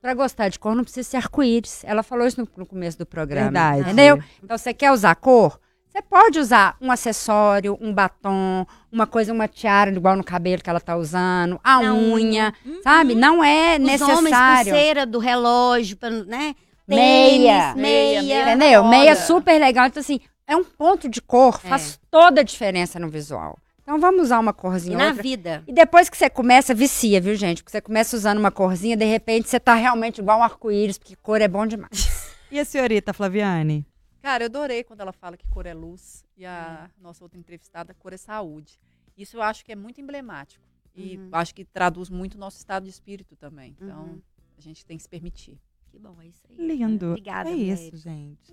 pra 0.00 0.14
gostar 0.14 0.48
de 0.48 0.58
cor 0.58 0.74
não 0.74 0.82
precisa 0.84 1.08
ser 1.08 1.16
arco-íris. 1.18 1.82
Ela 1.84 2.02
falou 2.02 2.26
isso 2.26 2.40
no, 2.40 2.48
no 2.56 2.66
começo 2.66 2.98
do 2.98 3.06
programa. 3.06 3.44
Verdade. 3.50 3.80
Entendeu? 3.82 4.22
Então, 4.42 4.56
você 4.56 4.72
quer 4.74 4.92
usar 4.92 5.14
cor? 5.16 5.60
Você 5.88 6.00
pode 6.02 6.38
usar 6.38 6.76
um 6.80 6.90
acessório, 6.92 7.76
um 7.80 7.92
batom, 7.92 8.64
uma 8.92 9.08
coisa, 9.08 9.32
uma 9.32 9.48
tiara 9.48 9.90
igual 9.90 10.16
no 10.16 10.22
cabelo 10.22 10.62
que 10.62 10.70
ela 10.70 10.78
tá 10.80 10.96
usando, 10.96 11.58
a 11.64 11.82
Na 11.82 11.92
unha, 11.94 12.54
sabe? 12.84 13.16
Não 13.16 13.42
é 13.42 13.72
Os 13.76 14.00
homens, 14.00 14.00
necessário. 14.22 14.70
pulseira 14.72 15.04
do 15.04 15.18
relógio, 15.18 15.98
né? 16.28 16.54
Meia. 16.86 17.72
Tênis, 17.72 17.74
meia. 17.74 18.22
Meia, 18.22 18.42
Entendeu? 18.42 18.84
Meia 18.84 19.16
super 19.16 19.58
legal. 19.60 19.86
Então, 19.86 20.00
assim, 20.00 20.20
é 20.46 20.56
um 20.56 20.62
ponto 20.64 21.08
de 21.08 21.20
cor, 21.20 21.60
É. 21.64 21.68
faz 21.68 21.98
toda 22.10 22.40
a 22.40 22.44
diferença 22.44 22.98
no 23.00 23.08
visual. 23.08 23.58
Então, 23.90 23.98
vamos 23.98 24.22
usar 24.22 24.38
uma 24.38 24.52
E 24.52 24.54
corzinha 24.54 24.96
na 24.96 25.06
outra. 25.08 25.20
vida. 25.20 25.64
E 25.66 25.72
depois 25.72 26.08
que 26.08 26.16
você 26.16 26.30
começa, 26.30 26.72
vicia, 26.72 27.20
viu, 27.20 27.34
gente? 27.34 27.60
Porque 27.60 27.72
você 27.72 27.80
começa 27.80 28.14
usando 28.16 28.38
uma 28.38 28.52
corzinha, 28.52 28.96
de 28.96 29.04
repente 29.04 29.48
você 29.48 29.58
tá 29.58 29.74
realmente 29.74 30.20
igual 30.20 30.38
um 30.38 30.44
arco-íris, 30.44 30.96
porque 30.96 31.16
cor 31.16 31.40
é 31.42 31.48
bom 31.48 31.66
demais. 31.66 31.90
E 32.52 32.58
a 32.58 32.64
senhorita 32.64 33.12
Flaviane? 33.12 33.86
Cara, 34.22 34.42
eu 34.42 34.46
adorei 34.46 34.82
quando 34.82 35.00
ela 35.02 35.12
fala 35.12 35.36
que 35.36 35.46
cor 35.48 35.66
é 35.66 35.72
luz 35.74 36.24
e 36.36 36.44
a 36.44 36.90
nossa 37.00 37.22
outra 37.24 37.38
entrevistada, 37.38 37.94
cor 37.94 38.12
é 38.12 38.16
saúde. 38.16 38.76
Isso 39.16 39.36
eu 39.36 39.42
acho 39.42 39.64
que 39.64 39.70
é 39.70 39.76
muito 39.76 40.00
emblemático. 40.00 40.64
E 40.94 41.16
Uhum. 41.16 41.28
acho 41.32 41.54
que 41.54 41.64
traduz 41.64 42.10
muito 42.10 42.34
o 42.34 42.38
nosso 42.38 42.58
estado 42.58 42.82
de 42.84 42.90
espírito 42.90 43.36
também. 43.36 43.76
Então, 43.80 44.02
Uhum. 44.04 44.20
a 44.58 44.60
gente 44.60 44.84
tem 44.84 44.96
que 44.96 45.02
se 45.04 45.08
permitir. 45.08 45.60
Que 45.90 45.98
bom, 45.98 46.16
é 46.22 46.26
isso 46.26 46.40
aí. 46.48 46.66
Lindo. 46.66 47.10
Obrigada, 47.10 47.50
É 47.50 47.54
isso, 47.54 47.96
gente. 47.96 48.52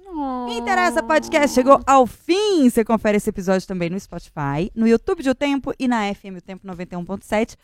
Interessa 0.57 1.03
Podcast 1.03 1.53
chegou 1.53 1.79
ao 1.85 2.07
fim. 2.07 2.69
Você 2.69 2.83
confere 2.83 3.17
esse 3.17 3.29
episódio 3.29 3.67
também 3.67 3.89
no 3.89 3.99
Spotify, 3.99 4.71
no 4.73 4.87
YouTube 4.87 5.21
de 5.21 5.29
O 5.29 5.35
Tempo 5.35 5.73
e 5.77 5.87
na 5.87 6.13
FM 6.13 6.37
O 6.37 6.41
Tempo 6.41 6.65
91.7. 6.67 7.55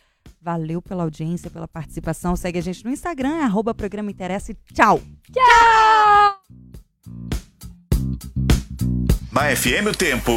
Valeu 0.42 0.82
pela 0.82 1.04
audiência, 1.04 1.50
pela 1.50 1.68
participação. 1.68 2.36
Segue 2.36 2.60
a 2.60 2.62
gente 2.62 2.86
no 2.86 2.92
Instagram, 2.92 3.44
arroba 3.44 3.74
programa 3.74 4.12
Interessa 4.12 4.52
e 4.52 4.58
tchau. 4.74 5.02
Na 9.32 9.56
FM 9.56 9.88
o 9.90 9.98
Tempo. 9.98 10.32